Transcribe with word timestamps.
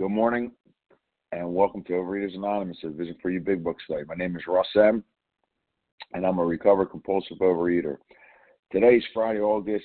Good 0.00 0.12
morning, 0.12 0.52
and 1.30 1.54
welcome 1.54 1.84
to 1.84 1.92
Overeaters 1.92 2.34
Anonymous, 2.34 2.78
a 2.84 2.88
Vision 2.88 3.16
for 3.20 3.28
You 3.28 3.38
Big 3.38 3.62
Book 3.62 3.76
study. 3.84 4.02
My 4.08 4.14
name 4.14 4.34
is 4.34 4.46
Ross 4.46 4.66
M., 4.74 5.04
and 6.14 6.24
I'm 6.24 6.38
a 6.38 6.44
recovered 6.46 6.86
compulsive 6.86 7.36
overeater. 7.42 7.98
Today 8.72 8.96
is 8.96 9.04
Friday, 9.12 9.40
August. 9.40 9.84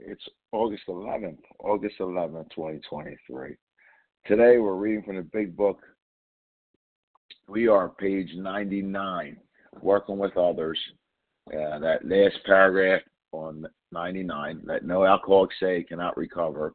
It's 0.00 0.24
August 0.50 0.82
11th, 0.88 1.38
August 1.60 1.94
11th, 2.00 2.50
2023. 2.52 3.54
Today 4.26 4.58
we're 4.58 4.74
reading 4.74 5.04
from 5.04 5.14
the 5.14 5.22
Big 5.22 5.56
Book. 5.56 5.78
We 7.46 7.68
are 7.68 7.90
page 7.90 8.30
99, 8.34 9.36
working 9.82 10.18
with 10.18 10.36
others. 10.36 10.80
Uh, 11.48 11.78
that 11.78 12.04
last 12.04 12.44
paragraph 12.44 13.02
on 13.30 13.68
99, 13.92 14.62
that 14.64 14.84
no 14.84 15.04
alcoholic 15.04 15.52
say 15.60 15.84
cannot 15.84 16.16
recover 16.16 16.74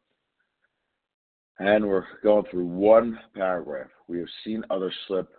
and 1.62 1.88
we're 1.88 2.06
going 2.24 2.44
through 2.50 2.66
one 2.66 3.20
paragraph. 3.36 3.90
We 4.08 4.18
have 4.18 4.28
seen 4.44 4.64
others 4.72 4.96
slip 5.08 5.30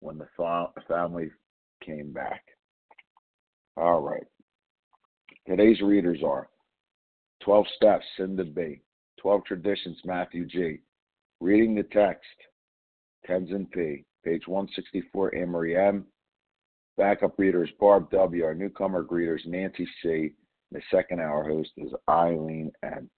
when 0.00 0.18
the 0.18 0.26
family 0.88 1.30
came 1.84 2.12
back. 2.12 2.42
All 3.76 4.00
right. 4.00 4.26
Today's 5.46 5.80
readers 5.80 6.18
are 6.26 6.48
12 7.44 7.66
Steps, 7.76 8.04
Cinda 8.16 8.44
B. 8.44 8.80
12 9.20 9.44
Traditions, 9.44 9.96
Matthew 10.04 10.44
G. 10.44 10.78
Reading 11.40 11.76
the 11.76 11.84
Text, 11.84 12.26
Tenzin 13.28 13.70
P. 13.70 14.04
Page 14.24 14.42
164, 14.46 15.36
Amory 15.36 15.76
M. 15.76 16.04
Backup 16.96 17.38
readers, 17.38 17.70
Barb 17.78 18.10
W. 18.10 18.44
Our 18.44 18.54
newcomer 18.54 19.04
greeters, 19.04 19.46
Nancy 19.46 19.86
C. 20.02 20.32
The 20.72 20.82
second 20.90 21.20
hour 21.20 21.44
host 21.44 21.70
is 21.76 21.92
Eileen 22.08 22.72
N. 22.82 23.08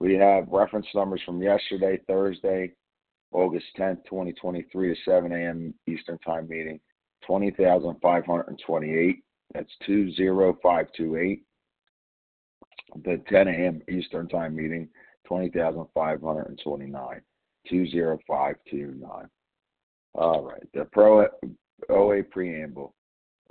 We 0.00 0.14
have 0.14 0.48
reference 0.48 0.86
numbers 0.94 1.20
from 1.26 1.42
yesterday, 1.42 2.00
Thursday, 2.06 2.72
August 3.32 3.66
10th, 3.78 4.04
2023 4.06 4.94
to 4.94 5.00
7 5.04 5.30
a.m. 5.32 5.74
Eastern 5.86 6.18
Time 6.18 6.48
meeting, 6.48 6.80
20,528. 7.26 9.22
That's 9.54 9.70
20528. 9.86 11.42
The 13.04 13.22
10 13.28 13.48
a.m. 13.48 13.82
Eastern 13.88 14.26
Time 14.28 14.56
meeting, 14.56 14.88
20,529. 15.26 17.20
20529. 17.68 19.28
All 20.14 20.42
right. 20.42 20.62
The 20.72 20.86
Pro 20.86 21.26
OA 21.90 22.22
Preamble. 22.22 22.94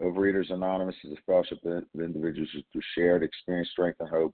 Overeaters 0.02 0.52
Anonymous 0.52 0.95
is 1.03 1.11
a 1.11 1.22
fellowship 1.28 1.59
of 1.66 1.84
individuals 2.02 2.50
who 2.73 2.81
shared 2.95 3.22
experience, 3.22 3.69
strength, 3.72 4.00
and 4.00 4.09
hope 4.09 4.34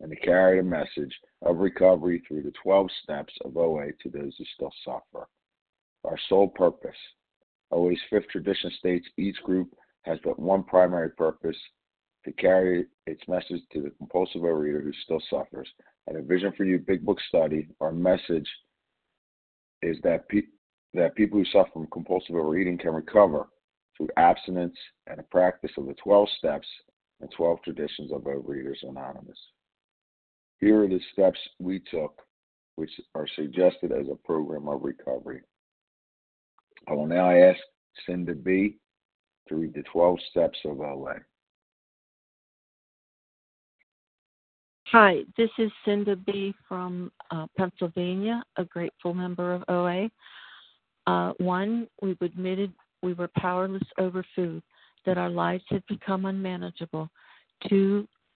and 0.00 0.10
to 0.10 0.16
carry 0.16 0.58
the 0.58 0.62
message 0.62 1.14
of 1.42 1.58
recovery 1.58 2.22
through 2.26 2.42
the 2.42 2.52
12 2.62 2.88
steps 3.02 3.32
of 3.44 3.56
OA 3.56 3.88
to 4.02 4.08
those 4.08 4.34
who 4.38 4.44
still 4.54 4.72
suffer. 4.84 5.26
Our 6.04 6.18
sole 6.28 6.48
purpose. 6.48 6.96
OA's 7.70 8.00
fifth 8.08 8.28
tradition 8.28 8.70
states 8.78 9.06
each 9.16 9.36
group 9.42 9.68
has 10.02 10.18
but 10.24 10.38
one 10.38 10.64
primary 10.64 11.10
purpose 11.10 11.56
to 12.24 12.32
carry 12.32 12.86
its 13.06 13.22
message 13.28 13.60
to 13.72 13.82
the 13.82 13.90
compulsive 13.98 14.42
overeater 14.42 14.82
who 14.82 14.92
still 15.04 15.22
suffers. 15.30 15.68
And 16.06 16.16
a 16.16 16.22
vision 16.22 16.52
for 16.56 16.64
you 16.64 16.78
big 16.78 17.04
book 17.04 17.18
study, 17.28 17.68
our 17.80 17.92
message 17.92 18.48
is 19.82 19.96
that, 20.02 20.28
pe- 20.28 20.42
that 20.94 21.14
people 21.14 21.38
who 21.38 21.44
suffer 21.46 21.70
from 21.72 21.86
compulsive 21.92 22.34
overeating 22.34 22.78
can 22.78 22.92
recover 22.92 23.46
through 23.96 24.08
abstinence 24.16 24.76
and 25.06 25.20
a 25.20 25.24
practice 25.24 25.70
of 25.76 25.86
the 25.86 25.94
12 25.94 26.28
steps 26.38 26.66
and 27.20 27.30
12 27.36 27.62
traditions 27.62 28.12
of 28.12 28.22
Overeaters 28.22 28.82
Anonymous. 28.82 29.38
Here 30.60 30.82
are 30.82 30.88
the 30.88 31.00
steps 31.12 31.38
we 31.58 31.80
took, 31.90 32.20
which 32.76 32.90
are 33.14 33.26
suggested 33.34 33.92
as 33.92 34.06
a 34.10 34.26
program 34.26 34.68
of 34.68 34.82
recovery. 34.82 35.40
I 36.88 36.92
will 36.92 37.06
now 37.06 37.30
ask 37.30 37.58
Cinda 38.06 38.34
B 38.34 38.76
to 39.48 39.56
read 39.56 39.74
the 39.74 39.82
12 39.92 40.18
steps 40.30 40.58
of 40.64 40.80
OA. 40.80 41.16
Hi, 44.92 45.20
this 45.36 45.50
is 45.58 45.70
Cinda 45.84 46.16
B 46.16 46.52
from 46.68 47.12
uh, 47.30 47.46
Pennsylvania, 47.56 48.42
a 48.56 48.64
grateful 48.64 49.14
member 49.14 49.54
of 49.54 49.62
OA. 49.68 50.10
Uh, 51.06 51.32
one, 51.38 51.86
we 52.02 52.16
admitted 52.20 52.72
we 53.02 53.14
were 53.14 53.30
powerless 53.38 53.82
over 53.98 54.24
food, 54.34 54.62
that 55.06 55.16
our 55.16 55.30
lives 55.30 55.64
had 55.68 55.82
become 55.86 56.26
unmanageable. 56.26 57.08
Two, 57.68 58.06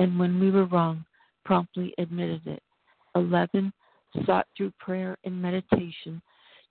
and 0.00 0.18
when 0.18 0.40
we 0.40 0.50
were 0.50 0.64
wrong, 0.64 1.04
promptly 1.44 1.94
admitted 1.98 2.46
it. 2.46 2.62
11. 3.14 3.72
Sought 4.24 4.46
through 4.56 4.72
prayer 4.80 5.16
and 5.24 5.40
meditation 5.40 6.20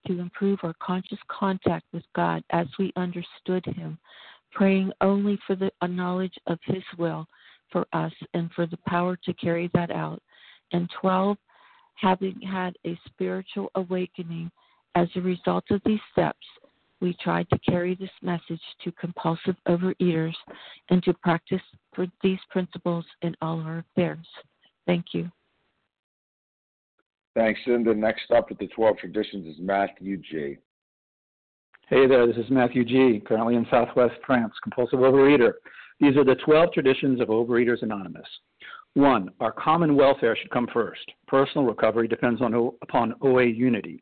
to 0.07 0.19
improve 0.19 0.59
our 0.63 0.73
conscious 0.81 1.19
contact 1.27 1.85
with 1.93 2.03
God 2.15 2.43
as 2.49 2.67
we 2.79 2.91
understood 2.97 3.65
Him, 3.65 3.97
praying 4.51 4.91
only 5.01 5.39
for 5.45 5.55
the 5.55 5.71
knowledge 5.87 6.33
of 6.47 6.57
His 6.65 6.83
will 6.97 7.27
for 7.71 7.85
us 7.93 8.11
and 8.33 8.49
for 8.55 8.65
the 8.65 8.79
power 8.87 9.15
to 9.23 9.33
carry 9.35 9.69
that 9.73 9.91
out. 9.91 10.21
And 10.73 10.89
12. 10.99 11.37
Having 11.95 12.41
had 12.41 12.75
a 12.87 12.97
spiritual 13.05 13.69
awakening 13.75 14.49
as 14.95 15.07
a 15.15 15.21
result 15.21 15.65
of 15.69 15.81
these 15.85 15.99
steps, 16.13 16.47
we 17.01 17.15
tried 17.21 17.49
to 17.49 17.59
carry 17.59 17.95
this 17.95 18.09
message 18.21 18.61
to 18.83 18.91
compulsive 18.93 19.55
overeaters 19.67 20.33
and 20.89 21.01
to 21.03 21.13
practice 21.13 21.61
these 22.21 22.39
principles 22.49 23.05
in 23.21 23.35
all 23.41 23.59
our 23.61 23.79
affairs. 23.79 24.27
Thank 24.85 25.05
you. 25.13 25.29
Thanks, 27.35 27.59
Cinda. 27.65 27.93
Next 27.93 28.31
up 28.35 28.49
with 28.49 28.59
the 28.59 28.67
12 28.67 28.97
traditions 28.97 29.47
is 29.47 29.61
Matthew 29.61 30.17
G. 30.17 30.57
Hey 31.87 32.05
there, 32.05 32.27
this 32.27 32.37
is 32.37 32.49
Matthew 32.51 32.85
G., 32.85 33.21
currently 33.25 33.55
in 33.55 33.65
Southwest 33.71 34.15
France, 34.25 34.53
compulsive 34.61 34.99
overeater. 34.99 35.53
These 35.99 36.17
are 36.17 36.23
the 36.23 36.35
12 36.35 36.71
traditions 36.71 37.19
of 37.19 37.29
Overeaters 37.29 37.81
Anonymous. 37.81 38.27
One, 38.93 39.31
our 39.39 39.51
common 39.51 39.95
welfare 39.95 40.35
should 40.35 40.51
come 40.51 40.67
first. 40.71 41.01
Personal 41.27 41.65
recovery 41.65 42.07
depends 42.07 42.41
on, 42.41 42.53
upon 42.81 43.15
OA 43.21 43.45
unity. 43.45 44.01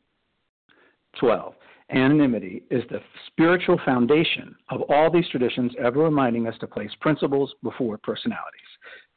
12. 1.19 1.53
Anonymity 1.91 2.63
is 2.71 2.83
the 2.89 3.01
spiritual 3.27 3.79
foundation 3.83 4.55
of 4.69 4.81
all 4.89 5.11
these 5.11 5.27
traditions, 5.29 5.73
ever 5.83 6.03
reminding 6.03 6.47
us 6.47 6.55
to 6.59 6.67
place 6.67 6.91
principles 7.01 7.53
before 7.63 7.97
personalities. 7.97 8.61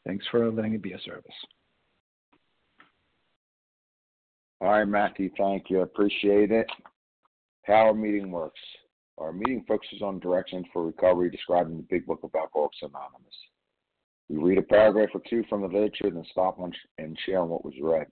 Thanks 0.04 0.26
for 0.30 0.50
letting 0.50 0.72
me 0.72 0.78
be 0.78 0.92
a 0.92 1.00
service. 1.00 1.24
All 4.60 4.70
right, 4.70 4.84
Matthew, 4.84 5.30
thank 5.38 5.70
you. 5.70 5.80
I 5.80 5.82
appreciate 5.84 6.50
it. 6.50 6.66
How 7.62 7.86
our 7.86 7.94
meeting 7.94 8.30
works. 8.30 8.60
Our 9.18 9.32
meeting 9.32 9.64
focuses 9.68 10.02
on 10.02 10.18
directions 10.18 10.66
for 10.72 10.84
recovery 10.84 11.30
described 11.30 11.70
in 11.70 11.76
the 11.76 11.86
Big 11.88 12.06
Book 12.06 12.20
of 12.24 12.34
Alcoholics 12.34 12.78
Anonymous. 12.82 13.34
We 14.28 14.38
read 14.38 14.58
a 14.58 14.62
paragraph 14.62 15.10
or 15.14 15.20
two 15.28 15.44
from 15.48 15.60
the 15.60 15.68
literature, 15.68 16.10
then 16.10 16.24
stop 16.30 16.58
and 16.98 17.18
share 17.24 17.40
on 17.40 17.50
what 17.50 17.64
was 17.64 17.74
read. 17.80 18.06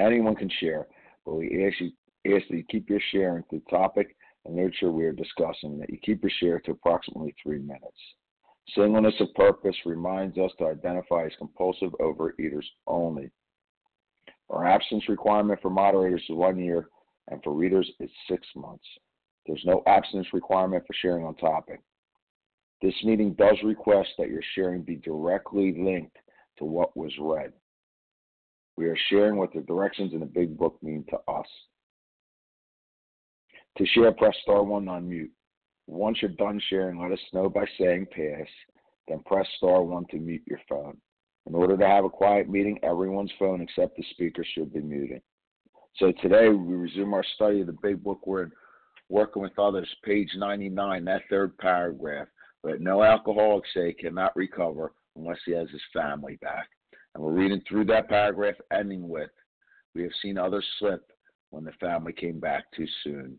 Anyone 0.00 0.34
can 0.34 0.50
share, 0.60 0.86
but 1.24 1.34
we 1.34 1.66
ask 1.66 1.80
you 1.80 1.90
ask 2.34 2.46
that 2.48 2.56
you 2.56 2.64
keep 2.70 2.88
your 2.88 3.00
sharing 3.12 3.42
to 3.50 3.60
the 3.60 3.70
topic 3.70 4.16
and 4.44 4.56
literature 4.56 4.90
we 4.90 5.04
are 5.04 5.12
discussing, 5.12 5.78
that 5.78 5.90
you 5.90 5.98
keep 5.98 6.22
your 6.22 6.30
share 6.40 6.60
to 6.60 6.72
approximately 6.72 7.34
three 7.42 7.58
minutes. 7.58 7.98
Singleness 8.74 9.14
of 9.20 9.32
purpose 9.34 9.76
reminds 9.84 10.38
us 10.38 10.50
to 10.58 10.66
identify 10.66 11.26
as 11.26 11.32
compulsive 11.38 11.92
overeaters 12.00 12.64
only. 12.86 13.30
Our 14.50 14.66
abstinence 14.66 15.08
requirement 15.08 15.60
for 15.60 15.70
moderators 15.70 16.22
is 16.28 16.36
one 16.36 16.58
year, 16.58 16.88
and 17.28 17.42
for 17.42 17.52
readers 17.52 17.90
is 18.00 18.10
six 18.28 18.46
months. 18.54 18.84
There's 19.46 19.64
no 19.64 19.82
abstinence 19.86 20.32
requirement 20.32 20.84
for 20.86 20.94
sharing 20.94 21.24
on 21.24 21.36
topic. 21.36 21.80
This 22.82 22.94
meeting 23.04 23.34
does 23.34 23.56
request 23.64 24.10
that 24.18 24.28
your 24.28 24.42
sharing 24.54 24.82
be 24.82 24.96
directly 24.96 25.74
linked 25.78 26.16
to 26.58 26.64
what 26.64 26.96
was 26.96 27.12
read. 27.18 27.52
We 28.76 28.86
are 28.86 28.98
sharing 29.08 29.36
what 29.36 29.52
the 29.52 29.60
directions 29.62 30.12
in 30.12 30.20
the 30.20 30.26
big 30.26 30.58
book 30.58 30.78
mean 30.82 31.04
to 31.08 31.18
us. 31.32 31.46
To 33.76 33.86
share, 33.86 34.12
press 34.12 34.34
star 34.42 34.62
one 34.62 34.88
on 34.88 35.08
mute. 35.08 35.30
Once 35.86 36.18
you're 36.20 36.30
done 36.32 36.60
sharing, 36.70 36.98
let 36.98 37.12
us 37.12 37.20
know 37.32 37.48
by 37.48 37.64
saying 37.78 38.06
pass, 38.10 38.48
then 39.06 39.20
press 39.26 39.46
star 39.58 39.82
one 39.82 40.06
to 40.10 40.16
mute 40.16 40.42
your 40.46 40.60
phone. 40.68 40.96
In 41.46 41.54
order 41.54 41.76
to 41.76 41.86
have 41.86 42.04
a 42.04 42.10
quiet 42.10 42.48
meeting, 42.48 42.78
everyone's 42.82 43.32
phone 43.38 43.60
except 43.60 43.96
the 43.96 44.04
speaker 44.10 44.44
should 44.54 44.72
be 44.72 44.80
muted. 44.80 45.22
So 45.96 46.12
today 46.20 46.48
we 46.48 46.74
resume 46.74 47.14
our 47.14 47.24
study 47.34 47.60
of 47.60 47.68
the 47.68 47.76
big 47.82 48.02
book 48.02 48.26
word 48.26 48.52
working 49.08 49.42
with 49.42 49.58
others, 49.58 49.88
page 50.04 50.30
99, 50.36 51.04
that 51.04 51.22
third 51.30 51.56
paragraph. 51.58 52.28
But 52.62 52.80
no 52.80 53.02
alcoholic 53.02 53.64
say 53.72 53.92
cannot 53.92 54.34
recover 54.34 54.92
unless 55.16 55.38
he 55.46 55.52
has 55.52 55.70
his 55.70 55.82
family 55.92 56.36
back. 56.42 56.68
And 57.14 57.22
we're 57.22 57.32
reading 57.32 57.62
through 57.68 57.84
that 57.86 58.08
paragraph, 58.08 58.56
ending 58.72 59.08
with, 59.08 59.30
we 59.94 60.02
have 60.02 60.12
seen 60.20 60.36
others 60.36 60.66
slip 60.78 61.10
when 61.50 61.64
the 61.64 61.72
family 61.72 62.12
came 62.12 62.40
back 62.40 62.64
too 62.74 62.86
soon. 63.04 63.38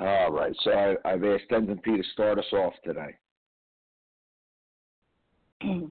All 0.00 0.30
right. 0.30 0.54
So 0.62 0.96
I, 1.04 1.10
have 1.10 1.24
asked 1.24 1.50
Tenzin 1.50 1.82
P 1.82 1.96
to 1.96 2.02
start 2.12 2.38
us 2.38 2.52
off 2.52 2.74
today. 2.84 3.16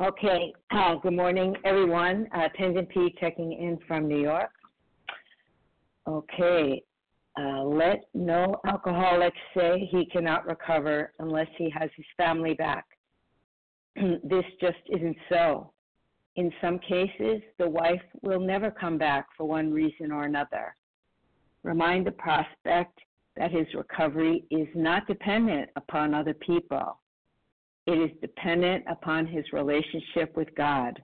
Okay. 0.00 0.52
Uh, 0.70 0.94
good 0.94 1.14
morning, 1.14 1.56
everyone. 1.64 2.28
Uh, 2.32 2.48
Tenzin 2.56 2.88
P 2.88 3.12
checking 3.18 3.52
in 3.52 3.76
from 3.88 4.06
New 4.06 4.20
York. 4.20 4.50
Okay. 6.06 6.84
Uh, 7.36 7.64
let 7.64 8.04
no 8.14 8.54
alcoholic 8.64 9.32
say 9.56 9.88
he 9.90 10.06
cannot 10.06 10.46
recover 10.46 11.12
unless 11.18 11.48
he 11.56 11.68
has 11.70 11.90
his 11.96 12.06
family 12.16 12.54
back. 12.54 12.84
this 13.96 14.44
just 14.60 14.78
isn't 14.88 15.16
so. 15.28 15.72
In 16.36 16.52
some 16.60 16.78
cases, 16.78 17.42
the 17.58 17.68
wife 17.68 18.00
will 18.22 18.38
never 18.38 18.70
come 18.70 18.98
back 18.98 19.26
for 19.36 19.46
one 19.46 19.72
reason 19.72 20.12
or 20.12 20.26
another. 20.26 20.76
Remind 21.64 22.06
the 22.06 22.12
prospect 22.12 22.96
that 23.38 23.52
his 23.52 23.66
recovery 23.72 24.44
is 24.50 24.66
not 24.74 25.06
dependent 25.06 25.70
upon 25.76 26.12
other 26.12 26.34
people. 26.34 26.98
It 27.86 27.92
is 27.92 28.10
dependent 28.20 28.84
upon 28.90 29.26
his 29.26 29.44
relationship 29.52 30.36
with 30.36 30.48
God. 30.56 31.00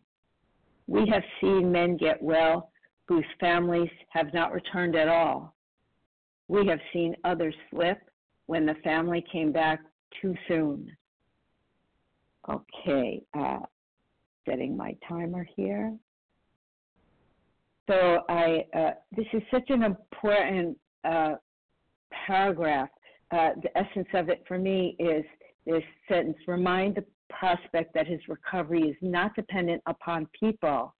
We 0.89 1.09
have 1.11 1.23
seen 1.41 1.71
men 1.71 1.97
get 1.97 2.21
well 2.21 2.71
whose 3.07 3.25
families 3.39 3.91
have 4.11 4.35
not 4.35 4.53
returned 4.53 4.97
at 4.97 5.09
all. 5.09 5.55
We 6.49 6.67
have 6.67 6.81
seen 6.93 7.15
others 7.25 7.55
slip 7.71 7.99
when 8.47 8.67
the 8.67 8.75
family 8.83 9.25
came 9.31 9.53
back 9.53 9.81
too 10.21 10.35
soon. 10.49 10.91
Okay, 12.51 13.23
uh, 13.39 13.61
setting 14.47 14.77
my 14.77 14.97
timer 15.09 15.47
here. 15.57 15.97
So 17.89 18.21
I, 18.29 18.65
uh, 18.77 18.91
this 19.17 19.27
is 19.33 19.43
such 19.51 19.69
an 19.69 19.83
important 19.83 20.77
uh, 21.05 21.35
paragraph, 22.27 22.89
uh, 23.31 23.51
the 23.63 23.77
essence 23.77 24.09
of 24.15 24.29
it 24.29 24.45
for 24.47 24.59
me 24.59 24.97
is 24.99 25.25
this 25.67 25.83
sentence 26.09 26.37
remind 26.47 26.95
the 26.95 27.05
prospect 27.31 27.95
that 27.95 28.07
his 28.07 28.21
recovery 28.29 28.83
is 28.83 28.97
not 29.01 29.35
dependent 29.35 29.83
upon 29.87 30.29
people. 30.39 30.95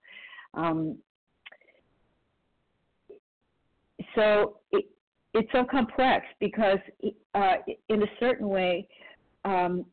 Um, 0.55 0.99
so 4.15 4.59
it, 4.73 4.87
it's 5.35 5.51
so 5.53 5.65
complex 5.65 6.25
because, 6.41 6.79
uh, 7.35 7.55
in 7.89 8.03
a 8.03 8.07
certain 8.21 8.49
way, 8.49 8.87
um, 9.45 9.85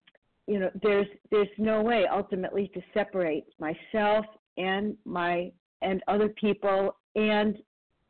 you 0.47 0.59
know, 0.59 0.69
there's 0.81 1.07
there's 1.29 1.47
no 1.57 1.81
way 1.81 2.05
ultimately 2.11 2.69
to 2.73 2.81
separate 2.93 3.45
myself 3.59 4.25
and 4.57 4.95
my 5.05 5.51
and 5.81 6.01
other 6.07 6.29
people 6.29 6.95
and 7.15 7.57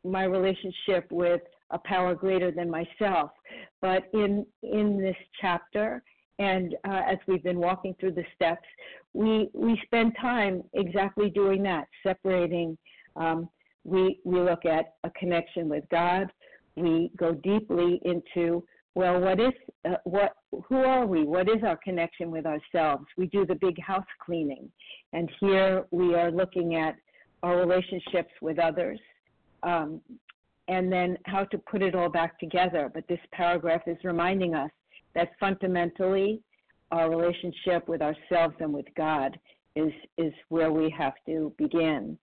my 0.04 0.24
relationship 0.24 1.06
with 1.10 1.40
a 1.72 1.78
power 1.78 2.14
greater 2.14 2.50
than 2.50 2.70
myself. 2.70 3.30
But 3.80 4.04
in 4.12 4.46
in 4.62 4.98
this 4.98 5.16
chapter, 5.40 6.02
and 6.38 6.74
uh, 6.86 7.02
as 7.06 7.18
we've 7.26 7.42
been 7.42 7.58
walking 7.58 7.94
through 7.98 8.12
the 8.12 8.24
steps, 8.34 8.66
we 9.12 9.48
we 9.52 9.80
spend 9.84 10.16
time 10.20 10.62
exactly 10.74 11.30
doing 11.30 11.62
that, 11.64 11.88
separating. 12.02 12.78
Um, 13.16 13.48
we 13.84 14.20
we 14.24 14.40
look 14.40 14.64
at 14.64 14.94
a 15.04 15.10
connection 15.10 15.68
with 15.68 15.84
God. 15.90 16.32
We 16.76 17.10
go 17.18 17.34
deeply 17.34 18.00
into 18.04 18.64
well, 18.94 19.20
what 19.20 19.40
is 19.40 19.52
uh, 19.86 19.96
what? 20.04 20.34
Who 20.68 20.76
are 20.76 21.06
we? 21.06 21.24
What 21.24 21.48
is 21.48 21.62
our 21.66 21.78
connection 21.78 22.30
with 22.30 22.44
ourselves? 22.44 23.06
We 23.16 23.26
do 23.26 23.46
the 23.46 23.54
big 23.54 23.80
house 23.80 24.04
cleaning, 24.24 24.70
and 25.14 25.30
here 25.40 25.86
we 25.90 26.14
are 26.14 26.30
looking 26.30 26.74
at 26.74 26.96
our 27.42 27.56
relationships 27.56 28.30
with 28.42 28.58
others, 28.58 29.00
um, 29.62 30.00
and 30.68 30.92
then 30.92 31.18
how 31.26 31.44
to 31.44 31.58
put 31.58 31.82
it 31.82 31.94
all 31.94 32.08
back 32.08 32.38
together. 32.38 32.90
But 32.92 33.06
this 33.08 33.18
paragraph 33.32 33.82
is 33.86 33.96
reminding 34.04 34.54
us 34.54 34.70
that 35.14 35.30
fundamentally 35.38 36.40
our 36.90 37.10
relationship 37.10 37.88
with 37.88 38.02
ourselves 38.02 38.54
and 38.60 38.72
with 38.72 38.86
God 38.96 39.38
is, 39.74 39.92
is 40.18 40.32
where 40.48 40.70
we 40.70 40.90
have 40.96 41.14
to 41.26 41.52
begin. 41.58 42.18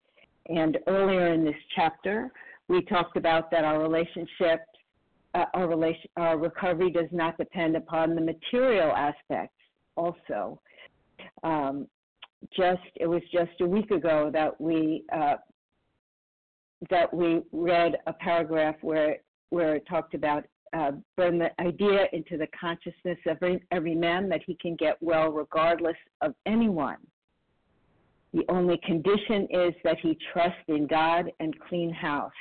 And 0.48 0.78
earlier 0.88 1.34
in 1.34 1.44
this 1.44 1.56
chapter, 1.76 2.32
we 2.68 2.82
talked 2.84 3.18
about 3.18 3.52
that 3.52 3.64
our 3.64 3.80
relationship, 3.82 4.62
uh, 5.34 5.46
our, 5.54 5.68
relation, 5.68 6.10
our 6.18 6.38
recovery 6.38 6.92
does 6.92 7.10
not 7.12 7.38
depend 7.38 7.76
upon 7.76 8.16
the 8.16 8.22
material 8.22 8.92
aspects 8.96 9.56
also. 9.96 10.62
Um, 11.44 11.88
just 12.56 12.82
it 12.96 13.06
was 13.06 13.22
just 13.34 13.52
a 13.60 13.66
week 13.66 13.92
ago 13.92 14.30
that 14.32 14.60
we 14.62 15.04
uh, 15.14 15.36
that 16.90 17.14
we 17.14 17.42
read 17.52 17.98
a 18.08 18.14
paragraph 18.14 18.76
where 18.82 19.18
where 19.50 19.76
it 19.76 19.84
talked 19.88 20.14
about 20.14 20.46
uh, 20.74 20.92
bring 21.16 21.40
the 21.40 21.50
idea 21.62 22.06
into 22.14 22.38
the 22.38 22.48
consciousness 22.60 23.18
of 23.26 23.38
every, 23.42 23.64
every 23.72 23.96
man 23.96 24.30
that 24.30 24.42
he 24.46 24.56
can 24.56 24.76
get 24.76 24.98
well 25.02 25.30
regardless 25.30 25.96
of 26.22 26.34
anyone. 26.46 26.98
The 28.34 28.46
only 28.50 28.80
condition 28.86 29.48
is 29.50 29.74
that 29.84 29.98
he 30.02 30.18
trust 30.32 30.58
in 30.68 30.86
God 30.86 31.32
and 31.40 31.60
clean 31.68 31.92
house. 31.92 32.32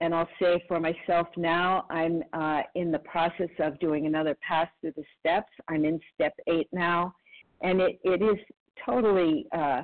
And 0.00 0.14
I'll 0.14 0.28
say 0.40 0.64
for 0.66 0.80
myself 0.80 1.26
now, 1.36 1.84
I'm 1.90 2.22
uh, 2.32 2.62
in 2.74 2.90
the 2.90 3.00
process 3.00 3.50
of 3.58 3.78
doing 3.80 4.06
another 4.06 4.34
pass 4.46 4.68
through 4.80 4.94
the 4.96 5.04
steps. 5.18 5.52
I'm 5.68 5.84
in 5.84 6.00
step 6.14 6.32
eight 6.46 6.68
now, 6.72 7.14
and 7.60 7.82
it, 7.82 8.00
it 8.02 8.22
is 8.22 8.38
totally 8.86 9.46
uh, 9.52 9.82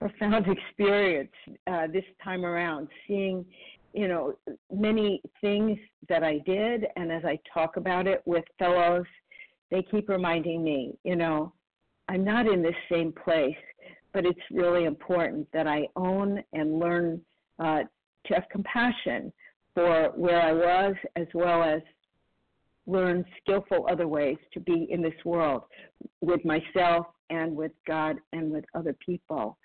profound 0.00 0.46
experience 0.68 1.32
uh, 1.66 1.86
this 1.92 2.04
time 2.22 2.44
around, 2.44 2.88
seeing 3.06 3.44
you 3.92 4.08
know 4.08 4.34
many 4.72 5.22
things 5.40 5.78
that 6.08 6.22
I 6.22 6.38
did, 6.44 6.86
and 6.96 7.12
as 7.12 7.24
I 7.24 7.38
talk 7.52 7.76
about 7.76 8.06
it 8.06 8.22
with 8.24 8.44
fellows, 8.58 9.06
they 9.70 9.82
keep 9.82 10.08
reminding 10.08 10.62
me, 10.62 10.96
you 11.04 11.16
know, 11.16 11.52
I'm 12.08 12.24
not 12.24 12.46
in 12.46 12.62
this 12.62 12.74
same 12.90 13.12
place, 13.12 13.56
but 14.12 14.26
it's 14.26 14.38
really 14.50 14.84
important 14.84 15.48
that 15.52 15.66
I 15.66 15.88
own 15.96 16.42
and 16.52 16.78
learn 16.78 17.20
uh, 17.58 17.82
to 18.26 18.34
have 18.34 18.44
compassion 18.50 19.32
for 19.74 20.12
where 20.14 20.40
I 20.40 20.52
was, 20.52 20.94
as 21.16 21.26
well 21.34 21.62
as 21.62 21.80
learn 22.86 23.24
skillful 23.40 23.86
other 23.90 24.06
ways 24.06 24.36
to 24.52 24.60
be 24.60 24.86
in 24.90 25.02
this 25.02 25.24
world 25.24 25.62
with 26.20 26.44
myself 26.44 27.06
and 27.30 27.56
with 27.56 27.72
God 27.86 28.16
and 28.32 28.50
with 28.50 28.64
other 28.74 28.94
people. 29.04 29.56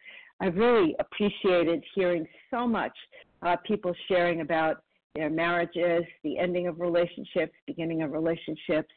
I've 0.42 0.56
really 0.56 0.96
appreciated 1.00 1.84
hearing 1.96 2.26
so 2.50 2.68
much 2.68 2.94
uh, 3.42 3.56
people 3.66 3.94
sharing 4.08 4.42
about 4.42 4.84
their 5.16 5.30
marriages, 5.30 6.04
the 6.24 6.38
ending 6.38 6.68
of 6.68 6.80
relationships, 6.80 7.54
beginning 7.68 8.04
of 8.04 8.12
relationships. 8.12 8.90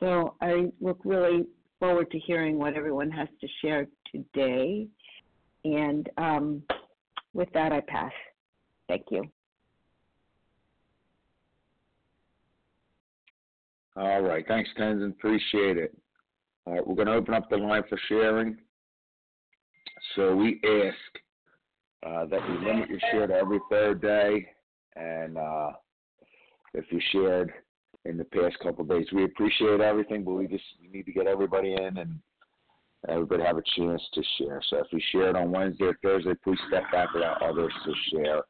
So 0.00 0.34
I 0.40 0.66
look 0.80 1.00
really 1.04 1.46
forward 1.78 2.10
to 2.10 2.18
hearing 2.18 2.58
what 2.58 2.74
everyone 2.74 3.10
has 3.10 3.28
to 3.40 3.48
share 3.62 3.86
today. 4.12 4.86
And 5.64 6.08
um, 6.18 6.62
with 7.32 7.48
that, 7.54 7.72
I 7.72 7.80
pass. 7.80 8.12
Thank 8.88 9.06
you. 9.10 9.24
All 13.96 14.22
right. 14.22 14.44
Thanks, 14.46 14.68
Tenzin. 14.78 15.10
Appreciate 15.10 15.78
it. 15.78 15.96
All 16.66 16.74
right. 16.74 16.86
We're 16.86 16.96
going 16.96 17.06
to 17.06 17.14
open 17.14 17.34
up 17.34 17.48
the 17.48 17.56
line 17.56 17.84
for 17.88 17.98
sharing. 18.08 18.58
So 20.16 20.34
we 20.36 20.60
ask 20.64 20.96
uh, 22.06 22.26
that 22.26 22.40
you 22.48 22.66
limit 22.66 22.88
your 22.88 23.00
share 23.10 23.26
to 23.26 23.34
every 23.34 23.58
third 23.70 24.00
day. 24.00 24.46
And 24.96 25.36
uh, 25.36 25.70
if 26.74 26.84
you 26.90 27.00
shared 27.12 27.52
in 28.04 28.16
the 28.16 28.24
past 28.24 28.58
couple 28.62 28.82
of 28.82 28.88
days, 28.88 29.06
we 29.12 29.24
appreciate 29.24 29.80
everything, 29.80 30.24
but 30.24 30.34
we 30.34 30.46
just 30.46 30.64
we 30.80 30.88
need 30.88 31.06
to 31.06 31.12
get 31.12 31.26
everybody 31.26 31.74
in 31.74 31.96
and 31.98 32.18
everybody 33.08 33.42
have 33.42 33.56
a 33.56 33.62
chance 33.76 34.02
to 34.12 34.22
share. 34.38 34.60
So 34.68 34.78
if 34.78 34.86
you 34.92 35.00
shared 35.12 35.36
on 35.36 35.50
Wednesday 35.50 35.86
or 35.86 35.98
Thursday, 36.02 36.34
please 36.44 36.58
step 36.68 36.84
back 36.92 37.08
and 37.14 37.24
allow 37.24 37.38
others 37.42 37.72
to 37.84 37.92
share. 38.12 38.42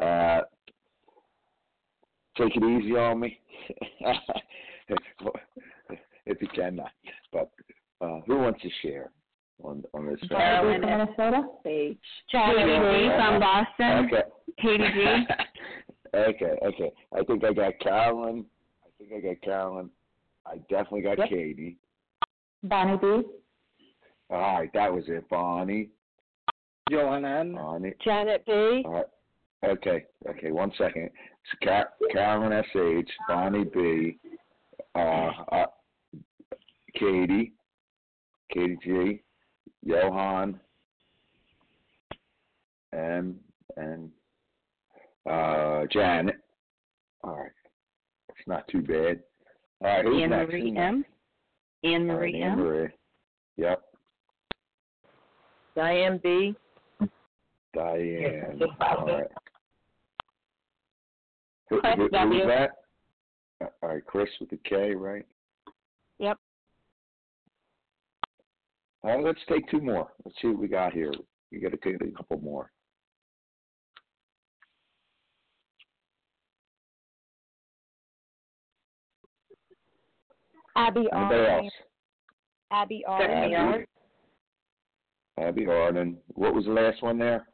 Uh, 0.00 0.42
take 2.36 2.56
it 2.56 2.62
easy 2.62 2.96
on 2.96 3.20
me. 3.20 3.38
if 6.26 6.42
you 6.42 6.48
can. 6.48 6.80
But 7.32 7.50
uh, 8.00 8.20
who 8.26 8.38
wants 8.38 8.60
to 8.62 8.68
share 8.82 9.10
on 9.62 9.84
on 9.94 10.06
this? 10.06 10.20
Carolyn, 10.28 10.80
Minnesota. 10.80 11.42
Page. 11.64 11.98
Jackie 12.30 12.54
G 12.58 13.08
from 13.16 13.40
Boston. 13.40 14.06
Okay. 14.06 14.22
Katie 14.60 14.84
G. 14.94 15.26
okay, 16.14 16.58
okay. 16.64 16.92
I 17.16 17.22
think 17.24 17.44
I 17.44 17.52
got 17.52 17.78
Carolyn. 17.80 18.44
I 18.84 18.88
think 18.98 19.12
I 19.12 19.28
got 19.28 19.42
Carolyn. 19.42 19.90
I 20.46 20.56
definitely 20.70 21.02
got 21.02 21.18
Yep. 21.18 21.28
Katie. 21.28 21.76
Bonnie 22.62 22.96
B. 22.98 23.06
All 24.30 24.38
right, 24.58 24.70
that 24.74 24.92
was 24.92 25.04
it, 25.08 25.28
Bonnie. 25.28 25.90
Joanna 26.90 27.40
N. 27.40 27.54
Bonnie. 27.54 27.94
Janet 28.04 28.44
B. 28.46 28.52
All 28.84 28.92
right. 28.92 29.06
Okay, 29.64 30.04
okay. 30.28 30.52
One 30.52 30.72
second. 30.78 31.04
It's 31.04 31.64
Ca- 31.64 31.88
Carolyn 32.12 32.52
S 32.52 32.64
H, 32.74 33.08
Bonnie 33.28 33.64
B, 33.64 34.18
uh, 34.94 35.30
uh, 35.52 35.66
Katie, 36.94 37.52
Katie 38.52 38.78
G, 38.84 39.22
Johan, 39.86 40.58
M, 42.92 43.36
and 43.76 44.10
uh, 45.30 45.84
Janet. 45.92 46.36
All 47.22 47.36
right, 47.36 47.50
it's 48.28 48.48
not 48.48 48.66
too 48.68 48.82
bad. 48.82 49.20
All 49.80 49.88
right, 49.88 50.04
who's 50.04 50.22
Anne 50.22 50.30
next? 50.30 50.50
Marie 50.50 50.76
M. 50.76 51.04
Anne 51.84 52.10
All 52.10 52.16
right, 52.16 52.32
Marie 52.32 52.42
Anne 52.42 52.52
M. 52.52 52.58
Marie. 52.58 52.88
Yep, 53.56 53.82
Diane 55.76 56.20
B. 56.22 56.54
Diane. 57.74 58.60
All 58.80 59.06
right. 59.06 59.26
Who, 61.68 61.80
Chris 61.80 61.94
who, 61.96 62.02
who's 62.02 62.10
W. 62.12 62.46
that? 62.46 62.70
All 63.60 63.88
right, 63.88 64.04
Chris 64.04 64.28
with 64.40 64.50
the 64.50 64.58
K, 64.68 64.94
right? 64.94 65.26
Yep. 66.18 66.38
All 69.06 69.14
right, 69.14 69.24
let's 69.24 69.38
take 69.48 69.70
two 69.70 69.80
more. 69.80 70.08
Let's 70.24 70.36
see 70.42 70.48
what 70.48 70.58
we 70.58 70.66
got 70.66 70.92
here. 70.92 71.12
We 71.52 71.60
got 71.60 71.70
to 71.70 71.76
take 71.76 71.94
a 72.02 72.16
couple 72.16 72.40
more. 72.40 72.72
Abby 80.76 81.06
Anybody 81.12 81.46
else? 81.46 81.72
Abby 82.72 83.04
Abby. 83.08 83.86
Abby 85.38 85.64
Harden. 85.64 86.16
What 86.34 86.52
was 86.52 86.64
the 86.64 86.72
last 86.72 87.00
one 87.00 87.18
there? 87.18 87.46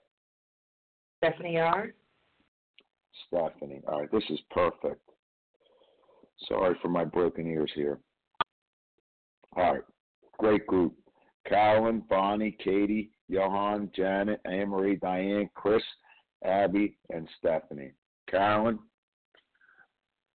Stephanie 1.19 1.59
R. 1.59 1.93
Stephanie. 3.27 3.83
All 3.87 4.01
right, 4.01 4.11
this 4.11 4.25
is 4.31 4.41
perfect. 4.51 5.03
Sorry 6.49 6.75
for 6.81 6.89
my 6.89 7.05
broken 7.05 7.47
ears 7.47 7.71
here. 7.75 7.99
All 9.55 9.75
right, 9.75 9.83
great 10.39 10.67
group. 10.67 10.95
Carolyn, 11.49 12.03
Bonnie, 12.09 12.57
Katie, 12.63 13.11
Johan, 13.29 13.91
Janet, 13.95 14.41
Marie, 14.45 14.97
Diane, 14.97 15.51
Chris, 15.55 15.83
Abby, 16.45 16.97
and 17.11 17.29
Stephanie. 17.39 17.93
Carolyn, 18.31 18.79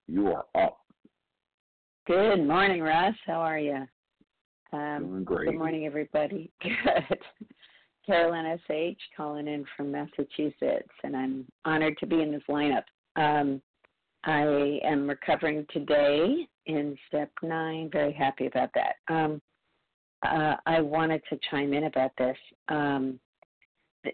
you 0.06 0.28
are 0.28 0.46
up. 0.54 0.78
Good 2.06 2.46
morning, 2.46 2.82
Russ. 2.82 3.14
How 3.26 3.40
are 3.40 3.58
you? 3.58 3.86
Um, 4.72 5.06
Doing 5.06 5.24
great. 5.24 5.46
good 5.46 5.58
morning, 5.58 5.86
everybody. 5.86 6.50
Good. 6.62 7.18
Carolyn 8.06 8.46
S.H. 8.46 8.98
calling 9.14 9.46
in 9.46 9.66
from 9.76 9.92
Massachusetts, 9.92 10.88
and 11.04 11.14
I'm 11.14 11.46
honored 11.66 11.98
to 11.98 12.06
be 12.06 12.22
in 12.22 12.32
this 12.32 12.42
lineup. 12.48 12.84
Um, 13.16 13.60
I 14.24 14.80
am 14.82 15.08
recovering 15.08 15.66
today 15.70 16.48
in 16.66 16.96
step 17.06 17.30
nine. 17.42 17.90
Very 17.92 18.12
happy 18.12 18.46
about 18.46 18.70
that. 18.74 18.94
Um, 19.14 19.42
uh, 20.26 20.56
I 20.66 20.80
wanted 20.80 21.22
to 21.30 21.38
chime 21.50 21.72
in 21.72 21.84
about 21.84 22.10
this. 22.18 22.36
Um, 22.68 23.20
the, 24.04 24.12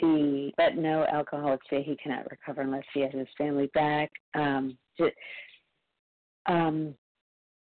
the 0.00 0.52
but 0.56 0.76
no 0.76 1.04
alcoholic 1.04 1.60
say 1.68 1.82
he 1.82 1.96
cannot 1.96 2.30
recover 2.30 2.62
unless 2.62 2.84
he 2.94 3.00
has 3.00 3.12
his 3.12 3.28
family 3.36 3.70
back. 3.74 4.10
Um, 4.34 4.76
ju- 4.96 5.10
um, 6.46 6.94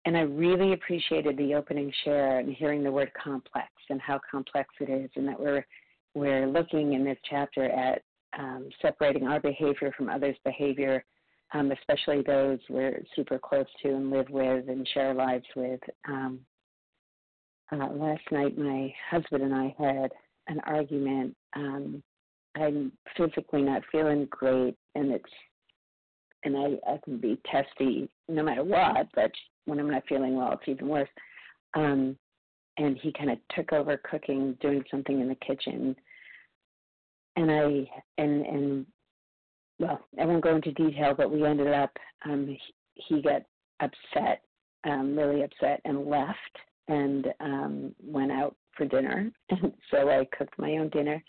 and 0.05 0.17
I 0.17 0.21
really 0.21 0.73
appreciated 0.73 1.37
the 1.37 1.53
opening 1.53 1.91
share 2.03 2.39
and 2.39 2.55
hearing 2.55 2.83
the 2.83 2.91
word 2.91 3.11
complex 3.21 3.69
and 3.89 4.01
how 4.01 4.19
complex 4.29 4.69
it 4.79 4.89
is, 4.89 5.09
and 5.15 5.27
that 5.27 5.39
we're 5.39 5.65
we're 6.13 6.47
looking 6.47 6.93
in 6.93 7.05
this 7.05 7.17
chapter 7.29 7.65
at 7.65 8.01
um, 8.37 8.69
separating 8.81 9.27
our 9.27 9.39
behavior 9.39 9.93
from 9.95 10.09
others' 10.09 10.35
behavior, 10.43 11.03
um, 11.53 11.71
especially 11.71 12.21
those 12.21 12.59
we're 12.69 13.01
super 13.15 13.37
close 13.37 13.65
to 13.83 13.89
and 13.89 14.09
live 14.09 14.29
with 14.29 14.67
and 14.69 14.87
share 14.93 15.13
lives 15.13 15.45
with. 15.55 15.79
Um, 16.07 16.39
uh, 17.71 17.87
last 17.93 18.23
night, 18.31 18.57
my 18.57 18.93
husband 19.09 19.43
and 19.43 19.53
I 19.53 19.75
had 19.77 20.11
an 20.47 20.59
argument. 20.65 21.35
Um, 21.55 22.03
I'm 22.55 22.91
physically 23.15 23.61
not 23.61 23.83
feeling 23.91 24.27
great, 24.29 24.75
and 24.95 25.11
it's 25.11 25.29
and 26.43 26.57
I, 26.57 26.91
I 26.91 26.99
can 27.03 27.17
be 27.17 27.39
testy 27.49 28.09
no 28.27 28.43
matter 28.43 28.63
what, 28.63 29.07
but 29.13 29.31
when 29.65 29.79
I'm 29.79 29.91
not 29.91 30.03
feeling 30.09 30.35
well, 30.35 30.53
it's 30.53 30.67
even 30.67 30.87
worse. 30.87 31.09
Um, 31.75 32.17
and 32.77 32.97
he 33.01 33.13
kind 33.13 33.29
of 33.29 33.37
took 33.55 33.71
over 33.73 33.97
cooking, 33.97 34.57
doing 34.59 34.83
something 34.89 35.19
in 35.19 35.27
the 35.27 35.35
kitchen, 35.35 35.95
and 37.35 37.51
I 37.51 37.89
and 38.17 38.45
and 38.45 38.85
well, 39.79 39.99
I 40.19 40.25
won't 40.25 40.43
go 40.43 40.55
into 40.55 40.71
detail, 40.73 41.13
but 41.15 41.31
we 41.31 41.45
ended 41.45 41.67
up. 41.67 41.91
Um, 42.25 42.47
he, 42.47 42.59
he 43.07 43.21
got 43.21 43.43
upset, 43.79 44.43
um, 44.83 45.17
really 45.17 45.43
upset, 45.43 45.81
and 45.85 46.05
left. 46.05 46.35
And 46.87 47.27
um, 47.39 47.95
went 48.03 48.31
out 48.31 48.55
for 48.75 48.85
dinner. 48.85 49.31
And 49.49 49.73
so 49.89 50.09
I 50.09 50.27
cooked 50.37 50.57
my 50.57 50.71
own 50.77 50.89
dinner. 50.89 51.21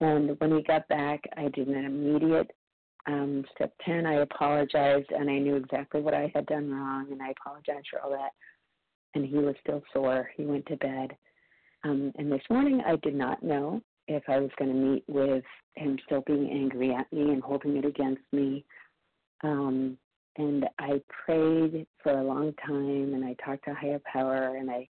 And 0.00 0.38
when 0.40 0.56
he 0.56 0.62
got 0.62 0.88
back, 0.88 1.20
I 1.36 1.48
did 1.48 1.68
an 1.68 1.84
immediate 1.84 2.50
um, 3.06 3.44
step 3.54 3.72
10. 3.84 4.06
I 4.06 4.14
apologized 4.14 5.10
and 5.10 5.28
I 5.30 5.38
knew 5.38 5.56
exactly 5.56 6.00
what 6.00 6.14
I 6.14 6.30
had 6.34 6.46
done 6.46 6.70
wrong 6.70 7.08
and 7.10 7.22
I 7.22 7.32
apologized 7.32 7.86
for 7.90 8.00
all 8.00 8.10
that. 8.10 8.30
And 9.14 9.26
he 9.26 9.36
was 9.36 9.54
still 9.62 9.82
sore. 9.92 10.30
He 10.36 10.44
went 10.44 10.66
to 10.66 10.76
bed. 10.76 11.16
Um, 11.84 12.12
and 12.16 12.30
this 12.30 12.42
morning, 12.50 12.82
I 12.86 12.96
did 12.96 13.14
not 13.14 13.42
know 13.42 13.80
if 14.06 14.22
I 14.28 14.38
was 14.38 14.50
going 14.58 14.72
to 14.72 14.76
meet 14.76 15.04
with 15.08 15.44
him 15.76 15.98
still 16.04 16.22
being 16.26 16.50
angry 16.50 16.94
at 16.94 17.10
me 17.12 17.30
and 17.30 17.42
holding 17.42 17.76
it 17.76 17.84
against 17.84 18.22
me. 18.32 18.64
Um, 19.42 19.96
and 20.36 20.66
I 20.78 21.00
prayed 21.08 21.86
for 22.02 22.12
a 22.12 22.24
long 22.24 22.52
time 22.66 23.14
and 23.14 23.24
I 23.24 23.34
talked 23.44 23.64
to 23.64 23.74
higher 23.74 24.00
power 24.10 24.56
and 24.56 24.70
I 24.70 24.88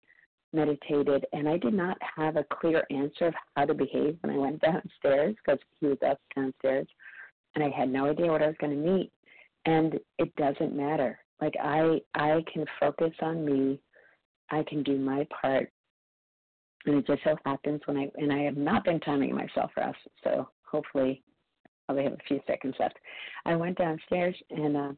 meditated 0.53 1.25
and 1.33 1.47
I 1.47 1.57
did 1.57 1.73
not 1.73 1.97
have 2.15 2.37
a 2.37 2.45
clear 2.45 2.83
answer 2.89 3.27
of 3.27 3.33
how 3.55 3.65
to 3.65 3.73
behave 3.73 4.17
when 4.21 4.33
I 4.33 4.37
went 4.37 4.61
downstairs 4.61 5.35
because 5.35 5.59
he 5.79 5.87
was 5.87 5.97
up 6.05 6.19
downstairs 6.35 6.87
and 7.55 7.63
I 7.63 7.69
had 7.69 7.89
no 7.89 8.09
idea 8.09 8.31
what 8.31 8.41
I 8.41 8.47
was 8.47 8.55
going 8.59 8.73
to 8.73 8.91
meet. 8.91 9.11
And 9.65 9.99
it 10.17 10.33
doesn't 10.35 10.75
matter. 10.75 11.19
Like 11.41 11.55
I 11.61 11.99
I 12.15 12.43
can 12.51 12.65
focus 12.79 13.13
on 13.21 13.45
me. 13.45 13.79
I 14.49 14.63
can 14.63 14.81
do 14.83 14.97
my 14.97 15.27
part. 15.41 15.71
And 16.85 16.95
it 16.95 17.07
just 17.07 17.23
so 17.23 17.35
happens 17.45 17.81
when 17.85 17.97
I 17.97 18.09
and 18.15 18.31
I 18.31 18.43
have 18.43 18.57
not 18.57 18.85
been 18.85 18.99
timing 19.01 19.35
myself 19.35 19.71
for 19.73 19.83
us, 19.83 19.95
so 20.23 20.49
hopefully 20.63 21.21
I 21.87 21.91
only 21.91 22.05
have 22.05 22.13
a 22.13 22.27
few 22.27 22.39
seconds 22.47 22.75
left. 22.79 22.97
I 23.45 23.55
went 23.55 23.77
downstairs 23.77 24.35
and 24.49 24.77
uh 24.77 24.91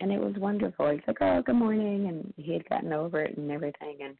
and 0.00 0.12
it 0.12 0.20
was 0.20 0.34
wonderful. 0.36 0.90
He's 0.90 1.00
like, 1.06 1.18
Oh, 1.20 1.42
good 1.44 1.56
morning 1.56 2.08
and 2.08 2.32
he 2.36 2.52
had 2.52 2.68
gotten 2.68 2.92
over 2.92 3.22
it 3.22 3.36
and 3.36 3.50
everything 3.50 3.98
and 4.02 4.16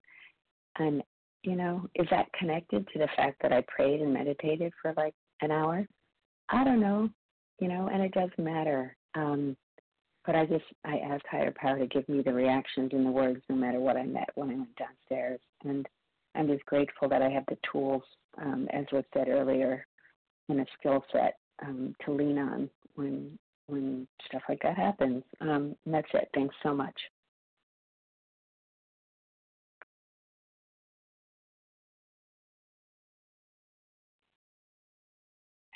and 0.78 1.02
you 1.42 1.56
know, 1.56 1.88
is 1.94 2.06
that 2.10 2.32
connected 2.38 2.86
to 2.88 2.98
the 2.98 3.08
fact 3.16 3.40
that 3.42 3.52
I 3.52 3.62
prayed 3.68 4.00
and 4.00 4.12
meditated 4.12 4.72
for 4.82 4.92
like 4.96 5.14
an 5.40 5.50
hour? 5.50 5.86
I 6.48 6.64
don't 6.64 6.80
know, 6.80 7.08
you 7.60 7.68
know, 7.68 7.88
and 7.92 8.02
it 8.02 8.12
doesn't 8.12 8.38
matter. 8.38 8.96
Um, 9.14 9.56
but 10.26 10.34
I 10.34 10.44
just 10.46 10.64
I 10.84 10.98
asked 10.98 11.24
higher 11.30 11.54
power 11.56 11.78
to 11.78 11.86
give 11.86 12.08
me 12.08 12.22
the 12.22 12.32
reactions 12.32 12.90
and 12.92 13.06
the 13.06 13.10
words 13.10 13.40
no 13.48 13.56
matter 13.56 13.80
what 13.80 13.96
I 13.96 14.04
met 14.04 14.28
when 14.34 14.50
I 14.50 14.54
went 14.56 14.76
downstairs. 14.76 15.40
And 15.64 15.86
I'm 16.34 16.48
just 16.48 16.66
grateful 16.66 17.08
that 17.08 17.22
I 17.22 17.30
have 17.30 17.44
the 17.48 17.56
tools, 17.70 18.02
um, 18.36 18.68
as 18.72 18.84
was 18.92 19.04
said 19.14 19.28
earlier, 19.28 19.86
and 20.48 20.60
a 20.60 20.66
skill 20.78 21.02
set 21.12 21.36
um, 21.62 21.94
to 22.04 22.12
lean 22.12 22.38
on 22.38 22.68
when 22.94 23.38
when 23.68 24.06
stuff 24.26 24.42
like 24.48 24.60
that 24.62 24.76
happens. 24.76 25.22
Um, 25.40 25.76
that's 25.86 26.08
it. 26.14 26.28
Thanks 26.34 26.54
so 26.62 26.74
much. 26.74 26.98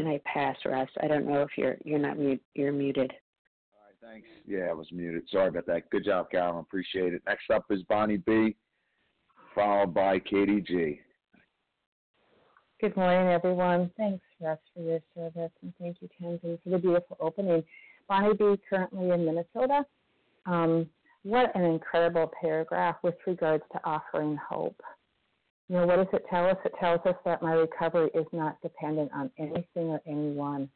and 0.03 0.09
I 0.09 0.21
pass, 0.25 0.57
Russ. 0.65 0.89
I 1.01 1.07
don't 1.07 1.27
know 1.27 1.43
if 1.43 1.51
you're 1.57 1.77
you're 1.85 1.99
not 1.99 2.19
mute. 2.19 2.43
You're 2.55 2.73
muted. 2.73 3.13
All 3.73 3.85
right, 3.87 4.13
thanks. 4.13 4.29
Yeah, 4.47 4.71
I 4.71 4.73
was 4.73 4.89
muted. 4.93 5.23
Sorry 5.31 5.49
about 5.49 5.67
that. 5.67 5.89
Good 5.91 6.05
job, 6.05 6.31
Carolyn. 6.31 6.61
Appreciate 6.61 7.15
it. 7.15 7.23
Next 7.27 7.51
up 7.51 7.65
is 7.71 7.83
Bonnie 7.89 8.17
B, 8.17 8.57
followed 9.55 9.95
by 9.95 10.19
Katie 10.19 10.61
G. 10.61 11.01
Good 12.83 12.97
morning, 12.97 13.29
everyone. 13.29 13.93
Thanks, 13.97 14.25
Russ, 14.41 14.59
for 14.75 14.83
your 14.83 14.99
service, 15.15 15.53
and 15.63 15.73
thank 15.81 15.99
you, 16.01 16.09
Tenzin, 16.21 16.61
for 16.65 16.71
the 16.71 16.79
beautiful 16.79 17.17
opening. 17.21 17.63
Bonnie 18.09 18.35
B, 18.35 18.61
currently 18.69 19.11
in 19.11 19.25
Minnesota. 19.25 19.87
Um, 20.47 20.89
what 21.23 21.55
an 21.55 21.63
incredible 21.63 22.33
paragraph 22.41 22.97
with 23.05 23.15
regards 23.25 23.63
to 23.71 23.81
offering 23.85 24.37
hope. 24.37 24.83
You 25.69 25.77
know, 25.77 25.87
what 25.87 25.95
does 25.95 26.09
it 26.13 26.25
tell 26.29 26.45
us? 26.49 26.57
It 26.65 26.73
tells 26.81 26.99
us 27.07 27.15
that 27.25 27.41
my 27.41 27.53
recovery 27.53 28.11
is 28.17 28.27
not 28.33 28.61
dependent 28.63 29.13
on 29.15 29.31
anything 29.39 29.91
or 29.91 30.01
anyone. 30.05 30.69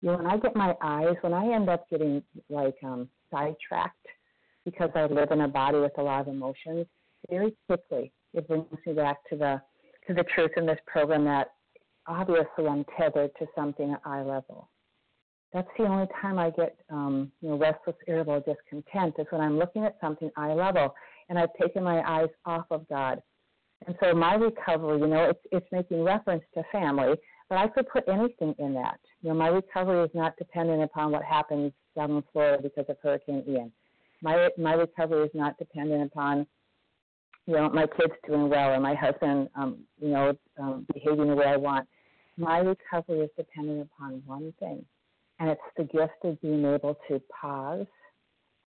You 0.00 0.12
know, 0.12 0.16
when 0.16 0.26
I 0.26 0.38
get 0.38 0.56
my 0.56 0.74
eyes, 0.80 1.16
when 1.20 1.34
I 1.34 1.52
end 1.52 1.68
up 1.68 1.86
getting 1.90 2.22
like 2.48 2.76
um, 2.82 3.10
sidetracked 3.30 4.06
because 4.64 4.88
I 4.94 5.04
live 5.04 5.32
in 5.32 5.42
a 5.42 5.48
body 5.48 5.80
with 5.80 5.98
a 5.98 6.02
lot 6.02 6.22
of 6.22 6.28
emotions, 6.28 6.86
very 7.28 7.54
quickly 7.66 8.10
it 8.32 8.48
brings 8.48 8.64
me 8.86 8.94
back 8.94 9.18
to 9.28 9.36
the 9.36 9.60
to 10.06 10.14
the 10.14 10.24
truth 10.34 10.52
in 10.56 10.66
this 10.66 10.78
program 10.86 11.24
that 11.24 11.48
obviously 12.06 12.66
I'm 12.68 12.84
tethered 12.98 13.30
to 13.38 13.46
something 13.54 13.92
at 13.92 14.00
eye 14.04 14.22
level. 14.22 14.68
That's 15.52 15.68
the 15.78 15.84
only 15.84 16.06
time 16.20 16.38
I 16.38 16.50
get 16.50 16.76
um, 16.90 17.30
you 17.40 17.50
know 17.50 17.56
restless, 17.58 17.96
irritable, 18.08 18.40
discontent 18.40 19.14
is 19.18 19.26
when 19.30 19.40
I'm 19.40 19.58
looking 19.58 19.84
at 19.84 19.96
something 20.00 20.30
eye 20.36 20.52
level 20.52 20.94
and 21.28 21.38
I've 21.38 21.54
taken 21.60 21.84
my 21.84 22.02
eyes 22.02 22.28
off 22.44 22.66
of 22.70 22.88
God 22.88 23.22
and 23.86 23.96
so 24.00 24.14
my 24.14 24.34
recovery, 24.34 25.00
you 25.00 25.06
know, 25.06 25.24
it's 25.24 25.40
it's 25.52 25.66
making 25.72 26.02
reference 26.02 26.42
to 26.54 26.62
family, 26.72 27.14
but 27.48 27.58
I 27.58 27.68
could 27.68 27.88
put 27.88 28.08
anything 28.08 28.54
in 28.58 28.74
that. 28.74 28.98
You 29.22 29.30
know, 29.30 29.34
my 29.34 29.48
recovery 29.48 30.02
is 30.04 30.10
not 30.14 30.36
dependent 30.36 30.82
upon 30.82 31.10
what 31.10 31.22
happens 31.22 31.72
down 31.96 32.12
in 32.12 32.24
Florida 32.32 32.62
because 32.62 32.86
of 32.88 32.96
Hurricane 33.02 33.44
Ian. 33.48 33.72
My 34.22 34.48
my 34.56 34.74
recovery 34.74 35.24
is 35.24 35.30
not 35.34 35.58
dependent 35.58 36.10
upon, 36.12 36.46
you 37.46 37.54
know, 37.54 37.68
my 37.70 37.86
kids 37.86 38.14
doing 38.26 38.48
well 38.48 38.70
or 38.70 38.80
my 38.80 38.94
husband, 38.94 39.48
um, 39.54 39.78
you 40.00 40.08
know, 40.08 40.32
um, 40.58 40.86
behaving 40.92 41.28
the 41.28 41.34
way 41.34 41.46
I 41.46 41.56
want. 41.56 41.88
My 42.36 42.58
recovery 42.58 43.20
is 43.20 43.30
dependent 43.36 43.82
upon 43.82 44.22
one 44.26 44.52
thing, 44.58 44.84
and 45.38 45.50
it's 45.50 45.60
the 45.76 45.84
gift 45.84 46.24
of 46.24 46.40
being 46.40 46.64
able 46.64 46.96
to 47.08 47.20
pause, 47.40 47.86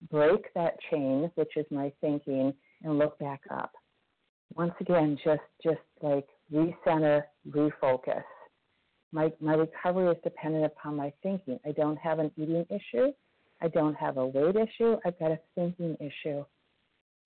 break 0.09 0.53
that 0.55 0.75
chain, 0.89 1.29
which 1.35 1.55
is 1.57 1.65
my 1.69 1.91
thinking, 2.01 2.53
and 2.83 2.97
look 2.97 3.19
back 3.19 3.41
up 3.51 3.71
once 4.55 4.73
again, 4.79 5.17
just 5.23 5.41
just 5.63 5.79
like 6.01 6.27
recenter, 6.53 7.23
refocus. 7.49 8.23
My 9.11 9.31
my 9.39 9.53
recovery 9.53 10.09
is 10.11 10.17
dependent 10.23 10.65
upon 10.65 10.95
my 10.95 11.11
thinking. 11.23 11.59
I 11.65 11.71
don't 11.71 11.97
have 11.97 12.19
an 12.19 12.31
eating 12.37 12.65
issue. 12.69 13.11
I 13.61 13.67
don't 13.67 13.95
have 13.95 14.17
a 14.17 14.25
weight 14.25 14.55
issue. 14.55 14.97
I've 15.05 15.19
got 15.19 15.31
a 15.31 15.39
thinking 15.55 15.95
issue. 15.99 16.43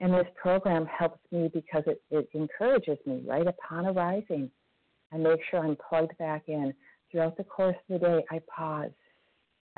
And 0.00 0.12
this 0.12 0.26
program 0.40 0.86
helps 0.86 1.20
me 1.32 1.50
because 1.52 1.82
it, 1.86 2.02
it 2.10 2.28
encourages 2.34 2.98
me 3.06 3.22
right 3.26 3.46
upon 3.46 3.86
arising. 3.86 4.50
I 5.12 5.16
make 5.16 5.40
sure 5.50 5.64
I'm 5.64 5.76
plugged 5.88 6.16
back 6.18 6.44
in. 6.48 6.74
Throughout 7.10 7.36
the 7.36 7.44
course 7.44 7.76
of 7.88 8.00
the 8.00 8.06
day, 8.06 8.24
I 8.30 8.40
pause. 8.54 8.90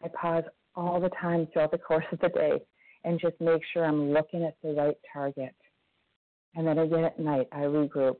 I 0.02 0.08
pause 0.08 0.44
all 0.74 1.00
the 1.00 1.10
time 1.10 1.46
throughout 1.52 1.70
the 1.70 1.78
course 1.78 2.04
of 2.10 2.18
the 2.20 2.28
day 2.30 2.60
and 3.04 3.20
just 3.20 3.40
make 3.40 3.62
sure 3.72 3.84
I'm 3.84 4.12
looking 4.12 4.44
at 4.44 4.56
the 4.62 4.72
right 4.72 4.96
target 5.12 5.54
and 6.58 6.66
then 6.66 6.78
again 6.78 7.04
at 7.04 7.18
night 7.18 7.48
I 7.52 7.60
regroup. 7.60 8.16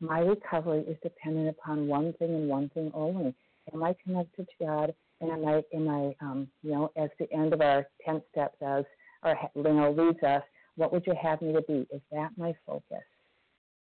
My 0.00 0.20
recovery 0.20 0.80
is 0.80 0.96
dependent 1.02 1.48
upon 1.48 1.88
one 1.88 2.12
thing 2.14 2.34
and 2.34 2.48
one 2.48 2.70
thing 2.70 2.90
only. 2.94 3.34
Am 3.72 3.82
I 3.82 3.94
connected 4.02 4.46
to 4.48 4.64
God? 4.64 4.94
And 5.20 5.30
am 5.30 5.46
I, 5.46 5.62
am 5.74 5.88
I, 5.88 6.14
um, 6.24 6.48
you 6.62 6.72
know, 6.72 6.90
as 6.96 7.08
the 7.18 7.30
end 7.32 7.54
of 7.54 7.60
our 7.62 7.86
tenth 8.04 8.22
step 8.30 8.54
says, 8.60 8.84
or 9.22 9.36
you 9.54 9.62
know, 9.62 9.90
leads 9.90 10.22
us, 10.22 10.42
what 10.76 10.92
would 10.92 11.06
you 11.06 11.14
have 11.20 11.42
me 11.42 11.52
to 11.52 11.62
be? 11.62 11.86
Is 11.90 12.02
that 12.12 12.30
my 12.36 12.54
focus? 12.66 13.04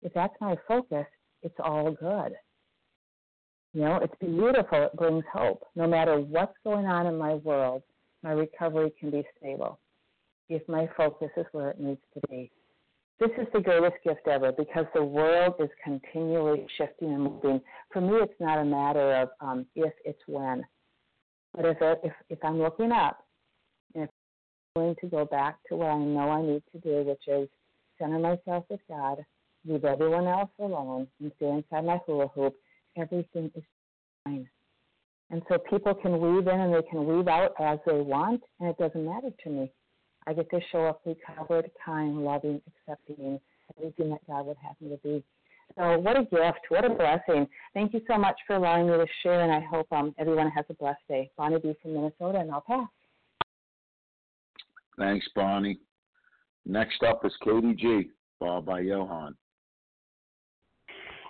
If 0.02 0.12
that's 0.14 0.34
my 0.40 0.56
focus, 0.66 1.06
it's 1.42 1.58
all 1.62 1.90
good. 1.90 2.34
You 3.72 3.80
know, 3.80 3.98
it's 4.02 4.14
beautiful. 4.20 4.84
It 4.84 4.96
brings 4.96 5.24
hope. 5.32 5.64
No 5.74 5.88
matter 5.88 6.18
what's 6.20 6.56
going 6.62 6.86
on 6.86 7.06
in 7.06 7.18
my 7.18 7.34
world, 7.34 7.82
my 8.22 8.30
recovery 8.30 8.92
can 8.98 9.10
be 9.10 9.24
stable 9.38 9.78
if 10.48 10.66
my 10.68 10.88
focus 10.96 11.30
is 11.36 11.46
where 11.52 11.70
it 11.70 11.80
needs 11.80 12.00
to 12.14 12.20
be. 12.28 12.50
This 13.18 13.30
is 13.38 13.46
the 13.52 13.60
greatest 13.60 13.96
gift 14.04 14.26
ever 14.28 14.52
because 14.52 14.86
the 14.94 15.02
world 15.02 15.54
is 15.58 15.70
continually 15.82 16.66
shifting 16.76 17.12
and 17.12 17.24
moving. 17.24 17.60
For 17.92 18.00
me, 18.00 18.14
it's 18.14 18.40
not 18.40 18.58
a 18.58 18.64
matter 18.64 19.14
of 19.14 19.28
um, 19.40 19.66
if, 19.74 19.92
it's 20.04 20.20
when. 20.26 20.64
But 21.54 21.64
if, 21.64 21.76
if, 21.80 22.12
if 22.28 22.38
I'm 22.44 22.58
looking 22.58 22.92
up 22.92 23.23
going 24.76 24.96
to 25.00 25.06
go 25.06 25.24
back 25.24 25.56
to 25.68 25.76
what 25.76 25.86
I 25.90 25.98
know 25.98 26.30
I 26.30 26.42
need 26.42 26.62
to 26.72 26.78
do, 26.80 27.08
which 27.08 27.22
is 27.28 27.48
center 27.96 28.18
myself 28.18 28.64
with 28.68 28.80
God, 28.88 29.24
leave 29.64 29.84
everyone 29.84 30.26
else 30.26 30.50
alone, 30.58 31.06
and 31.20 31.30
stay 31.36 31.48
inside 31.48 31.84
my 31.84 32.00
hula 32.04 32.26
hoop, 32.34 32.56
everything 32.96 33.52
is 33.54 33.62
fine. 34.24 34.48
And 35.30 35.42
so 35.48 35.58
people 35.58 35.94
can 35.94 36.20
weave 36.20 36.48
in 36.48 36.60
and 36.60 36.74
they 36.74 36.82
can 36.90 37.06
weave 37.06 37.28
out 37.28 37.52
as 37.60 37.78
they 37.86 38.00
want, 38.00 38.42
and 38.58 38.68
it 38.68 38.76
doesn't 38.76 39.06
matter 39.06 39.30
to 39.44 39.48
me. 39.48 39.70
I 40.26 40.32
get 40.32 40.50
to 40.50 40.58
show 40.72 40.86
up 40.86 41.02
recovered, 41.06 41.70
kind, 41.84 42.24
loving, 42.24 42.60
accepting, 42.66 43.38
everything 43.78 44.10
that 44.10 44.26
God 44.26 44.46
would 44.46 44.56
have 44.56 44.74
me 44.80 44.88
to 44.90 44.96
be. 44.96 45.22
So, 45.78 45.98
what 45.98 46.16
a 46.16 46.24
gift! 46.24 46.66
What 46.68 46.84
a 46.84 46.90
blessing! 46.90 47.46
Thank 47.74 47.94
you 47.94 48.00
so 48.08 48.18
much 48.18 48.36
for 48.46 48.56
allowing 48.56 48.88
me 48.88 48.94
to 48.94 49.06
share, 49.22 49.42
and 49.42 49.52
I 49.52 49.60
hope 49.60 49.86
um, 49.92 50.16
everyone 50.18 50.50
has 50.50 50.64
a 50.68 50.74
blessed 50.74 51.06
day. 51.08 51.30
Bonnie 51.36 51.58
B 51.58 51.74
from 51.80 51.94
Minnesota, 51.94 52.40
and 52.40 52.50
I'll 52.50 52.60
pass. 52.60 52.88
Thanks, 54.98 55.26
Bonnie. 55.34 55.78
Next 56.66 57.02
up 57.02 57.24
is 57.24 57.32
Katie 57.42 57.74
G, 57.74 58.10
followed 58.38 58.66
by 58.66 58.80
Johan. 58.80 59.34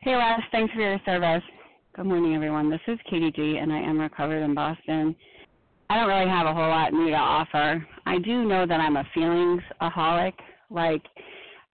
Hey, 0.03 0.17
Les. 0.17 0.41
Thanks 0.53 0.73
for 0.75 0.81
your 0.81 1.01
service. 1.05 1.43
Good 1.97 2.07
morning, 2.07 2.35
everyone. 2.35 2.71
This 2.71 2.81
is 2.89 2.99
Katie 3.09 3.33
G, 3.33 3.57
and 3.57 3.73
I 3.73 3.79
am 3.79 3.99
recovered 3.99 4.43
in 4.43 4.55
Boston. 4.55 5.17
I 5.89 5.97
don't 5.97 6.09
really 6.09 6.29
have 6.29 6.47
a 6.47 6.53
whole 6.53 6.69
lot 6.69 6.93
new 6.93 7.11
to 7.11 7.17
offer. 7.17 7.87
I 8.07 8.19
do 8.19 8.45
know 8.45 8.67
that 8.67 8.81
I'm 8.81 8.97
a 8.97 9.05
feelings 9.15 9.63
aholic. 9.81 10.35
Like 10.71 11.03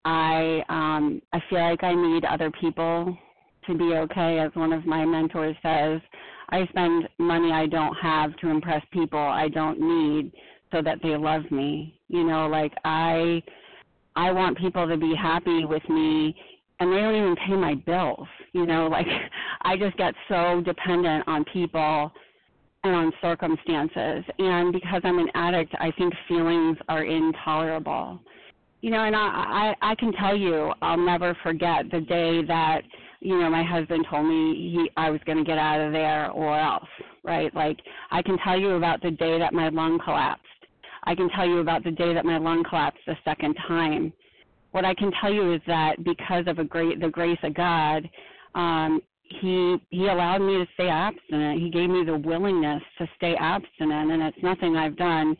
I 0.04 0.62
um 0.68 1.22
I 1.32 1.40
feel 1.48 1.60
like 1.60 1.82
I 1.82 1.94
need 1.94 2.24
other 2.24 2.50
people 2.50 3.16
to 3.66 3.74
be 3.74 3.94
okay 3.94 4.38
as 4.38 4.50
one 4.54 4.72
of 4.72 4.86
my 4.86 5.04
mentors 5.04 5.56
says. 5.62 6.00
I 6.50 6.66
spend 6.68 7.08
money 7.18 7.52
I 7.52 7.66
don't 7.66 7.94
have 7.94 8.36
to 8.38 8.48
impress 8.48 8.84
people 8.92 9.18
I 9.18 9.48
don't 9.48 9.80
need 9.80 10.32
so 10.72 10.82
that 10.82 10.98
they 11.02 11.16
love 11.16 11.50
me. 11.50 11.98
You 12.08 12.24
know, 12.24 12.46
like 12.46 12.72
I 12.84 13.42
I 14.16 14.32
want 14.32 14.58
people 14.58 14.88
to 14.88 14.96
be 14.96 15.14
happy 15.14 15.64
with 15.64 15.88
me 15.88 16.34
and 16.80 16.90
they 16.90 16.96
don't 16.96 17.14
even 17.14 17.36
pay 17.36 17.54
my 17.54 17.74
bills. 17.74 18.26
You 18.52 18.66
know, 18.66 18.86
like 18.90 19.06
I 19.62 19.76
just 19.76 19.96
get 19.96 20.14
so 20.28 20.62
dependent 20.64 21.28
on 21.28 21.44
people 21.52 22.10
and 22.82 22.94
on 22.94 23.12
circumstances. 23.20 24.24
And 24.38 24.72
because 24.72 25.02
I'm 25.04 25.18
an 25.18 25.28
addict, 25.34 25.74
I 25.78 25.92
think 25.96 26.14
feelings 26.26 26.78
are 26.88 27.04
intolerable. 27.04 28.18
You 28.80 28.90
know, 28.90 29.04
and 29.04 29.14
I 29.14 29.74
I, 29.82 29.90
I 29.92 29.94
can 29.96 30.12
tell 30.12 30.34
you, 30.34 30.72
I'll 30.80 30.96
never 30.96 31.36
forget 31.42 31.90
the 31.90 32.00
day 32.00 32.42
that 32.46 32.80
you 33.20 33.38
know 33.38 33.50
my 33.50 33.62
husband 33.62 34.06
told 34.10 34.26
me 34.26 34.54
he 34.72 34.90
I 34.96 35.10
was 35.10 35.20
going 35.26 35.36
to 35.36 35.44
get 35.44 35.58
out 35.58 35.80
of 35.80 35.92
there 35.92 36.30
or 36.30 36.58
else, 36.58 36.88
right? 37.22 37.54
Like 37.54 37.78
I 38.10 38.22
can 38.22 38.38
tell 38.38 38.58
you 38.58 38.70
about 38.70 39.02
the 39.02 39.10
day 39.10 39.38
that 39.38 39.52
my 39.52 39.68
lung 39.68 40.00
collapsed. 40.02 40.46
I 41.04 41.14
can 41.14 41.28
tell 41.30 41.46
you 41.46 41.58
about 41.58 41.84
the 41.84 41.90
day 41.90 42.14
that 42.14 42.24
my 42.24 42.38
lung 42.38 42.64
collapsed 42.68 43.00
the 43.06 43.16
second 43.24 43.56
time. 43.66 44.12
What 44.72 44.84
I 44.84 44.94
can 44.94 45.10
tell 45.20 45.32
you 45.32 45.54
is 45.54 45.60
that 45.66 46.02
because 46.04 46.44
of 46.46 46.58
a 46.58 46.64
great 46.64 47.00
the 47.00 47.08
grace 47.08 47.38
of 47.42 47.54
God, 47.54 48.08
um, 48.54 49.00
he 49.40 49.76
he 49.90 50.08
allowed 50.08 50.40
me 50.40 50.58
to 50.58 50.66
stay 50.74 50.88
abstinent. 50.88 51.60
He 51.60 51.70
gave 51.70 51.90
me 51.90 52.04
the 52.04 52.16
willingness 52.16 52.82
to 52.98 53.08
stay 53.16 53.34
abstinent, 53.36 54.10
and 54.10 54.22
it's 54.22 54.42
nothing 54.42 54.76
I've 54.76 54.96
done. 54.96 55.36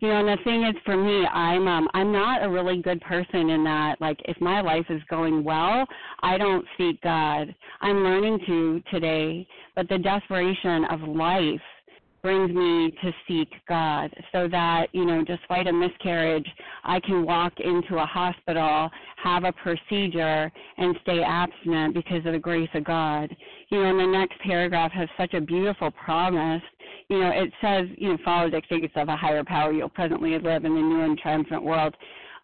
You 0.00 0.08
know, 0.08 0.20
and 0.20 0.28
the 0.28 0.44
thing 0.44 0.62
is, 0.64 0.74
for 0.84 0.96
me, 0.96 1.26
I'm 1.26 1.66
um 1.66 1.88
I'm 1.94 2.12
not 2.12 2.44
a 2.44 2.48
really 2.48 2.82
good 2.82 3.00
person 3.00 3.50
in 3.50 3.64
that. 3.64 4.00
Like, 4.00 4.18
if 4.26 4.40
my 4.40 4.60
life 4.60 4.86
is 4.90 5.02
going 5.08 5.42
well, 5.42 5.86
I 6.22 6.36
don't 6.38 6.64
seek 6.76 7.00
God. 7.02 7.54
I'm 7.80 8.04
learning 8.04 8.40
to 8.46 8.82
today, 8.90 9.46
but 9.74 9.88
the 9.88 9.98
desperation 9.98 10.84
of 10.90 11.00
life 11.00 11.60
brings 12.26 12.50
me 12.50 12.92
to 13.00 13.12
seek 13.28 13.48
God 13.68 14.12
so 14.32 14.48
that, 14.48 14.88
you 14.90 15.04
know, 15.04 15.22
despite 15.22 15.68
a 15.68 15.72
miscarriage, 15.72 16.48
I 16.82 16.98
can 16.98 17.24
walk 17.24 17.52
into 17.60 17.98
a 17.98 18.04
hospital, 18.04 18.90
have 19.22 19.44
a 19.44 19.52
procedure, 19.52 20.50
and 20.76 20.96
stay 21.02 21.22
abstinent 21.22 21.94
because 21.94 22.26
of 22.26 22.32
the 22.32 22.38
grace 22.40 22.68
of 22.74 22.82
God. 22.82 23.30
You 23.68 23.78
know, 23.78 23.90
and 23.90 24.00
the 24.00 24.18
next 24.18 24.40
paragraph 24.40 24.90
has 24.90 25.08
such 25.16 25.34
a 25.34 25.40
beautiful 25.40 25.92
promise. 25.92 26.62
You 27.08 27.20
know, 27.20 27.30
it 27.30 27.52
says, 27.60 27.86
you 27.96 28.08
know, 28.08 28.18
follow 28.24 28.50
the 28.50 28.60
dictates 28.60 28.94
of 28.96 29.08
a 29.08 29.14
higher 29.14 29.44
power, 29.44 29.72
you'll 29.72 29.88
presently 29.88 30.36
live 30.36 30.64
in 30.64 30.74
the 30.74 30.80
new 30.80 31.02
and 31.02 31.16
triumphant 31.16 31.62
world. 31.62 31.94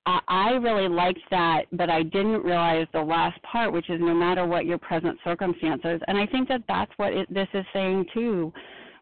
I 0.07 0.51
really 0.63 0.89
liked 0.89 1.29
that, 1.33 1.63
but 1.73 1.91
I 1.91 2.05
didn't 2.05 2.45
realize 2.45 2.87
the 2.93 3.03
last 3.03 3.43
part, 3.43 3.73
which 3.73 3.91
is 3.91 3.99
no 4.01 4.15
matter 4.15 4.47
what 4.47 4.65
your 4.65 4.79
present 4.79 5.19
circumstances. 5.25 6.01
And 6.07 6.17
I 6.19 6.27
think 6.27 6.47
that 6.51 6.63
that's 6.69 6.93
what 6.99 7.13
it, 7.13 7.35
this 7.35 7.49
is 7.53 7.65
saying 7.73 8.07
too, 8.15 8.53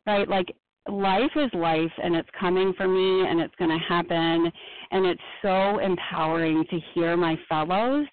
right? 0.07 0.27
Like 0.27 0.57
life 0.91 1.31
is 1.37 1.51
life 1.55 1.93
and 2.03 2.15
it's 2.15 2.29
coming 2.39 2.73
for 2.77 2.89
me 2.89 3.29
and 3.29 3.41
it's 3.41 3.55
going 3.57 3.71
to 3.71 3.85
happen 3.87 4.51
and 4.91 5.07
it's 5.07 5.21
so 5.43 5.79
empowering 5.79 6.65
to 6.71 6.79
hear 6.95 7.17
my 7.17 7.37
fellows. 7.49 8.07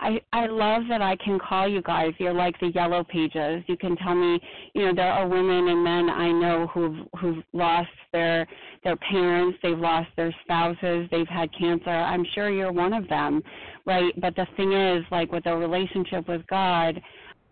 I 0.00 0.20
i 0.32 0.46
love 0.46 0.82
that 0.88 1.02
i 1.02 1.16
can 1.16 1.38
call 1.38 1.68
you 1.68 1.82
guys. 1.82 2.12
You're 2.18 2.34
like 2.34 2.58
the 2.60 2.68
yellow 2.68 3.04
pages. 3.04 3.62
You 3.66 3.76
can 3.76 3.96
tell 3.96 4.14
me 4.14 4.40
you 4.74 4.86
know 4.86 4.94
there 4.94 5.12
are 5.12 5.28
women 5.28 5.68
and 5.68 5.84
men 5.84 6.10
i 6.10 6.30
know 6.30 6.66
who've 6.72 7.06
who've 7.20 7.44
lost 7.52 7.88
their 8.12 8.46
their 8.82 8.96
parents 8.96 9.58
they've 9.62 9.78
lost 9.78 10.10
their 10.16 10.34
spouses 10.42 11.08
they've 11.10 11.28
had 11.28 11.48
cancer. 11.56 11.90
I'm 11.90 12.24
sure 12.34 12.50
you're 12.50 12.72
one 12.72 12.92
of 12.92 13.08
them 13.08 13.42
right? 13.86 14.18
But 14.20 14.34
the 14.36 14.46
thing 14.56 14.72
is 14.72 15.04
like 15.10 15.30
with 15.32 15.46
a 15.46 15.56
relationship 15.56 16.28
with 16.28 16.46
god 16.48 17.00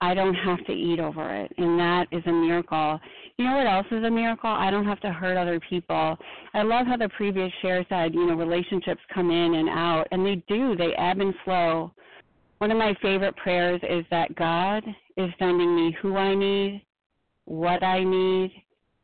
I 0.03 0.15
don't 0.15 0.35
have 0.35 0.65
to 0.67 0.73
eat 0.73 0.99
over 0.99 1.33
it, 1.33 1.53
and 1.59 1.79
that 1.79 2.07
is 2.11 2.25
a 2.27 2.33
miracle. 2.33 2.99
You 3.39 3.47
know 3.47 3.57
what 3.57 3.67
else 3.67 3.87
is 3.91 4.05
a 4.05 4.11
miracle? 4.11 4.51
I 4.51 4.71
don't 4.71 4.85
have 4.85 5.01
to 5.01 5.13
hurt 5.13 5.37
other 5.37 5.59
people. 5.61 6.17
I 6.55 6.63
love 6.63 6.87
how 6.87 6.97
the 6.97 7.09
previous 7.11 7.51
share 7.63 7.85
said, 7.89 8.15
you 8.15 8.27
know, 8.27 8.35
relationships 8.35 9.01
come 9.13 9.31
in 9.31 9.55
and 9.55 9.69
out, 9.69 10.07
and 10.13 10.25
they 10.25 10.43
do. 10.49 10.77
They 10.77 10.93
ebb 10.95 11.21
and 11.21 11.35
flow. 11.45 11.93
One 12.59 12.71
of 12.71 12.79
my 12.79 12.95
favorite 13.03 13.37
prayers 13.37 13.81
is 13.89 14.05
that 14.11 14.35
God 14.37 14.85
is 15.17 15.31
sending 15.39 15.75
me 15.75 15.97
who 16.01 16.17
I 16.17 16.35
need, 16.35 16.85
what 17.47 17.83
I 17.83 18.05
need, 18.05 18.53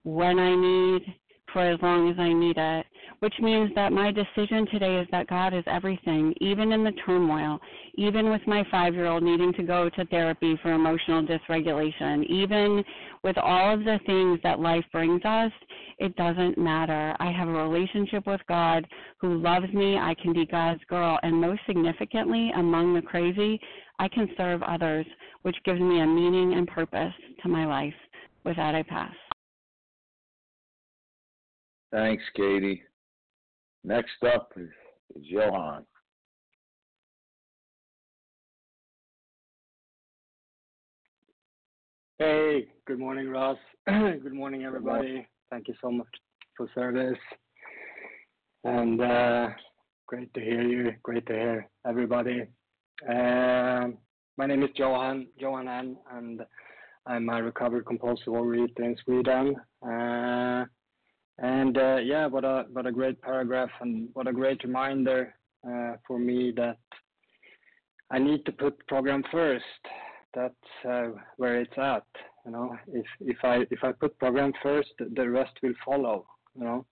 when 0.05 0.39
I 0.39 0.55
need, 0.55 1.15
for 1.53 1.63
as 1.63 1.81
long 1.83 2.11
as 2.11 2.19
I 2.19 2.33
need 2.33 2.57
it 2.57 2.87
which 3.21 3.35
means 3.41 3.71
that 3.75 3.93
my 3.93 4.13
decision 4.13 4.67
today 4.71 4.97
is 4.97 5.09
that 5.11 5.29
God 5.29 5.53
is 5.55 5.65
everything, 5.67 6.35
even 6.41 6.73
in 6.73 6.85
the 6.85 6.93
turmoil, 7.05 7.59
even 7.95 8.31
with 8.31 8.41
my 8.47 8.65
five 8.71 8.95
year 8.95 9.07
old 9.07 9.23
needing 9.23 9.53
to 9.55 9.63
go 9.63 9.89
to 9.91 10.05
therapy 10.07 10.59
for 10.63 10.73
emotional 10.73 11.27
dysregulation, 11.27 12.25
even 12.27 12.85
with 13.25 13.37
all 13.39 13.75
of 13.75 13.81
the 13.81 13.99
things 14.07 14.39
that 14.43 14.61
life 14.61 14.85
brings 14.93 15.25
us, 15.25 15.53
it 15.99 16.15
doesn't 16.17 16.57
matter. 16.57 17.17
I 17.19 17.33
have 17.33 17.49
a 17.49 17.53
relationship 17.53 18.27
with 18.27 18.41
God 18.49 18.87
who 19.21 19.39
loves 19.39 19.73
me. 19.73 19.99
I 19.99 20.15
can 20.23 20.33
be 20.33 20.47
God's 20.47 20.83
girl. 20.89 21.19
And 21.23 21.41
most 21.41 21.61
significantly, 21.67 22.53
among 22.57 22.95
the 22.95 23.03
crazy, 23.03 23.61
I 23.99 24.07
can 24.07 24.29
serve 24.37 24.63
others, 24.63 25.07
which 25.43 25.57
gives 25.65 25.81
me 25.81 26.01
a 26.01 26.07
meaning 26.07 26.55
and 26.55 26.69
purpose 26.69 27.13
to 27.43 27.49
my 27.49 27.67
life. 27.67 27.95
With 28.45 28.57
that, 28.57 28.77
I 28.77 28.85
pass. 28.85 29.15
Thanks, 31.91 32.23
Katie. 32.37 32.83
Next 33.85 34.23
up 34.25 34.53
is, 34.57 34.69
is 35.17 35.23
Johan. 35.25 35.85
Hey, 42.19 42.67
good 42.87 42.99
morning, 42.99 43.29
Ross. 43.29 43.59
good 43.87 44.33
morning, 44.33 44.65
everybody. 44.65 45.27
Thank 45.51 45.69
you 45.69 45.75
so 45.81 45.91
much 45.91 46.09
for 46.57 46.69
service. 46.75 47.19
And 48.65 49.01
uh, 49.01 49.51
great 50.07 50.35
to 50.35 50.41
hear 50.41 50.63
you. 50.63 50.93
Great 51.05 51.27
to 51.27 51.33
hear 51.33 51.69
everybody. 51.87 52.43
Um, 53.09 53.99
my 54.37 54.47
name 54.47 54.65
is 54.65 54.71
Johan, 54.75 55.29
Johan 55.39 55.69
N, 55.69 55.97
and 56.13 56.41
I'm 57.07 57.29
a 57.29 57.43
recovered 57.43 57.87
compulsive 57.87 58.33
overeater 58.33 58.81
in 58.81 58.97
Sweden. 59.05 59.55
Uh, 59.83 59.89
and 61.39 61.77
uh, 61.79 61.97
yeah, 61.97 62.27
what 62.27 62.45
a 62.45 62.67
what 62.73 62.87
a 62.87 62.93
great 62.93 63.21
paragraph 63.23 63.71
and 63.81 64.09
what 64.15 64.27
a 64.27 64.33
great 64.33 64.63
reminder 64.65 65.35
uh, 65.67 65.93
for 66.07 66.19
me 66.19 66.53
that 66.57 66.79
I 68.11 68.19
need 68.19 68.45
to 68.47 68.53
put 68.53 68.87
program 68.87 69.23
first. 69.31 69.65
That's 70.35 70.55
uh, 70.89 71.09
where 71.37 71.61
it's 71.61 71.79
at. 71.79 72.07
You 72.45 72.53
know, 72.53 72.77
if 72.93 73.07
if 73.21 73.39
I 73.45 73.65
if 73.71 73.85
I 73.85 73.93
put 73.93 74.19
program 74.19 74.53
first, 74.63 74.91
the 74.99 75.29
rest 75.29 75.53
will 75.63 75.75
follow. 75.85 76.27
You 76.57 76.65
know, 76.65 76.87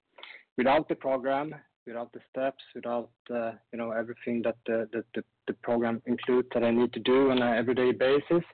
without 0.56 0.88
the 0.88 0.94
program, 0.94 1.54
without 1.86 2.12
the 2.12 2.20
steps, 2.30 2.62
without 2.74 3.10
uh, 3.34 3.52
you 3.72 3.78
know 3.78 3.90
everything 3.90 4.42
that 4.42 4.56
the, 4.66 4.88
the 4.92 5.04
the 5.14 5.24
the 5.48 5.54
program 5.54 6.02
includes 6.06 6.48
that 6.54 6.62
I 6.62 6.70
need 6.70 6.92
to 6.92 7.00
do 7.00 7.30
on 7.30 7.42
an 7.42 7.56
everyday 7.56 7.92
basis, 7.92 8.44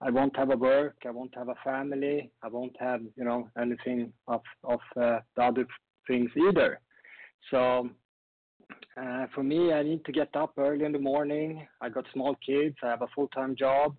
I 0.00 0.10
won't 0.10 0.36
have 0.36 0.50
a 0.50 0.56
work, 0.56 0.96
I 1.06 1.10
won't 1.10 1.34
have 1.34 1.48
a 1.48 1.54
family, 1.64 2.30
I 2.42 2.48
won't 2.48 2.76
have 2.78 3.00
you 3.16 3.24
know 3.24 3.48
anything 3.60 4.12
of 4.28 4.42
of 4.64 4.80
uh, 4.96 5.20
the 5.36 5.42
other 5.42 5.66
things 6.06 6.30
either. 6.36 6.80
So 7.50 7.90
uh, 8.96 9.26
for 9.34 9.42
me, 9.42 9.72
I 9.72 9.82
need 9.82 10.04
to 10.04 10.12
get 10.12 10.34
up 10.34 10.52
early 10.56 10.84
in 10.84 10.92
the 10.92 10.98
morning. 10.98 11.66
I 11.80 11.88
got 11.88 12.06
small 12.12 12.34
kids. 12.44 12.76
I 12.82 12.88
have 12.88 13.02
a 13.02 13.08
full-time 13.14 13.54
job, 13.56 13.94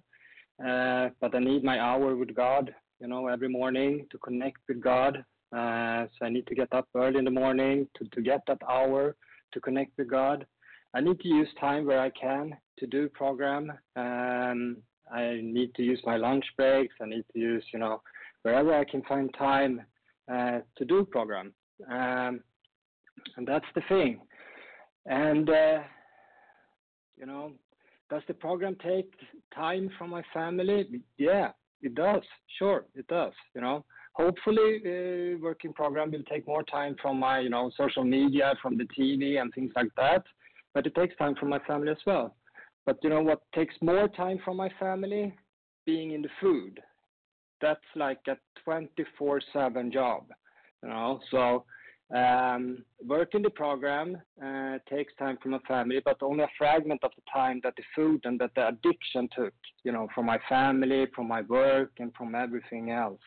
uh, 0.65 1.09
but 1.21 1.35
I 1.35 1.39
need 1.39 1.63
my 1.63 1.79
hour 1.79 2.15
with 2.15 2.35
God. 2.35 2.73
You 2.99 3.07
know, 3.07 3.27
every 3.27 3.47
morning 3.47 4.07
to 4.11 4.17
connect 4.17 4.57
with 4.67 4.81
God. 4.81 5.23
Uh, 5.55 6.07
so 6.17 6.25
I 6.25 6.29
need 6.29 6.47
to 6.47 6.55
get 6.55 6.73
up 6.73 6.87
early 6.95 7.19
in 7.19 7.25
the 7.25 7.31
morning 7.31 7.87
to 7.95 8.05
to 8.09 8.21
get 8.21 8.41
that 8.47 8.61
hour 8.69 9.15
to 9.53 9.61
connect 9.61 9.91
with 9.97 10.09
God. 10.09 10.45
I 10.93 11.01
need 11.01 11.19
to 11.19 11.27
use 11.27 11.49
time 11.59 11.85
where 11.85 11.99
I 11.99 12.09
can 12.09 12.55
to 12.79 12.87
do 12.87 13.07
program. 13.09 13.71
Um, 13.95 14.77
I 15.11 15.39
need 15.41 15.73
to 15.75 15.83
use 15.83 16.01
my 16.05 16.17
lunch 16.17 16.45
breaks. 16.55 16.95
I 17.01 17.05
need 17.05 17.23
to 17.33 17.39
use, 17.39 17.63
you 17.73 17.79
know, 17.79 18.01
wherever 18.43 18.73
I 18.73 18.85
can 18.85 19.01
find 19.03 19.33
time 19.37 19.81
uh, 20.31 20.59
to 20.77 20.85
do 20.85 21.05
program. 21.05 21.53
Um, 21.89 22.41
and 23.35 23.47
that's 23.47 23.65
the 23.75 23.81
thing. 23.89 24.21
And, 25.05 25.49
uh, 25.49 25.79
you 27.17 27.25
know, 27.25 27.53
does 28.09 28.21
the 28.27 28.33
program 28.33 28.75
take 28.83 29.11
time 29.53 29.89
from 29.97 30.09
my 30.11 30.23
family? 30.33 31.01
Yeah, 31.17 31.51
it 31.81 31.95
does. 31.95 32.23
Sure, 32.57 32.85
it 32.95 33.07
does. 33.07 33.33
You 33.53 33.61
know, 33.61 33.85
hopefully, 34.13 34.79
uh, 34.85 35.37
working 35.41 35.73
program 35.73 36.11
will 36.11 36.23
take 36.23 36.47
more 36.47 36.63
time 36.63 36.95
from 37.01 37.19
my, 37.19 37.39
you 37.39 37.49
know, 37.49 37.71
social 37.77 38.03
media, 38.03 38.53
from 38.61 38.77
the 38.77 38.87
TV 38.97 39.41
and 39.41 39.53
things 39.53 39.71
like 39.75 39.91
that. 39.97 40.23
But 40.73 40.85
it 40.85 40.95
takes 40.95 41.15
time 41.17 41.35
from 41.35 41.49
my 41.49 41.59
family 41.59 41.91
as 41.91 41.97
well. 42.05 42.36
But 42.87 42.97
you 43.03 43.11
know 43.11 43.21
what 43.21 43.41
takes 43.53 43.75
more 43.81 44.07
time 44.07 44.39
from 44.43 44.57
my 44.57 44.69
family? 44.79 45.35
Being 45.85 46.13
in 46.13 46.23
the 46.23 46.29
food. 46.41 46.79
That's 47.61 47.89
like 47.95 48.21
a 48.27 48.37
24/7 48.65 49.91
job, 49.93 50.23
you 50.81 50.89
know. 50.89 51.19
So 51.29 51.65
Um, 52.23 52.85
working 53.05 53.41
the 53.41 53.49
program 53.49 54.09
uh, 54.41 54.75
takes 54.93 55.13
time 55.15 55.37
from 55.41 55.51
my 55.51 55.59
family, 55.67 55.99
but 56.09 56.17
only 56.23 56.43
a 56.45 56.57
fragment 56.57 57.01
of 57.03 57.11
the 57.17 57.23
time 57.39 57.59
that 57.63 57.75
the 57.75 57.83
food 57.95 58.21
and 58.23 58.39
that 58.39 58.53
the 58.55 58.65
addiction 58.69 59.27
took, 59.35 59.53
you 59.83 59.91
know, 59.91 60.07
from 60.15 60.25
my 60.25 60.39
family, 60.47 61.01
from 61.13 61.27
my 61.27 61.41
work, 61.41 61.91
and 61.99 62.09
from 62.17 62.33
everything 62.33 62.91
else. 62.91 63.25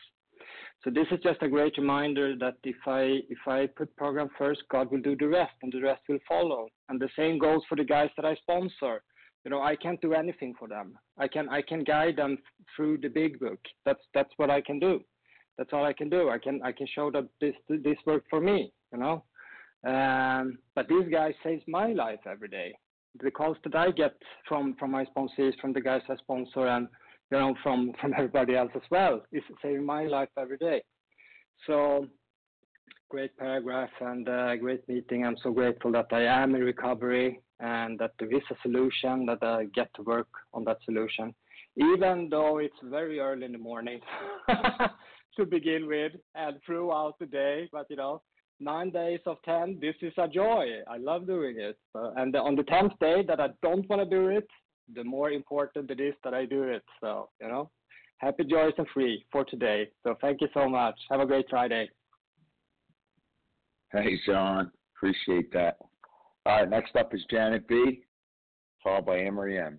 So 0.83 0.89
this 0.89 1.05
is 1.11 1.19
just 1.21 1.43
a 1.43 1.47
great 1.55 1.75
reminder 1.77 2.27
that 2.43 2.57
if 2.63 2.81
I 2.87 3.03
if 3.35 3.41
I 3.57 3.59
put 3.67 3.95
program 4.03 4.29
first, 4.41 4.61
God 4.75 4.85
will 4.91 5.03
do 5.09 5.15
the 5.15 5.27
rest, 5.27 5.53
and 5.61 5.71
the 5.71 5.81
rest 5.89 6.01
will 6.09 6.23
follow. 6.27 6.63
And 6.89 6.99
the 6.99 7.11
same 7.19 7.37
goes 7.37 7.61
for 7.69 7.75
the 7.77 7.89
guys 7.95 8.11
that 8.15 8.25
I 8.31 8.35
sponsor. 8.43 8.95
You 9.43 9.51
know, 9.51 9.61
I 9.61 9.75
can't 9.75 9.99
do 10.01 10.13
anything 10.13 10.53
for 10.57 10.67
them. 10.67 10.97
I 11.17 11.27
can 11.27 11.49
I 11.49 11.61
can 11.61 11.83
guide 11.83 12.17
them 12.17 12.37
through 12.75 12.99
the 12.99 13.09
big 13.09 13.39
book. 13.39 13.59
That's 13.85 14.01
that's 14.13 14.31
what 14.37 14.49
I 14.49 14.61
can 14.61 14.79
do. 14.79 15.01
That's 15.57 15.71
all 15.73 15.85
I 15.85 15.93
can 15.93 16.09
do. 16.09 16.29
I 16.29 16.37
can 16.37 16.61
I 16.63 16.71
can 16.71 16.87
show 16.93 17.11
that 17.11 17.27
this 17.39 17.55
this 17.67 17.97
worked 18.05 18.29
for 18.29 18.39
me. 18.39 18.71
You 18.93 18.99
know, 18.99 19.23
um, 19.87 20.59
but 20.75 20.87
these 20.87 21.07
guys 21.11 21.33
saves 21.43 21.63
my 21.67 21.87
life 21.93 22.19
every 22.29 22.49
day. 22.49 22.73
The 23.21 23.31
calls 23.31 23.57
that 23.63 23.75
I 23.75 23.91
get 23.91 24.13
from 24.47 24.75
from 24.79 24.91
my 24.91 25.05
sponsors, 25.05 25.55
from 25.59 25.73
the 25.73 25.81
guys 25.81 26.01
I 26.09 26.15
sponsor, 26.17 26.67
and 26.67 26.87
you 27.31 27.39
know, 27.39 27.55
from 27.63 27.93
from 27.99 28.13
everybody 28.17 28.55
else 28.55 28.71
as 28.75 28.81
well. 28.91 29.21
is 29.31 29.43
saving 29.61 29.85
my 29.85 30.03
life 30.05 30.29
every 30.37 30.57
day. 30.57 30.81
So 31.65 32.07
great 33.09 33.35
paragraph 33.37 33.89
and 33.99 34.29
uh, 34.29 34.55
great 34.55 34.87
meeting. 34.87 35.25
I'm 35.25 35.35
so 35.43 35.51
grateful 35.51 35.91
that 35.91 36.07
I 36.11 36.23
am 36.23 36.55
in 36.55 36.61
recovery 36.61 37.41
and 37.61 37.97
that 37.99 38.11
there 38.19 38.31
is 38.33 38.43
a 38.49 38.55
solution 38.63 39.25
that 39.27 39.41
I 39.41 39.65
get 39.73 39.93
to 39.95 40.01
work 40.01 40.27
on 40.53 40.63
that 40.65 40.77
solution, 40.83 41.33
even 41.77 42.27
though 42.29 42.57
it's 42.57 42.75
very 42.83 43.19
early 43.19 43.45
in 43.45 43.51
the 43.51 43.57
morning 43.57 44.01
to 45.37 45.45
begin 45.45 45.87
with 45.87 46.13
and 46.35 46.57
throughout 46.65 47.17
the 47.19 47.27
day. 47.27 47.69
But 47.71 47.85
you 47.89 47.95
know, 47.95 48.23
nine 48.59 48.89
days 48.89 49.19
of 49.27 49.37
ten, 49.45 49.77
this 49.79 49.95
is 50.01 50.13
a 50.17 50.27
joy. 50.27 50.67
I 50.87 50.97
love 50.97 51.27
doing 51.27 51.55
it. 51.59 51.77
And 51.93 52.35
on 52.35 52.55
the 52.55 52.63
tenth 52.63 52.93
day 52.99 53.23
that 53.27 53.39
I 53.39 53.49
don't 53.61 53.87
want 53.89 54.01
to 54.01 54.09
do 54.09 54.27
it, 54.29 54.47
the 54.93 55.03
more 55.03 55.31
important 55.31 55.89
it 55.91 55.99
is 55.99 56.15
that 56.23 56.33
I 56.33 56.45
do 56.45 56.63
it. 56.63 56.83
So, 56.99 57.29
you 57.39 57.47
know, 57.47 57.69
happy, 58.17 58.43
joyous, 58.43 58.73
and 58.77 58.87
free 58.93 59.25
for 59.31 59.45
today. 59.45 59.87
So, 60.03 60.15
thank 60.19 60.41
you 60.41 60.47
so 60.53 60.67
much. 60.67 60.95
Have 61.09 61.21
a 61.21 61.25
great 61.25 61.45
Friday. 61.49 61.89
Hey, 63.91 64.19
Sean. 64.25 64.71
Appreciate 64.95 65.51
that. 65.53 65.77
All 66.45 66.57
right, 66.57 66.69
next 66.69 66.95
up 66.95 67.13
is 67.13 67.21
Janet 67.29 67.67
B., 67.67 68.01
followed 68.83 69.05
by 69.05 69.17
Amory 69.17 69.59
M. 69.59 69.77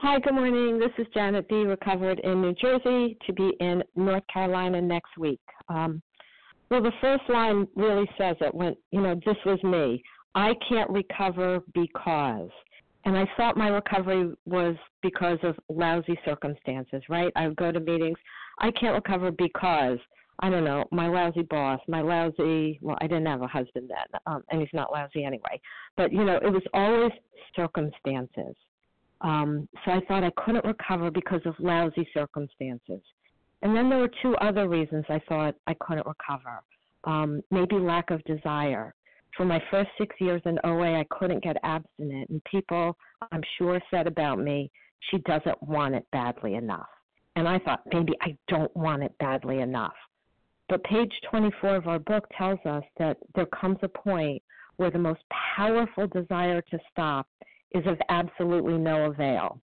Hi, 0.00 0.18
good 0.18 0.34
morning. 0.34 0.78
This 0.78 0.92
is 0.96 1.06
Janet 1.12 1.46
B., 1.48 1.56
recovered 1.56 2.20
in 2.20 2.40
New 2.40 2.54
Jersey 2.54 3.18
to 3.26 3.32
be 3.34 3.52
in 3.60 3.82
North 3.96 4.22
Carolina 4.32 4.80
next 4.80 5.18
week. 5.18 5.40
Um, 5.68 6.00
well, 6.70 6.82
the 6.82 6.92
first 7.02 7.24
line 7.28 7.68
really 7.76 8.08
says 8.16 8.36
it 8.40 8.54
when, 8.54 8.74
you 8.92 9.02
know, 9.02 9.20
this 9.26 9.36
was 9.44 9.62
me. 9.62 10.02
I 10.34 10.54
can't 10.68 10.88
recover 10.88 11.60
because 11.74 12.50
and 13.04 13.16
I 13.16 13.26
thought 13.36 13.56
my 13.56 13.68
recovery 13.68 14.32
was 14.44 14.76
because 15.02 15.38
of 15.42 15.58
lousy 15.68 16.18
circumstances, 16.24 17.02
right? 17.08 17.32
I 17.34 17.48
would 17.48 17.56
go 17.56 17.72
to 17.72 17.80
meetings. 17.80 18.18
I 18.58 18.70
can't 18.72 18.94
recover 18.94 19.30
because 19.30 19.98
I 20.40 20.50
don't 20.50 20.64
know 20.64 20.84
my 20.90 21.08
lousy 21.08 21.42
boss, 21.42 21.80
my 21.88 22.00
lousy. 22.00 22.78
Well, 22.82 22.98
I 23.00 23.06
didn't 23.06 23.26
have 23.26 23.42
a 23.42 23.46
husband 23.46 23.90
then, 23.90 24.20
um, 24.26 24.42
and 24.50 24.60
he's 24.60 24.70
not 24.72 24.92
lousy 24.92 25.24
anyway. 25.24 25.60
But 25.96 26.12
you 26.12 26.24
know, 26.24 26.36
it 26.36 26.52
was 26.52 26.62
always 26.74 27.12
circumstances. 27.54 28.56
Um, 29.20 29.68
so 29.84 29.92
I 29.92 30.00
thought 30.08 30.24
I 30.24 30.30
couldn't 30.44 30.64
recover 30.64 31.10
because 31.10 31.42
of 31.44 31.54
lousy 31.58 32.08
circumstances. 32.14 33.00
And 33.62 33.76
then 33.76 33.90
there 33.90 33.98
were 33.98 34.10
two 34.22 34.34
other 34.36 34.66
reasons 34.68 35.04
I 35.10 35.20
thought 35.28 35.54
I 35.66 35.74
couldn't 35.80 36.06
recover. 36.06 36.60
Um, 37.04 37.42
maybe 37.50 37.76
lack 37.76 38.10
of 38.10 38.24
desire 38.24 38.94
for 39.36 39.44
my 39.44 39.62
first 39.70 39.90
six 39.98 40.14
years 40.20 40.42
in 40.44 40.58
OA, 40.64 41.00
I 41.00 41.06
couldn't 41.10 41.42
get 41.42 41.56
abstinent. 41.62 42.30
And 42.30 42.42
people, 42.44 42.96
I'm 43.32 43.42
sure, 43.58 43.80
said 43.90 44.06
about 44.06 44.38
me, 44.38 44.70
she 45.10 45.18
doesn't 45.18 45.62
want 45.62 45.94
it 45.94 46.06
badly 46.12 46.54
enough. 46.54 46.88
And 47.36 47.48
I 47.48 47.58
thought, 47.58 47.82
maybe 47.92 48.12
I 48.20 48.36
don't 48.48 48.74
want 48.76 49.02
it 49.02 49.16
badly 49.18 49.60
enough. 49.60 49.94
But 50.70 50.82
page 50.84 51.12
24 51.30 51.76
of 51.76 51.88
our 51.88 51.98
book 51.98 52.26
tells 52.38 52.60
us 52.64 52.84
that 52.98 53.18
there 53.34 53.46
comes 53.46 53.78
a 53.82 53.88
point 53.88 54.42
where 54.76 54.90
the 54.90 54.98
most 54.98 55.20
powerful 55.56 56.06
desire 56.06 56.62
to 56.62 56.78
stop 56.90 57.26
is 57.72 57.86
of 57.86 57.98
absolutely 58.08 58.78
no 58.78 59.10
avail. 59.10 59.60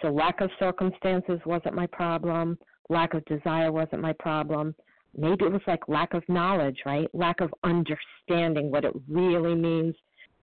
So, 0.00 0.10
lack 0.10 0.40
of 0.40 0.50
circumstances 0.60 1.40
wasn't 1.44 1.74
my 1.74 1.86
problem, 1.88 2.58
lack 2.88 3.14
of 3.14 3.24
desire 3.24 3.72
wasn't 3.72 4.02
my 4.02 4.12
problem 4.12 4.74
maybe 5.16 5.44
it 5.44 5.52
was 5.52 5.62
like 5.66 5.88
lack 5.88 6.14
of 6.14 6.22
knowledge, 6.28 6.78
right? 6.86 7.08
Lack 7.14 7.40
of 7.40 7.52
understanding 7.62 8.70
what 8.70 8.84
it 8.84 8.94
really 9.08 9.54
means 9.54 9.94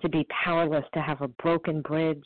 to 0.02 0.08
be 0.08 0.26
powerless, 0.44 0.84
to 0.94 1.00
have 1.00 1.20
a 1.20 1.28
broken 1.28 1.82
bridge 1.82 2.24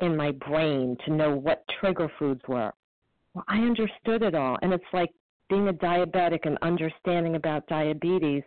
in 0.00 0.16
my 0.16 0.32
brain, 0.32 0.96
to 1.04 1.12
know 1.12 1.34
what 1.34 1.64
trigger 1.80 2.10
foods 2.18 2.42
were. 2.48 2.72
Well, 3.32 3.44
I 3.48 3.58
understood 3.58 4.22
it 4.22 4.34
all. 4.34 4.58
And 4.62 4.72
it's 4.72 4.84
like 4.92 5.10
being 5.48 5.68
a 5.68 5.72
diabetic 5.72 6.40
and 6.44 6.58
understanding 6.62 7.36
about 7.36 7.66
diabetes, 7.66 8.42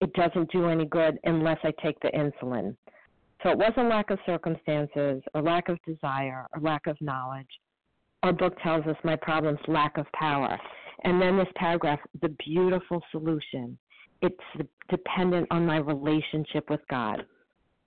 it 0.00 0.12
doesn't 0.14 0.50
do 0.52 0.68
any 0.68 0.84
good 0.84 1.18
unless 1.24 1.58
I 1.62 1.72
take 1.82 1.98
the 2.00 2.08
insulin. 2.08 2.76
So 3.42 3.50
it 3.50 3.58
wasn't 3.58 3.88
lack 3.88 4.10
of 4.10 4.18
circumstances 4.26 5.22
or 5.34 5.42
lack 5.42 5.68
of 5.68 5.78
desire 5.86 6.46
or 6.54 6.60
lack 6.60 6.86
of 6.86 7.00
knowledge. 7.00 7.48
Our 8.22 8.32
book 8.32 8.56
tells 8.62 8.86
us 8.86 8.96
my 9.04 9.16
problem's 9.16 9.60
lack 9.68 9.98
of 9.98 10.06
power. 10.12 10.58
And 11.04 11.20
then 11.20 11.36
this 11.36 11.48
paragraph, 11.56 12.00
the 12.22 12.34
beautiful 12.44 13.02
solution. 13.10 13.76
It's 14.22 14.36
dependent 14.88 15.46
on 15.50 15.66
my 15.66 15.76
relationship 15.76 16.70
with 16.70 16.80
God. 16.88 17.24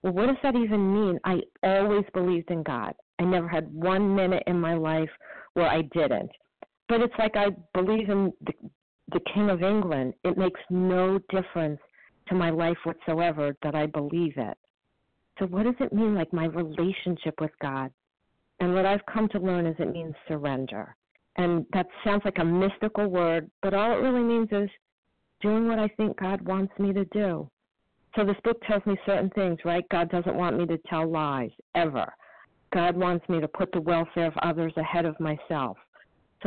Well, 0.04 0.14
what 0.14 0.28
does 0.28 0.38
that 0.44 0.56
even 0.56 0.94
mean? 0.94 1.20
I 1.24 1.42
always 1.64 2.06
believed 2.14 2.52
in 2.52 2.62
God. 2.62 2.94
I 3.20 3.24
never 3.24 3.48
had 3.48 3.74
one 3.74 4.16
minute 4.16 4.44
in 4.46 4.60
my 4.62 4.76
life 4.76 5.10
where 5.54 5.68
I 5.68 5.82
didn't. 5.94 6.30
But 6.90 7.02
it's 7.02 7.14
like 7.20 7.36
I 7.36 7.48
believe 7.74 8.10
in 8.10 8.32
the, 8.42 8.54
the 9.12 9.20
King 9.34 9.50
of 9.50 9.62
England. 9.64 10.14
It 10.24 10.38
makes 10.38 10.60
no 10.70 11.20
difference 11.30 11.80
to 12.30 12.36
my 12.36 12.50
life 12.50 12.78
whatsoever 12.84 13.56
that 13.64 13.76
I 13.76 13.86
believe 13.86 14.34
it. 14.38 14.58
So, 15.40 15.46
what 15.46 15.64
does 15.64 15.76
it 15.80 15.94
mean, 15.94 16.16
like 16.16 16.34
my 16.34 16.46
relationship 16.46 17.40
with 17.40 17.52
God? 17.62 17.92
And 18.60 18.74
what 18.74 18.86
I've 18.86 19.06
come 19.06 19.30
to 19.30 19.40
learn 19.40 19.68
is 19.68 19.76
it 19.80 19.92
means 19.94 20.16
surrender. 20.28 20.96
And 21.36 21.66
that 21.74 21.86
sounds 22.04 22.24
like 22.26 22.40
a 22.40 22.46
mystical 22.46 23.08
word, 23.08 23.50
but 23.62 23.74
all 23.74 23.92
it 23.92 24.02
really 24.02 24.24
means 24.24 24.50
is 24.52 24.70
doing 25.42 25.68
what 25.68 25.78
I 25.78 25.88
think 25.90 26.20
God 26.20 26.42
wants 26.42 26.74
me 26.80 26.92
to 26.94 27.06
do. 27.06 27.50
So 28.16 28.26
this 28.26 28.38
book 28.44 28.60
tells 28.66 28.84
me 28.88 28.98
certain 29.06 29.30
things, 29.32 29.60
right? 29.64 29.88
God 29.90 30.10
doesn't 30.10 30.36
want 30.36 30.58
me 30.58 30.66
to 30.66 30.80
tell 30.90 31.08
lies, 31.08 31.52
ever. 31.76 32.12
God 32.74 32.98
wants 32.98 33.28
me 33.30 33.40
to 33.40 33.48
put 33.48 33.72
the 33.72 33.82
welfare 33.82 34.26
of 34.26 34.38
others 34.42 34.74
ahead 34.76 35.06
of 35.06 35.20
myself. 35.20 35.78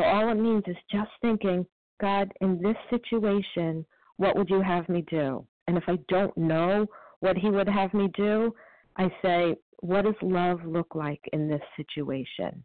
So 0.01 0.07
all 0.07 0.31
it 0.31 0.37
means 0.37 0.65
is 0.67 0.77
just 0.91 1.11
thinking, 1.21 1.67
God, 2.01 2.33
in 2.41 2.61
this 2.63 2.77
situation, 2.89 3.85
what 4.17 4.37
would 4.37 4.49
you 4.49 4.63
have 4.63 4.89
me 4.89 5.05
do? 5.11 5.47
And 5.67 5.77
if 5.77 5.85
I 5.87 5.99
don't 6.09 6.37
know 6.37 6.87
what 7.21 7.37
He 7.37 7.51
would 7.51 7.69
have 7.69 7.93
me 7.93 8.09
do, 8.15 8.55
I 8.97 9.11
say, 9.23 9.57
what 9.81 10.03
does 10.03 10.15
love 10.23 10.65
look 10.65 10.95
like 10.95 11.21
in 11.33 11.49
this 11.49 11.63
situation? 11.77 12.65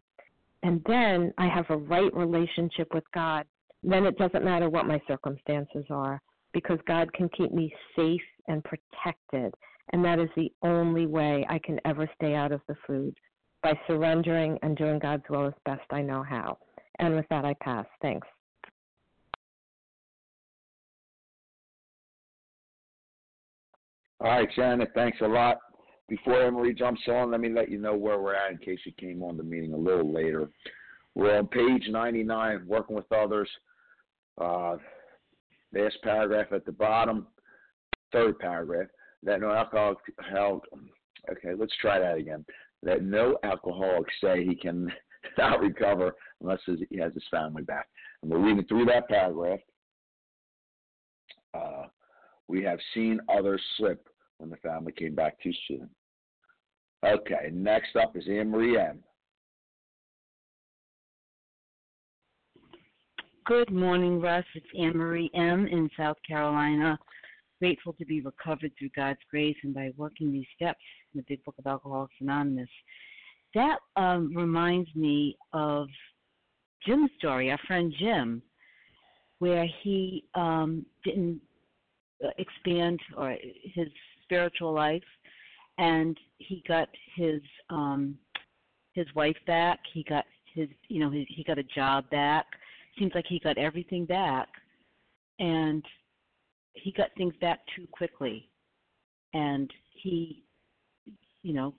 and 0.66 0.82
then 0.86 1.32
I 1.38 1.46
have 1.48 1.66
a 1.70 1.76
right 1.76 2.12
relationship 2.14 2.92
with 2.92 3.04
God, 3.14 3.46
then 3.84 4.04
it 4.04 4.18
doesn't 4.18 4.44
matter 4.44 4.68
what 4.68 4.86
my 4.86 5.00
circumstances 5.06 5.84
are 5.90 6.20
because 6.52 6.78
God 6.88 7.12
can 7.12 7.28
keep 7.28 7.52
me 7.52 7.72
safe 7.94 8.20
and 8.48 8.64
protected. 8.64 9.54
And 9.92 10.04
that 10.04 10.18
is 10.18 10.28
the 10.34 10.50
only 10.62 11.06
way 11.06 11.46
I 11.48 11.60
can 11.60 11.78
ever 11.84 12.10
stay 12.16 12.34
out 12.34 12.50
of 12.50 12.62
the 12.66 12.74
food 12.84 13.14
by 13.62 13.78
surrendering 13.86 14.58
and 14.62 14.76
doing 14.76 14.98
God's 14.98 15.22
will 15.30 15.46
as 15.46 15.52
best 15.64 15.84
I 15.90 16.02
know 16.02 16.24
how. 16.24 16.58
And 16.98 17.14
with 17.14 17.26
that, 17.30 17.44
I 17.44 17.54
pass. 17.60 17.86
Thanks. 18.00 18.26
All 24.20 24.30
right, 24.30 24.48
Janet, 24.56 24.88
thanks 24.94 25.18
a 25.20 25.26
lot. 25.26 25.58
Before 26.08 26.42
Emily 26.42 26.72
jumps 26.72 27.02
on, 27.08 27.30
let 27.30 27.40
me 27.40 27.50
let 27.50 27.70
you 27.70 27.78
know 27.78 27.94
where 27.94 28.18
we're 28.18 28.34
at 28.34 28.52
in 28.52 28.58
case 28.58 28.78
you 28.86 28.92
came 28.92 29.22
on 29.22 29.36
the 29.36 29.42
meeting 29.42 29.74
a 29.74 29.76
little 29.76 30.10
later. 30.10 30.48
We're 31.14 31.38
on 31.38 31.48
page 31.48 31.84
99, 31.88 32.64
working 32.66 32.96
with 32.96 33.10
others. 33.12 33.48
Uh, 34.40 34.76
last 35.74 35.96
paragraph 36.02 36.52
at 36.52 36.64
the 36.64 36.72
bottom, 36.72 37.26
third 38.12 38.38
paragraph, 38.38 38.88
that 39.22 39.40
no 39.40 39.50
alcoholic, 39.50 39.98
okay, 41.30 41.54
let's 41.58 41.76
try 41.80 41.98
that 41.98 42.16
again. 42.16 42.44
That 42.82 43.02
no 43.02 43.38
alcoholic 43.42 44.06
say 44.22 44.44
he 44.44 44.54
can 44.54 44.90
not 45.38 45.60
recover 45.60 46.14
unless 46.40 46.60
he 46.66 46.98
has 46.98 47.12
his 47.14 47.24
family 47.30 47.62
back. 47.62 47.88
And 48.22 48.30
we're 48.30 48.38
reading 48.38 48.64
through 48.64 48.86
that 48.86 49.08
paragraph. 49.08 49.60
Uh, 51.54 51.84
we 52.48 52.62
have 52.62 52.78
seen 52.94 53.20
others 53.28 53.62
slip 53.76 54.08
when 54.38 54.50
the 54.50 54.56
family 54.56 54.92
came 54.92 55.14
back 55.14 55.40
too 55.42 55.52
soon. 55.66 55.88
Okay, 57.04 57.50
next 57.52 57.96
up 57.96 58.16
is 58.16 58.24
Anne 58.28 58.50
Marie 58.50 58.78
M. 58.78 59.02
Good 63.44 63.70
morning, 63.70 64.20
Russ. 64.20 64.44
It's 64.54 64.66
Anne 64.78 64.96
Marie 64.96 65.30
M. 65.34 65.66
in 65.68 65.88
South 65.96 66.16
Carolina. 66.26 66.98
grateful 67.60 67.92
to 67.94 68.04
be 68.04 68.20
recovered 68.20 68.72
through 68.78 68.90
God's 68.96 69.20
grace 69.30 69.56
and 69.62 69.72
by 69.72 69.92
working 69.96 70.32
these 70.32 70.46
steps 70.54 70.80
in 71.14 71.18
the 71.18 71.24
Big 71.28 71.44
Book 71.44 71.54
of 71.58 71.66
Alcoholics 71.66 72.14
Anonymous. 72.20 72.68
That 73.54 73.78
um, 73.96 74.34
reminds 74.34 74.92
me 74.94 75.36
of 75.52 75.86
Jim's 76.86 77.10
story, 77.18 77.50
our 77.50 77.58
friend 77.66 77.92
Jim, 77.98 78.42
where 79.38 79.66
he 79.82 80.24
um, 80.34 80.86
didn't 81.04 81.40
uh, 82.24 82.28
expand 82.38 83.00
or 83.16 83.36
his 83.74 83.88
spiritual 84.22 84.72
life, 84.72 85.02
and 85.78 86.16
he 86.38 86.62
got 86.66 86.88
his 87.14 87.40
um, 87.70 88.16
his 88.92 89.06
wife 89.14 89.36
back. 89.46 89.80
He 89.92 90.04
got 90.04 90.24
his 90.54 90.68
you 90.88 91.00
know 91.00 91.10
he, 91.10 91.26
he 91.28 91.44
got 91.44 91.58
a 91.58 91.64
job 91.64 92.08
back. 92.10 92.46
Seems 92.98 93.12
like 93.14 93.26
he 93.28 93.38
got 93.40 93.58
everything 93.58 94.06
back, 94.06 94.48
and 95.38 95.84
he 96.72 96.92
got 96.92 97.10
things 97.16 97.34
back 97.40 97.60
too 97.74 97.86
quickly, 97.92 98.48
and 99.34 99.70
he 100.02 100.44
you 101.42 101.52
know 101.52 101.74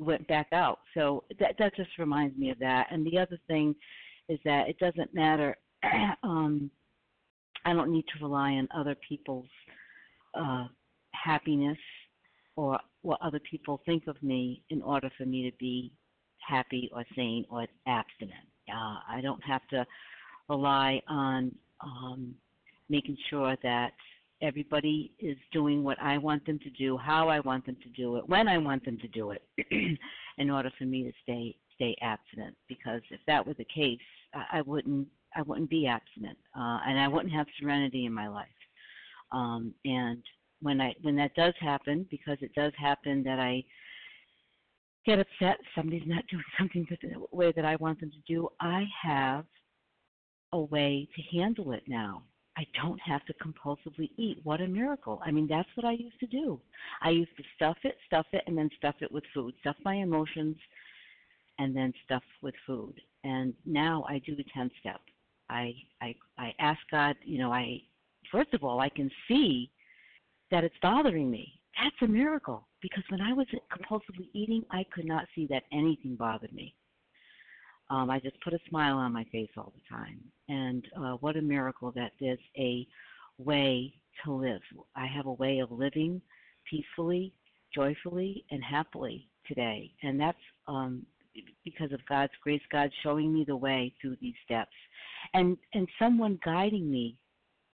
went 0.00 0.26
back 0.28 0.48
out. 0.52 0.80
So 0.94 1.24
that 1.40 1.56
that 1.58 1.76
just 1.76 1.90
reminds 1.98 2.36
me 2.36 2.50
of 2.50 2.58
that. 2.58 2.88
And 2.90 3.06
the 3.06 3.18
other 3.18 3.38
thing 3.46 3.74
is 4.28 4.38
that 4.44 4.68
it 4.68 4.78
doesn't 4.78 5.14
matter. 5.14 5.56
um, 6.22 6.70
I 7.64 7.72
don't 7.72 7.92
need 7.92 8.04
to 8.16 8.24
rely 8.24 8.52
on 8.52 8.68
other 8.74 8.96
people's 9.06 9.48
uh, 10.34 10.66
happiness 11.12 11.78
or 12.56 12.78
what 13.02 13.20
other 13.22 13.40
people 13.48 13.80
think 13.84 14.06
of 14.06 14.20
me 14.22 14.62
in 14.70 14.82
order 14.82 15.10
for 15.16 15.24
me 15.24 15.48
to 15.50 15.56
be 15.58 15.92
happy 16.46 16.90
or 16.92 17.04
sane 17.16 17.44
or 17.50 17.66
abstinent. 17.86 18.46
Uh, 18.68 18.98
I 19.08 19.20
don't 19.22 19.42
have 19.44 19.66
to 19.68 19.86
rely 20.48 21.00
on 21.08 21.52
um, 21.80 22.34
making 22.88 23.16
sure 23.30 23.56
that 23.62 23.92
everybody 24.42 25.12
is 25.18 25.36
doing 25.52 25.82
what 25.84 26.00
I 26.02 26.18
want 26.18 26.44
them 26.44 26.58
to 26.58 26.70
do, 26.70 26.98
how 26.98 27.28
I 27.28 27.40
want 27.40 27.64
them 27.64 27.76
to 27.82 27.88
do 27.90 28.16
it, 28.16 28.28
when 28.28 28.48
I 28.48 28.58
want 28.58 28.84
them 28.84 28.98
to 28.98 29.08
do 29.08 29.30
it, 29.30 29.42
in 30.38 30.50
order 30.50 30.70
for 30.76 30.84
me 30.84 31.04
to 31.04 31.12
stay 31.22 31.56
stay 31.74 31.96
abstinent. 32.02 32.56
Because 32.68 33.00
if 33.10 33.20
that 33.26 33.46
were 33.46 33.54
the 33.54 33.66
case, 33.74 33.98
I, 34.34 34.58
I 34.58 34.62
wouldn't 34.62 35.08
I 35.34 35.42
wouldn't 35.42 35.70
be 35.70 35.86
abstinent, 35.86 36.38
uh, 36.56 36.80
and 36.86 36.98
I 36.98 37.08
wouldn't 37.08 37.32
have 37.32 37.46
serenity 37.58 38.04
in 38.04 38.12
my 38.12 38.28
life. 38.28 38.48
Um, 39.30 39.74
and 39.84 40.22
when 40.60 40.80
I 40.80 40.94
when 41.02 41.16
that 41.16 41.34
does 41.34 41.54
happen, 41.60 42.06
because 42.10 42.38
it 42.40 42.54
does 42.54 42.72
happen 42.76 43.22
that 43.24 43.38
I 43.38 43.64
get 45.06 45.18
upset 45.18 45.58
somebody's 45.74 46.06
not 46.06 46.26
doing 46.30 46.44
something 46.58 46.86
the 46.90 47.36
way 47.36 47.52
that 47.54 47.64
I 47.64 47.76
want 47.76 48.00
them 48.00 48.10
to 48.10 48.32
do, 48.32 48.48
I 48.60 48.84
have 49.02 49.44
a 50.52 50.60
way 50.60 51.08
to 51.16 51.38
handle 51.38 51.72
it 51.72 51.82
now. 51.86 52.22
I 52.56 52.66
don't 52.80 53.00
have 53.00 53.24
to 53.26 53.34
compulsively 53.34 54.10
eat. 54.16 54.38
What 54.44 54.60
a 54.60 54.66
miracle. 54.66 55.20
I 55.24 55.30
mean, 55.30 55.46
that's 55.48 55.68
what 55.74 55.86
I 55.86 55.92
used 55.92 56.20
to 56.20 56.26
do. 56.26 56.60
I 57.02 57.10
used 57.10 57.34
to 57.38 57.42
stuff 57.56 57.78
it, 57.84 57.96
stuff 58.06 58.26
it, 58.32 58.42
and 58.46 58.56
then 58.56 58.68
stuff 58.76 58.96
it 59.00 59.10
with 59.10 59.24
food. 59.32 59.54
Stuff 59.60 59.76
my 59.84 59.96
emotions 59.96 60.56
and 61.58 61.74
then 61.74 61.92
stuff 62.04 62.22
with 62.42 62.54
food. 62.66 62.94
And 63.24 63.54
now 63.64 64.04
I 64.08 64.18
do 64.18 64.36
the 64.36 64.44
10 64.54 64.70
step. 64.80 65.00
I, 65.48 65.74
I, 66.00 66.14
I 66.38 66.54
ask 66.58 66.80
God, 66.90 67.16
you 67.24 67.38
know, 67.38 67.52
I, 67.52 67.80
first 68.30 68.52
of 68.52 68.64
all, 68.64 68.80
I 68.80 68.88
can 68.88 69.10
see 69.28 69.70
that 70.50 70.64
it's 70.64 70.74
bothering 70.82 71.30
me. 71.30 71.60
That's 71.82 71.96
a 72.02 72.06
miracle 72.06 72.66
because 72.82 73.04
when 73.08 73.20
I 73.20 73.32
was 73.32 73.46
compulsively 73.72 74.28
eating, 74.34 74.62
I 74.70 74.84
could 74.92 75.06
not 75.06 75.26
see 75.34 75.46
that 75.46 75.64
anything 75.72 76.16
bothered 76.16 76.52
me. 76.52 76.74
Um, 77.90 78.10
I 78.10 78.20
just 78.20 78.40
put 78.42 78.54
a 78.54 78.58
smile 78.68 78.96
on 78.96 79.12
my 79.12 79.24
face 79.32 79.50
all 79.56 79.72
the 79.74 79.94
time. 79.94 80.20
And 80.48 80.84
uh, 80.96 81.16
what 81.20 81.36
a 81.36 81.42
miracle 81.42 81.92
that 81.92 82.12
there's 82.20 82.38
a 82.56 82.86
way 83.38 83.92
to 84.24 84.32
live. 84.32 84.60
I 84.96 85.06
have 85.06 85.26
a 85.26 85.32
way 85.32 85.58
of 85.58 85.70
living 85.70 86.20
peacefully, 86.68 87.32
joyfully, 87.74 88.44
and 88.50 88.62
happily 88.62 89.28
today. 89.46 89.92
And 90.02 90.18
that's 90.18 90.38
um, 90.66 91.04
because 91.64 91.92
of 91.92 92.00
God's 92.08 92.32
grace, 92.42 92.62
God 92.70 92.90
showing 93.02 93.32
me 93.32 93.44
the 93.46 93.56
way 93.56 93.92
through 94.00 94.16
these 94.20 94.34
steps, 94.44 94.72
and 95.34 95.56
and 95.74 95.88
someone 95.98 96.38
guiding 96.44 96.90
me 96.90 97.16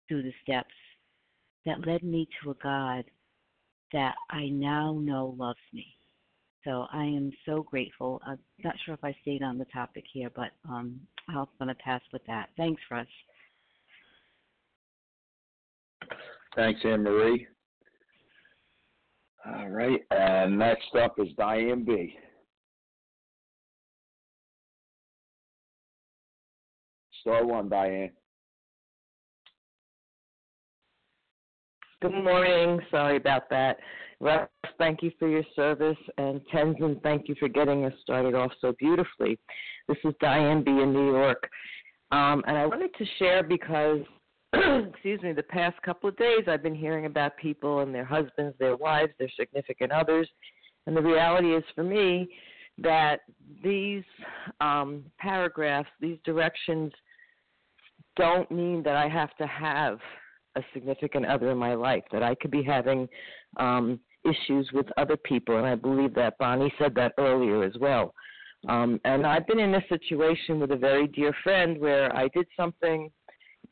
through 0.07 0.23
the 0.23 0.33
steps 0.43 0.75
that 1.67 1.87
led 1.87 2.03
me 2.03 2.29
to 2.43 2.51
a 2.51 2.55
God 2.63 3.05
that 3.93 4.15
I 4.31 4.49
now 4.49 4.99
know 5.01 5.35
loves 5.39 5.59
me. 5.73 5.87
So 6.65 6.87
I 6.93 7.05
am 7.05 7.33
so 7.47 7.63
grateful. 7.63 8.21
I'm 8.27 8.39
not 8.65 8.75
sure 8.85 8.95
if 8.95 9.05
I 9.05 9.15
stayed 9.23 9.43
on 9.43 9.59
the 9.59 9.65
topic 9.67 10.05
here, 10.13 10.31
but 10.35 10.51
um, 10.69 11.01
I'm 11.29 11.47
going 11.59 11.69
to 11.69 11.75
pass 11.75 12.03
with 12.13 12.23
that. 12.27 12.49
Thanks, 12.57 12.83
Russ. 12.91 13.07
Thanks, 16.57 16.81
Anne 16.85 17.05
Marie. 17.05 17.47
All 19.47 19.69
right, 19.69 20.01
and 20.11 20.59
next 20.59 20.95
up 21.01 21.15
is 21.19 21.29
Diane 21.39 21.85
B. 21.85 22.15
Star 27.21 27.47
one, 27.47 27.69
Diane. 27.69 28.11
Good 32.03 32.13
morning. 32.13 32.81
Sorry 32.91 33.17
about 33.17 33.49
that. 33.51 33.79
Russ, 34.21 34.49
thank 34.79 35.03
you 35.03 35.13
for 35.19 35.29
your 35.29 35.45
service. 35.55 35.97
And 36.17 36.41
Tenzin, 36.53 37.03
thank 37.03 37.29
you 37.29 37.35
for 37.39 37.49
getting 37.49 37.85
us 37.85 37.93
started 38.03 38.35
off 38.35 38.51
so 38.61 38.75
beautifully. 38.79 39.39
This 39.87 39.99
is 40.05 40.15
Diane 40.21 40.65
B. 40.65 40.71
in 40.71 40.93
New 40.93 41.13
York. 41.13 41.49
Um, 42.11 42.43
and 42.47 42.57
I 42.57 42.67
wanted 42.67 42.91
to 42.95 43.05
share 43.19 43.43
because, 43.43 44.01
excuse 44.53 45.23
me, 45.23 45.33
the 45.33 45.45
past 45.45 45.81
couple 45.83 46.09
of 46.09 46.17
days 46.17 46.45
I've 46.49 46.63
been 46.63 46.75
hearing 46.75 47.07
about 47.07 47.37
people 47.37 47.81
and 47.81 47.95
their 47.95 48.05
husbands, 48.05 48.57
their 48.59 48.77
wives, 48.77 49.13
their 49.19 49.31
significant 49.39 49.93
others. 49.93 50.29
And 50.87 50.97
the 50.97 51.03
reality 51.03 51.55
is 51.55 51.65
for 51.75 51.85
me 51.85 52.29
that 52.79 53.21
these 53.63 54.05
um, 54.61 55.05
paragraphs, 55.19 55.91
these 56.01 56.19
directions, 56.25 56.93
don't 58.17 58.51
mean 58.51 58.83
that 58.83 58.97
I 58.97 59.09
have 59.09 59.37
to 59.37 59.47
have 59.47 59.99
a 60.57 60.63
significant 60.75 61.27
other 61.27 61.51
in 61.51 61.59
my 61.59 61.75
life, 61.75 62.03
that 62.11 62.23
I 62.23 62.35
could 62.35 62.51
be 62.51 62.63
having 62.63 63.09
um, 63.59 64.01
issues 64.25 64.71
with 64.73 64.87
other 64.97 65.17
people. 65.17 65.57
And 65.57 65.67
I 65.67 65.75
believe 65.75 66.15
that 66.15 66.39
Bonnie 66.39 66.73
said 66.79 66.95
that 66.97 67.13
earlier 67.19 67.63
as 67.63 67.75
well. 67.81 68.15
Um, 68.69 69.01
and 69.05 69.27
I've 69.27 69.47
been 69.47 69.61
in 69.61 69.75
a 69.75 69.83
situation 69.89 70.59
with 70.59 70.73
a 70.73 70.77
very 70.77 71.07
dear 71.07 71.33
friend 71.45 71.79
where 71.79 72.15
I 72.15 72.29
did 72.29 72.47
something 72.57 73.11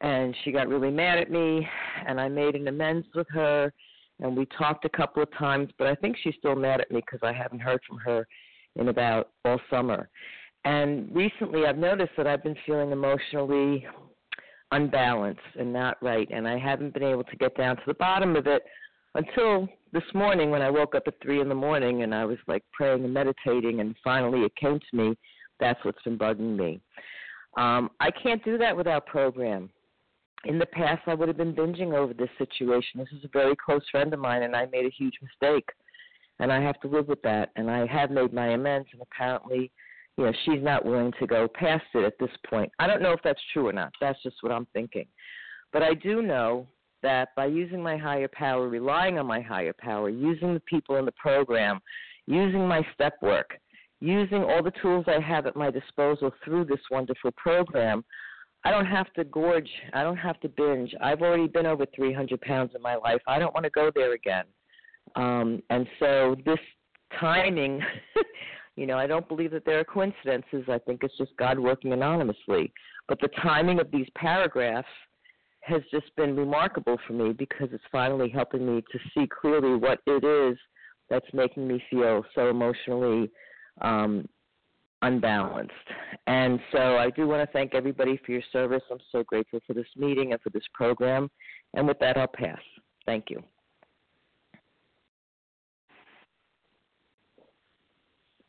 and 0.00 0.34
she 0.44 0.52
got 0.52 0.68
really 0.68 0.90
mad 0.90 1.18
at 1.18 1.30
me 1.30 1.66
and 2.06 2.20
I 2.20 2.28
made 2.28 2.54
an 2.54 2.68
amends 2.68 3.06
with 3.14 3.26
her 3.30 3.72
and 4.20 4.36
we 4.36 4.46
talked 4.46 4.84
a 4.84 4.88
couple 4.90 5.22
of 5.22 5.32
times, 5.36 5.70
but 5.78 5.88
I 5.88 5.94
think 5.94 6.16
she's 6.22 6.34
still 6.38 6.54
mad 6.54 6.80
at 6.80 6.90
me 6.90 7.00
because 7.00 7.20
I 7.22 7.32
haven't 7.32 7.60
heard 7.60 7.80
from 7.86 7.98
her 7.98 8.26
in 8.76 8.88
about 8.88 9.30
all 9.44 9.60
summer. 9.68 10.08
And 10.64 11.14
recently 11.14 11.66
I've 11.66 11.78
noticed 11.78 12.12
that 12.16 12.26
I've 12.26 12.42
been 12.42 12.56
feeling 12.64 12.92
emotionally 12.92 13.86
unbalanced 14.72 15.40
and 15.58 15.72
not 15.72 15.96
right, 16.02 16.28
and 16.30 16.46
I 16.48 16.58
haven't 16.58 16.94
been 16.94 17.02
able 17.02 17.24
to 17.24 17.36
get 17.36 17.56
down 17.56 17.76
to 17.76 17.82
the 17.86 17.94
bottom 17.94 18.36
of 18.36 18.46
it 18.46 18.62
until 19.14 19.68
this 19.96 20.14
morning 20.14 20.50
when 20.50 20.60
I 20.60 20.68
woke 20.68 20.94
up 20.94 21.04
at 21.06 21.14
three 21.22 21.40
in 21.40 21.48
the 21.48 21.54
morning 21.54 22.02
and 22.02 22.14
I 22.14 22.26
was 22.26 22.36
like 22.46 22.62
praying 22.70 23.02
and 23.02 23.14
meditating, 23.14 23.80
and 23.80 23.96
finally 24.04 24.40
it 24.40 24.54
came 24.54 24.78
to 24.78 24.96
me. 24.96 25.16
That's 25.58 25.82
what's 25.86 26.02
been 26.02 26.18
bugging 26.18 26.54
me. 26.54 26.82
Um, 27.56 27.88
I 27.98 28.10
can't 28.10 28.44
do 28.44 28.58
that 28.58 28.76
without 28.76 29.06
program. 29.06 29.70
In 30.44 30.58
the 30.58 30.66
past, 30.66 31.00
I 31.06 31.14
would 31.14 31.28
have 31.28 31.38
been 31.38 31.54
binging 31.54 31.94
over 31.94 32.12
this 32.12 32.28
situation. 32.36 33.00
This 33.00 33.08
is 33.16 33.24
a 33.24 33.28
very 33.32 33.54
close 33.56 33.80
friend 33.90 34.12
of 34.12 34.20
mine, 34.20 34.42
and 34.42 34.54
I 34.54 34.66
made 34.66 34.84
a 34.84 34.90
huge 34.90 35.14
mistake, 35.22 35.66
and 36.40 36.52
I 36.52 36.60
have 36.60 36.78
to 36.80 36.88
live 36.88 37.08
with 37.08 37.22
that. 37.22 37.52
And 37.56 37.70
I 37.70 37.86
have 37.86 38.10
made 38.10 38.34
my 38.34 38.48
amends, 38.48 38.88
and 38.92 39.00
apparently 39.00 39.72
you 40.18 40.24
know, 40.24 40.32
she's 40.44 40.62
not 40.62 40.84
willing 40.84 41.12
to 41.20 41.26
go 41.26 41.48
past 41.48 41.84
it 41.94 42.04
at 42.04 42.18
this 42.20 42.36
point. 42.50 42.70
I 42.78 42.86
don't 42.86 43.00
know 43.00 43.12
if 43.12 43.20
that's 43.24 43.40
true 43.54 43.68
or 43.68 43.72
not. 43.72 43.94
That's 44.02 44.22
just 44.22 44.36
what 44.42 44.52
I'm 44.52 44.66
thinking. 44.74 45.06
But 45.72 45.82
I 45.82 45.94
do 45.94 46.20
know 46.20 46.66
that 47.06 47.28
by 47.36 47.46
using 47.46 47.82
my 47.82 47.96
higher 47.96 48.28
power, 48.28 48.68
relying 48.68 49.18
on 49.18 49.26
my 49.26 49.40
higher 49.40 49.74
power, 49.78 50.08
using 50.10 50.54
the 50.54 50.60
people 50.60 50.96
in 50.96 51.04
the 51.04 51.12
program, 51.12 51.78
using 52.26 52.66
my 52.66 52.82
step 52.94 53.14
work, 53.22 53.50
using 54.00 54.42
all 54.42 54.62
the 54.62 54.72
tools 54.82 55.04
I 55.06 55.20
have 55.20 55.46
at 55.46 55.56
my 55.56 55.70
disposal 55.70 56.30
through 56.44 56.64
this 56.64 56.80
wonderful 56.90 57.30
program, 57.36 58.04
I 58.64 58.70
don't 58.72 58.86
have 58.86 59.12
to 59.12 59.22
gorge. 59.24 59.70
I 59.92 60.02
don't 60.02 60.16
have 60.16 60.40
to 60.40 60.48
binge. 60.48 60.92
I've 61.00 61.22
already 61.22 61.46
been 61.46 61.66
over 61.66 61.86
300 61.94 62.40
pounds 62.40 62.72
in 62.74 62.82
my 62.82 62.96
life. 62.96 63.20
I 63.28 63.38
don't 63.38 63.54
want 63.54 63.64
to 63.64 63.70
go 63.70 63.90
there 63.94 64.12
again. 64.12 64.44
Um, 65.14 65.62
and 65.70 65.86
so 66.00 66.36
this 66.44 66.58
timing 67.20 67.80
You 68.76 68.86
know, 68.86 68.98
I 68.98 69.06
don't 69.06 69.26
believe 69.26 69.52
that 69.52 69.64
there 69.64 69.80
are 69.80 69.84
coincidences. 69.84 70.64
I 70.68 70.78
think 70.78 71.02
it's 71.02 71.16
just 71.16 71.34
God 71.38 71.58
working 71.58 71.92
anonymously. 71.94 72.72
But 73.08 73.18
the 73.20 73.28
timing 73.42 73.80
of 73.80 73.90
these 73.90 74.06
paragraphs 74.14 74.88
has 75.66 75.82
just 75.90 76.14
been 76.16 76.36
remarkable 76.36 76.96
for 77.06 77.12
me 77.12 77.32
because 77.32 77.68
it's 77.72 77.84
finally 77.90 78.28
helping 78.28 78.64
me 78.64 78.82
to 78.92 78.98
see 79.12 79.28
clearly 79.40 79.76
what 79.76 79.98
it 80.06 80.24
is 80.24 80.56
that's 81.10 81.26
making 81.32 81.66
me 81.66 81.82
feel 81.90 82.24
so 82.34 82.48
emotionally 82.48 83.28
um, 83.80 84.28
unbalanced. 85.02 85.72
And 86.28 86.60
so 86.70 86.96
I 86.96 87.10
do 87.10 87.26
want 87.26 87.46
to 87.46 87.52
thank 87.52 87.74
everybody 87.74 88.20
for 88.24 88.32
your 88.32 88.42
service. 88.52 88.82
I'm 88.90 88.98
so 89.10 89.24
grateful 89.24 89.60
for 89.66 89.74
this 89.74 89.86
meeting 89.96 90.32
and 90.32 90.40
for 90.40 90.50
this 90.50 90.62
program. 90.72 91.30
And 91.74 91.86
with 91.86 91.98
that, 91.98 92.16
I'll 92.16 92.28
pass. 92.28 92.60
Thank 93.04 93.24
you. 93.28 93.42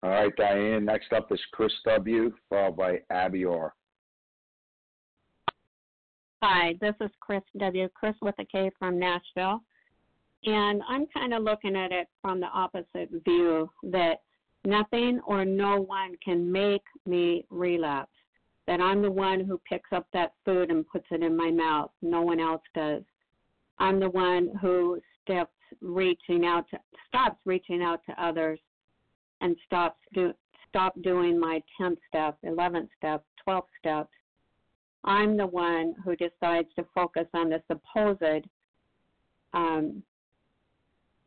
All 0.04 0.12
right, 0.12 0.36
Diane. 0.38 0.86
Next 0.86 1.12
up 1.14 1.32
is 1.32 1.40
Chris 1.52 1.74
W., 1.86 2.32
followed 2.50 2.78
by 2.78 3.00
Abby 3.10 3.46
R. 3.46 3.74
Hi, 6.44 6.76
this 6.80 6.94
is 7.02 7.10
Chris 7.20 7.42
W. 7.58 7.90
Chris 7.96 8.14
with 8.22 8.36
a 8.38 8.46
K 8.46 8.70
from 8.78 9.00
Nashville. 9.00 9.60
And 10.46 10.84
I'm 10.88 11.08
kind 11.08 11.34
of 11.34 11.42
looking 11.42 11.76
at 11.76 11.92
it 11.92 12.08
from 12.22 12.40
the 12.40 12.46
opposite 12.48 13.10
view 13.26 13.72
that 13.82 14.22
nothing 14.64 15.20
or 15.26 15.46
no 15.46 15.82
one 15.82 16.16
can 16.24 16.52
make 16.52 16.84
me 17.08 17.44
relapse. 17.50 18.12
That 18.68 18.80
I'm 18.80 19.02
the 19.02 19.10
one 19.10 19.40
who 19.46 19.60
picks 19.68 19.92
up 19.92 20.06
that 20.14 20.34
food 20.46 20.70
and 20.70 20.88
puts 20.88 21.08
it 21.10 21.24
in 21.24 21.36
my 21.36 21.50
mouth. 21.50 21.90
No 22.04 22.22
one 22.22 22.40
else 22.40 22.62
does. 22.76 23.02
I'm 23.80 24.00
the 24.00 24.12
one 24.12 24.52
who 24.62 25.02
steps 25.24 25.56
reaching 25.82 26.46
out 26.46 26.70
to 26.70 26.80
stops 27.08 27.40
reaching 27.46 27.82
out 27.82 28.02
to 28.08 28.24
others 28.24 28.60
and 29.42 29.56
stops 29.66 30.00
do 30.14 30.34
stop 30.70 30.94
doing 31.02 31.40
my 31.40 31.64
10th 31.82 31.98
step, 32.08 32.38
11th 32.46 32.90
step, 32.96 33.26
12th 33.48 33.64
steps. 33.80 34.12
I'm 35.08 35.38
the 35.38 35.48
one 35.48 35.96
who 36.04 36.18
decides 36.18 36.68
to 36.76 36.86
focus 36.94 37.28
on 37.34 37.50
the 37.50 37.64
supposed 37.68 38.46
um, 39.54 40.04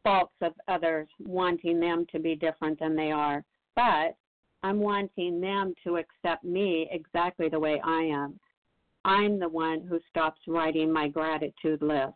faults 0.04 0.34
of 0.42 0.52
others, 0.68 1.08
wanting 1.18 1.80
them 1.80 2.06
to 2.12 2.20
be 2.20 2.36
different 2.36 2.78
than 2.78 2.94
they 2.94 3.10
are. 3.10 3.42
But 3.74 4.16
I'm 4.62 4.80
wanting 4.80 5.40
them 5.40 5.74
to 5.84 5.96
accept 5.96 6.44
me 6.44 6.88
exactly 6.92 7.48
the 7.48 7.58
way 7.58 7.80
I 7.82 8.02
am. 8.02 8.38
I'm 9.06 9.38
the 9.38 9.48
one 9.48 9.80
who 9.88 9.98
stops 10.10 10.40
writing 10.46 10.92
my 10.92 11.08
gratitude 11.08 11.80
list. 11.80 12.12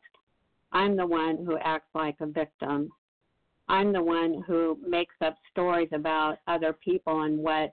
I'm 0.73 0.97
the 0.97 1.07
one 1.07 1.47
who 1.47 1.57
acts 1.59 1.89
like 1.95 2.17
a 2.21 2.27
victim. 2.27 2.91
I'm 3.69 3.91
the 3.95 4.03
one 4.03 4.45
who 4.47 4.79
makes 4.87 5.15
up 5.23 5.37
stories 5.51 5.89
about 5.93 6.41
other 6.47 6.75
people 6.75 7.23
and 7.23 7.39
what 7.39 7.73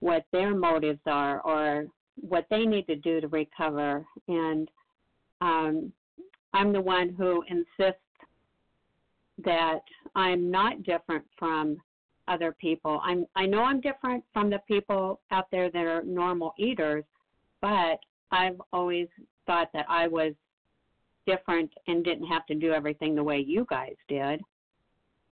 what 0.00 0.26
their 0.32 0.54
motives 0.54 1.00
are 1.06 1.40
or 1.40 1.86
what 2.16 2.46
they 2.50 2.64
need 2.64 2.86
to 2.86 2.96
do 2.96 3.20
to 3.20 3.28
recover 3.28 4.04
and 4.28 4.70
um, 5.40 5.92
I'm 6.54 6.72
the 6.72 6.80
one 6.80 7.10
who 7.10 7.42
insists 7.48 8.00
that 9.44 9.80
I'm 10.14 10.50
not 10.50 10.84
different 10.84 11.24
from 11.36 11.76
other 12.28 12.52
people. 12.52 13.00
I'm 13.04 13.26
I 13.34 13.44
know 13.44 13.64
I'm 13.64 13.80
different 13.80 14.24
from 14.32 14.48
the 14.48 14.60
people 14.66 15.20
out 15.30 15.50
there 15.50 15.70
that 15.70 15.86
are 15.86 16.02
normal 16.04 16.54
eaters, 16.58 17.04
but 17.60 17.98
I've 18.30 18.60
always 18.72 19.08
thought 19.46 19.68
that 19.74 19.86
I 19.88 20.06
was 20.06 20.32
different 21.26 21.72
and 21.86 22.04
didn't 22.04 22.26
have 22.26 22.46
to 22.46 22.54
do 22.54 22.72
everything 22.72 23.14
the 23.14 23.24
way 23.24 23.38
you 23.38 23.66
guys 23.68 23.96
did. 24.08 24.40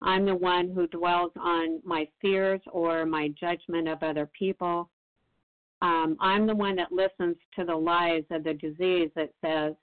I'm 0.02 0.26
the 0.26 0.36
one 0.36 0.72
who 0.72 0.88
dwells 0.88 1.32
on 1.40 1.80
my 1.86 2.08
fears 2.22 2.62
or 2.72 3.06
my 3.06 3.30
judgment 3.40 3.88
of 3.88 4.02
other 4.02 4.28
people. 4.38 4.90
Um, 5.82 6.18
I'm 6.20 6.46
the 6.46 6.56
one 6.56 6.76
that 6.76 6.92
listens 6.92 7.36
to 7.56 7.66
the 7.66 7.76
lies 7.76 8.24
of 8.30 8.44
the 8.44 8.54
disease 8.54 9.10
that 9.16 9.32
says, 9.44 9.74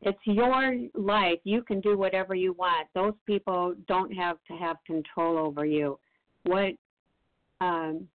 it's 0.00 0.18
your 0.24 0.78
life. 0.94 1.38
You 1.44 1.62
can 1.62 1.80
do 1.80 1.96
whatever 1.98 2.34
you 2.34 2.52
want. 2.52 2.86
Those 2.94 3.14
people 3.26 3.74
don't 3.88 4.12
have 4.12 4.36
to 4.48 4.54
have 4.54 4.76
control 4.86 5.38
over 5.38 5.64
you. 5.64 5.98
What 6.44 6.74
um, 7.60 8.06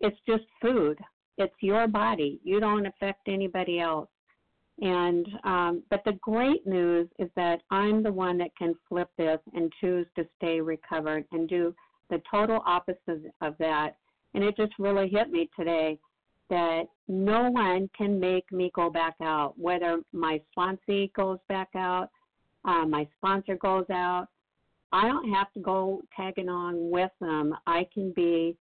it's 0.00 0.16
just 0.26 0.44
food. 0.62 0.98
It's 1.36 1.54
your 1.60 1.86
body. 1.86 2.40
You 2.44 2.60
don't 2.60 2.86
affect 2.86 3.28
anybody 3.28 3.80
else. 3.80 4.08
And 4.80 5.26
um, 5.44 5.82
but 5.90 6.02
the 6.04 6.18
great 6.20 6.66
news 6.66 7.08
is 7.18 7.28
that 7.36 7.60
I'm 7.70 8.02
the 8.02 8.12
one 8.12 8.38
that 8.38 8.56
can 8.56 8.74
flip 8.88 9.08
this 9.16 9.38
and 9.54 9.72
choose 9.80 10.06
to 10.16 10.26
stay 10.36 10.60
recovered 10.60 11.24
and 11.32 11.48
do 11.48 11.74
the 12.10 12.20
total 12.28 12.62
opposite 12.66 13.32
of 13.40 13.56
that. 13.58 13.96
And 14.34 14.44
it 14.44 14.56
just 14.56 14.72
really 14.78 15.08
hit 15.08 15.30
me 15.30 15.48
today 15.58 15.98
that 16.50 16.84
no 17.08 17.50
one 17.50 17.88
can 17.96 18.20
make 18.20 18.50
me 18.52 18.70
go 18.74 18.90
back 18.90 19.14
out, 19.22 19.54
whether 19.56 20.00
my 20.12 20.40
sponsee 20.56 21.12
goes 21.14 21.38
back 21.48 21.68
out, 21.74 22.10
uh, 22.64 22.84
my 22.86 23.06
sponsor 23.16 23.56
goes 23.56 23.86
out. 23.90 24.28
I 24.92 25.08
don't 25.08 25.30
have 25.32 25.52
to 25.54 25.60
go 25.60 26.02
tagging 26.16 26.48
on 26.48 26.90
with 26.90 27.10
them. 27.20 27.54
I 27.66 27.86
can 27.92 28.12
be 28.12 28.56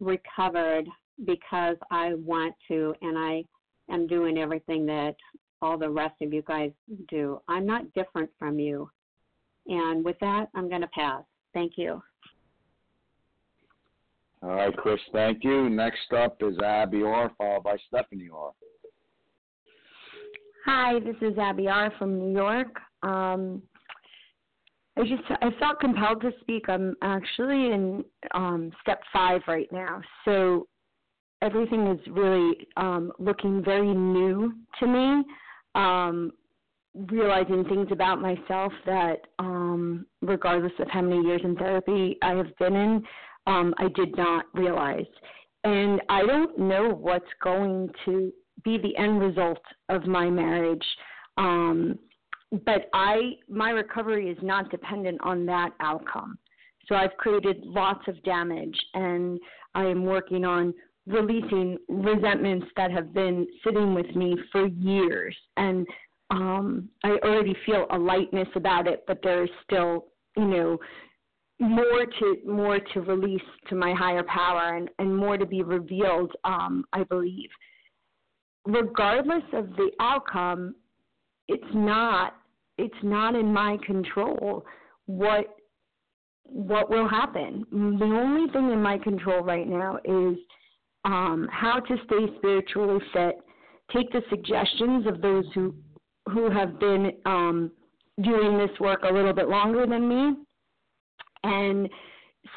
recovered 0.00 0.86
because 1.24 1.76
I 1.90 2.14
want 2.14 2.54
to, 2.68 2.94
and 3.02 3.16
I 3.16 3.44
am 3.90 4.06
doing 4.06 4.38
everything 4.38 4.84
that 4.86 5.14
all 5.62 5.78
the 5.78 5.88
rest 5.88 6.14
of 6.22 6.32
you 6.32 6.42
guys 6.42 6.72
do. 7.08 7.40
I'm 7.48 7.66
not 7.66 7.92
different 7.94 8.30
from 8.38 8.58
you. 8.58 8.90
And 9.66 10.04
with 10.04 10.18
that, 10.20 10.48
I'm 10.54 10.68
going 10.68 10.82
to 10.82 10.88
pass. 10.88 11.22
Thank 11.54 11.74
you. 11.76 12.02
All 14.44 14.56
right, 14.56 14.76
Chris, 14.76 15.00
thank 15.10 15.42
you. 15.42 15.70
Next 15.70 16.12
up 16.14 16.36
is 16.42 16.58
Abby 16.58 17.02
R, 17.02 17.32
followed 17.38 17.62
by 17.62 17.78
Stephanie 17.88 18.28
R. 18.30 18.50
Hi, 20.66 21.00
this 21.00 21.16
is 21.22 21.38
Abby 21.38 21.66
R 21.66 21.90
from 21.98 22.18
New 22.18 22.34
York. 22.34 22.78
Um, 23.02 23.62
I 24.98 25.02
just 25.02 25.22
I 25.30 25.48
felt 25.58 25.80
compelled 25.80 26.20
to 26.20 26.30
speak. 26.42 26.68
I'm 26.68 26.94
actually 27.00 27.72
in 27.72 28.04
um, 28.34 28.70
step 28.82 29.00
five 29.14 29.40
right 29.48 29.68
now, 29.72 30.02
so 30.26 30.66
everything 31.40 31.86
is 31.86 32.00
really 32.10 32.68
um, 32.76 33.12
looking 33.18 33.64
very 33.64 33.94
new 33.94 34.52
to 34.78 34.86
me. 34.86 35.24
Um, 35.74 36.32
realizing 37.10 37.64
things 37.64 37.88
about 37.90 38.20
myself 38.20 38.72
that, 38.86 39.26
um, 39.40 40.06
regardless 40.22 40.70
of 40.78 40.88
how 40.90 41.00
many 41.00 41.26
years 41.26 41.40
in 41.42 41.56
therapy 41.56 42.16
I 42.22 42.34
have 42.34 42.56
been 42.58 42.76
in, 42.76 43.04
um, 43.46 43.74
I 43.78 43.88
did 43.94 44.16
not 44.16 44.46
realize. 44.54 45.06
And 45.64 46.00
I 46.08 46.24
don't 46.26 46.58
know 46.58 46.90
what's 46.90 47.24
going 47.42 47.88
to 48.04 48.32
be 48.64 48.78
the 48.78 48.96
end 48.96 49.20
result 49.20 49.60
of 49.88 50.06
my 50.06 50.28
marriage. 50.28 50.84
Um, 51.36 51.98
but 52.64 52.88
I 52.92 53.32
my 53.48 53.70
recovery 53.70 54.30
is 54.30 54.38
not 54.42 54.70
dependent 54.70 55.20
on 55.22 55.44
that 55.46 55.70
outcome. 55.80 56.38
So 56.86 56.94
I've 56.94 57.16
created 57.16 57.64
lots 57.64 58.06
of 58.08 58.22
damage 58.24 58.78
and 58.92 59.40
I 59.74 59.84
am 59.84 60.04
working 60.04 60.44
on 60.44 60.74
releasing 61.06 61.78
resentments 61.88 62.66
that 62.76 62.90
have 62.90 63.12
been 63.12 63.46
sitting 63.64 63.94
with 63.94 64.14
me 64.14 64.36
for 64.52 64.66
years 64.66 65.36
and 65.56 65.86
um 66.30 66.88
I 67.02 67.10
already 67.22 67.54
feel 67.66 67.86
a 67.90 67.98
lightness 67.98 68.48
about 68.54 68.86
it 68.86 69.04
but 69.06 69.20
there 69.22 69.44
is 69.44 69.50
still 69.64 70.06
you 70.36 70.46
know 70.46 70.78
more 71.60 72.06
to 72.18 72.36
more 72.46 72.78
to 72.78 73.00
release 73.00 73.42
to 73.68 73.74
my 73.74 73.94
higher 73.94 74.24
power 74.24 74.76
and, 74.76 74.90
and 74.98 75.16
more 75.16 75.36
to 75.36 75.46
be 75.46 75.62
revealed 75.62 76.32
um 76.44 76.84
I 76.92 77.04
believe. 77.04 77.50
Regardless 78.66 79.44
of 79.52 79.70
the 79.76 79.90
outcome 80.00 80.74
it's 81.48 81.62
not 81.74 82.36
it's 82.78 82.94
not 83.02 83.34
in 83.34 83.52
my 83.52 83.78
control 83.86 84.64
what 85.06 85.56
what 86.44 86.90
will 86.90 87.08
happen. 87.08 87.64
The 87.70 88.04
only 88.04 88.52
thing 88.52 88.70
in 88.70 88.82
my 88.82 88.98
control 88.98 89.42
right 89.42 89.66
now 89.66 89.98
is 90.04 90.36
um, 91.04 91.48
how 91.50 91.80
to 91.80 91.96
stay 92.06 92.26
spiritually 92.38 93.00
fit, 93.12 93.36
take 93.92 94.10
the 94.12 94.22
suggestions 94.30 95.06
of 95.06 95.20
those 95.20 95.44
who 95.54 95.74
who 96.30 96.50
have 96.50 96.78
been 96.80 97.12
um, 97.26 97.70
doing 98.22 98.56
this 98.56 98.70
work 98.80 99.02
a 99.02 99.12
little 99.12 99.34
bit 99.34 99.48
longer 99.48 99.86
than 99.86 100.08
me, 100.08 100.36
and 101.44 101.88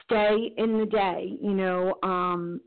stay 0.03 0.51
in 0.57 0.79
the 0.79 0.85
day. 0.85 1.37
You 1.41 1.53
know, 1.53 1.93
um, 2.01 2.59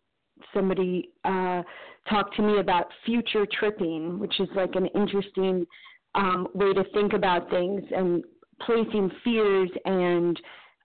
somebody 0.54 1.10
uh, 1.24 1.62
talked 2.08 2.36
to 2.36 2.42
me 2.42 2.60
about 2.60 2.86
future 3.04 3.46
tripping, 3.58 4.18
which 4.18 4.38
is 4.38 4.48
like 4.54 4.76
an 4.76 4.86
interesting 4.94 5.66
um, 6.14 6.46
way 6.54 6.72
to 6.72 6.84
think 6.94 7.12
about 7.12 7.50
things 7.50 7.82
and 7.94 8.22
placing 8.62 9.10
fears 9.24 9.70
and 9.84 10.40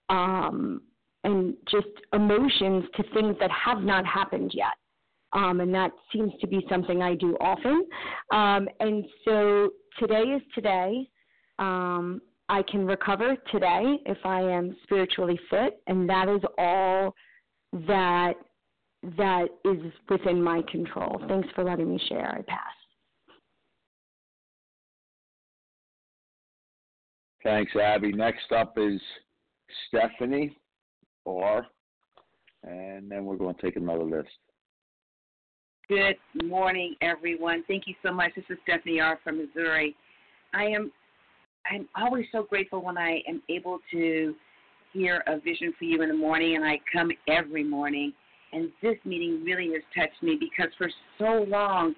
um, 0.09 0.81
and 1.23 1.55
just 1.69 1.87
emotions 2.13 2.85
to 2.95 3.03
things 3.13 3.35
that 3.39 3.49
have 3.51 3.81
not 3.81 4.05
happened 4.05 4.51
yet 4.53 4.75
um, 5.35 5.59
and 5.59 5.73
that 5.75 5.91
seems 6.11 6.31
to 6.39 6.47
be 6.47 6.65
something 6.69 7.01
I 7.01 7.13
do 7.13 7.35
often. 7.39 7.85
Um, 8.31 8.67
and 8.79 9.05
so 9.25 9.69
today 9.99 10.21
is 10.21 10.41
today. 10.55 11.07
Um, 11.59 12.21
I 12.47 12.61
can 12.63 12.85
recover 12.85 13.35
today 13.51 13.97
if 14.05 14.17
I 14.23 14.41
am 14.41 14.75
spiritually 14.83 15.39
fit, 15.49 15.81
and 15.87 16.07
that 16.09 16.29
is 16.29 16.41
all 16.57 17.13
that 17.87 18.33
that 19.17 19.47
is 19.65 19.91
within 20.09 20.41
my 20.41 20.61
control. 20.71 21.21
Thanks 21.27 21.47
for 21.53 21.63
letting 21.63 21.89
me 21.89 21.99
share. 22.07 22.27
I 22.27 22.41
pass. 22.41 22.59
Thanks, 27.43 27.71
Abby. 27.75 28.11
Next 28.11 28.51
up 28.51 28.75
is 28.77 28.99
Stephanie 29.87 30.57
R. 31.27 31.67
And 32.63 33.11
then 33.11 33.25
we're 33.25 33.35
going 33.35 33.53
to 33.53 33.61
take 33.61 33.75
another 33.75 34.03
list. 34.03 34.29
Good 35.87 36.17
morning, 36.43 36.95
everyone. 37.01 37.63
Thank 37.67 37.83
you 37.85 37.93
so 38.03 38.11
much. 38.11 38.31
This 38.35 38.45
is 38.49 38.57
Stephanie 38.63 38.99
R. 38.99 39.19
from 39.23 39.37
Missouri. 39.37 39.95
I 40.55 40.63
am 40.65 40.91
I'm 41.71 41.87
always 41.95 42.25
so 42.31 42.43
grateful 42.43 42.83
when 42.83 42.97
I 42.97 43.21
am 43.27 43.41
able 43.49 43.79
to 43.91 44.35
hear 44.93 45.23
a 45.27 45.39
vision 45.39 45.73
for 45.77 45.85
you 45.85 46.01
in 46.01 46.09
the 46.09 46.15
morning, 46.15 46.55
and 46.55 46.65
I 46.65 46.79
come 46.91 47.09
every 47.27 47.63
morning. 47.63 48.13
And 48.53 48.71
this 48.81 48.95
meeting 49.03 49.43
really 49.43 49.71
has 49.73 49.81
touched 49.95 50.21
me 50.23 50.37
because 50.39 50.71
for 50.77 50.89
so 51.17 51.45
long 51.49 51.93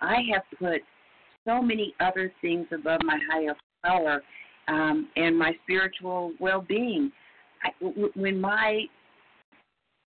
I 0.00 0.16
have 0.32 0.42
put 0.58 0.82
so 1.46 1.62
many 1.62 1.94
other 2.00 2.32
things 2.40 2.66
above 2.72 3.00
my 3.04 3.18
higher 3.30 3.54
power 3.84 4.22
um, 4.68 5.08
and 5.16 5.38
my 5.38 5.52
spiritual 5.64 6.32
well-being. 6.38 7.10
When 8.14 8.40
my 8.40 8.82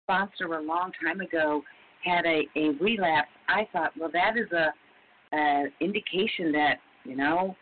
sponsor 0.05 0.55
a 0.55 0.63
long 0.63 0.93
time 1.05 1.21
ago 1.21 1.63
had 2.05 2.25
a, 2.27 2.43
a 2.57 2.71
relapse, 2.81 3.29
I 3.49 3.67
thought, 3.73 3.93
well, 3.99 4.11
that 4.13 4.37
is 4.37 4.51
a, 4.53 5.37
a 5.37 5.65
indication 5.81 6.53
that 6.53 6.77
you 7.05 7.17
know 7.17 7.57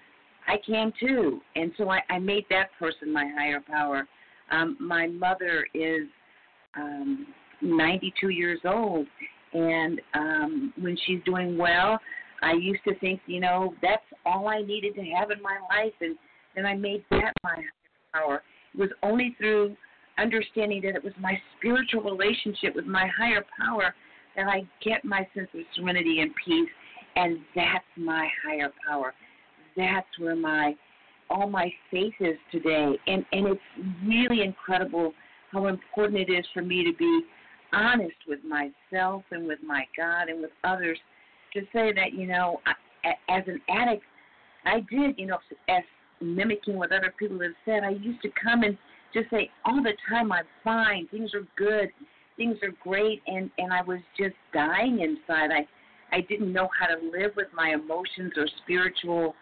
I 0.46 0.56
can 0.64 0.92
too, 0.98 1.40
and 1.54 1.72
so 1.76 1.90
I, 1.90 2.00
I 2.08 2.18
made 2.18 2.44
that 2.50 2.68
person 2.78 3.12
my 3.12 3.28
higher 3.36 3.60
power. 3.60 4.06
Um, 4.50 4.76
my 4.80 5.08
mother 5.08 5.66
is 5.74 6.02
um, 6.76 7.26
92 7.62 8.28
years 8.28 8.60
old, 8.64 9.06
and 9.52 10.00
um, 10.14 10.72
when 10.78 10.96
she's 11.06 11.20
doing 11.24 11.58
well, 11.58 11.98
I 12.42 12.52
used 12.52 12.84
to 12.84 12.94
think, 12.98 13.20
you 13.26 13.40
know, 13.40 13.74
that's 13.82 14.04
all 14.24 14.48
I 14.48 14.62
needed 14.62 14.94
to 14.96 15.02
have 15.16 15.30
in 15.30 15.42
my 15.42 15.58
life, 15.70 15.94
and 16.00 16.16
then 16.54 16.66
I 16.66 16.74
made 16.74 17.04
that 17.10 17.32
my 17.42 17.54
higher 17.54 17.72
power. 18.12 18.42
It 18.74 18.80
was 18.80 18.90
only 19.02 19.34
through 19.38 19.76
understanding 20.18 20.82
that 20.82 20.96
it 20.96 21.04
was 21.04 21.12
my 21.20 21.38
spiritual 21.56 22.02
relationship 22.02 22.74
with 22.74 22.86
my 22.86 23.08
higher 23.18 23.44
power 23.58 23.94
that 24.36 24.46
I 24.46 24.66
get 24.84 25.04
my 25.04 25.26
sense 25.34 25.48
of 25.54 25.60
serenity 25.74 26.20
and 26.20 26.30
peace, 26.44 26.68
and 27.16 27.38
that's 27.54 27.84
my 27.96 28.28
higher 28.44 28.70
power. 28.86 29.14
That's 29.76 30.06
where 30.18 30.36
my 30.36 30.74
all 31.28 31.48
my 31.48 31.72
faith 31.90 32.14
is 32.20 32.36
today, 32.52 32.98
and 33.06 33.24
and 33.32 33.46
it's 33.48 33.60
really 34.04 34.42
incredible 34.42 35.12
how 35.52 35.66
important 35.66 36.28
it 36.28 36.32
is 36.32 36.44
for 36.52 36.62
me 36.62 36.84
to 36.84 36.96
be 36.96 37.22
honest 37.72 38.16
with 38.28 38.40
myself 38.44 39.22
and 39.30 39.46
with 39.46 39.58
my 39.64 39.84
God 39.96 40.28
and 40.28 40.40
with 40.40 40.50
others 40.64 40.98
to 41.52 41.60
say 41.72 41.92
that 41.92 42.12
you 42.12 42.26
know 42.26 42.60
I, 42.66 43.10
as 43.28 43.42
an 43.46 43.60
addict 43.68 44.04
I 44.64 44.80
did 44.90 45.18
you 45.18 45.26
know 45.26 45.38
as 45.68 45.82
mimicking 46.20 46.76
what 46.76 46.92
other 46.92 47.12
people 47.18 47.40
have 47.40 47.52
said 47.64 47.84
I 47.84 47.90
used 47.90 48.22
to 48.22 48.30
come 48.42 48.62
and 48.62 48.78
just 49.12 49.30
say 49.30 49.50
all 49.64 49.82
the 49.82 49.92
time 50.08 50.32
I'm 50.32 50.44
fine. 50.62 51.08
Things 51.08 51.32
are 51.34 51.46
good. 51.56 51.88
Things 52.36 52.56
are 52.62 52.72
great. 52.82 53.22
And 53.26 53.50
and 53.58 53.72
I 53.72 53.82
was 53.82 54.00
just 54.18 54.34
dying 54.52 55.00
inside. 55.00 55.50
I 55.50 55.66
I 56.16 56.20
didn't 56.22 56.52
know 56.52 56.68
how 56.78 56.86
to 56.86 57.00
live 57.10 57.32
with 57.36 57.48
my 57.54 57.70
emotions 57.70 58.32
or 58.36 58.46
spiritual 58.62 59.34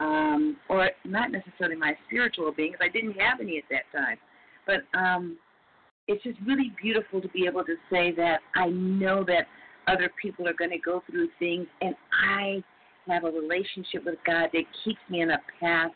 um 0.00 0.56
or 0.68 0.90
not 1.04 1.30
necessarily 1.30 1.76
my 1.76 1.94
spiritual 2.06 2.52
being 2.52 2.72
because 2.72 2.86
I 2.88 2.92
didn't 2.92 3.18
have 3.20 3.40
any 3.40 3.58
at 3.58 3.64
that 3.70 3.84
time 3.96 4.16
but 4.66 4.98
um 4.98 5.36
it's 6.08 6.22
just 6.24 6.38
really 6.44 6.72
beautiful 6.82 7.20
to 7.20 7.28
be 7.28 7.46
able 7.46 7.64
to 7.64 7.76
say 7.90 8.12
that 8.16 8.40
I 8.56 8.68
know 8.68 9.24
that 9.24 9.46
other 9.86 10.10
people 10.20 10.48
are 10.48 10.54
going 10.54 10.70
to 10.70 10.78
go 10.78 11.02
through 11.08 11.28
things 11.38 11.66
and 11.80 11.94
I 12.12 12.62
have 13.06 13.24
a 13.24 13.30
relationship 13.30 14.04
with 14.04 14.16
God 14.26 14.48
that 14.52 14.64
keeps 14.84 15.00
me 15.08 15.22
in 15.22 15.30
a 15.30 15.38
path 15.60 15.92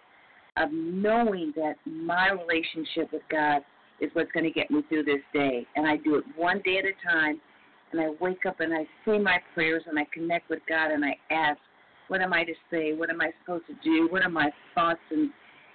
of 0.57 0.69
knowing 0.73 1.53
that 1.57 1.75
my 1.85 2.31
relationship 2.31 3.13
with 3.13 3.23
God 3.31 3.63
is 4.01 4.11
what's 4.13 4.31
going 4.33 4.45
to 4.45 4.51
get 4.51 4.71
me 4.71 4.83
through 4.89 5.05
this 5.05 5.23
day. 5.33 5.67
And 5.77 5.87
I 5.87 5.97
do 5.97 6.17
it 6.17 6.25
one 6.37 6.61
day 6.65 6.79
at 6.79 6.85
a 6.85 6.95
time. 7.07 7.41
And 7.93 8.01
I 8.01 8.11
wake 8.21 8.45
up 8.47 8.61
and 8.61 8.73
I 8.73 8.87
say 9.05 9.19
my 9.19 9.39
prayers 9.55 9.83
and 9.89 9.99
I 9.99 10.05
connect 10.13 10.51
with 10.51 10.61
God 10.69 10.91
and 10.91 11.05
I 11.05 11.17
ask, 11.31 11.59
what 12.09 12.21
am 12.21 12.33
I 12.33 12.45
to 12.45 12.53
say? 12.71 12.93
What 12.93 13.11
am 13.11 13.21
I 13.21 13.31
supposed 13.43 13.65
to 13.67 13.75
do? 13.83 14.09
What 14.11 14.23
are 14.23 14.31
my 14.31 14.51
thoughts? 14.75 15.01
And 15.11 15.31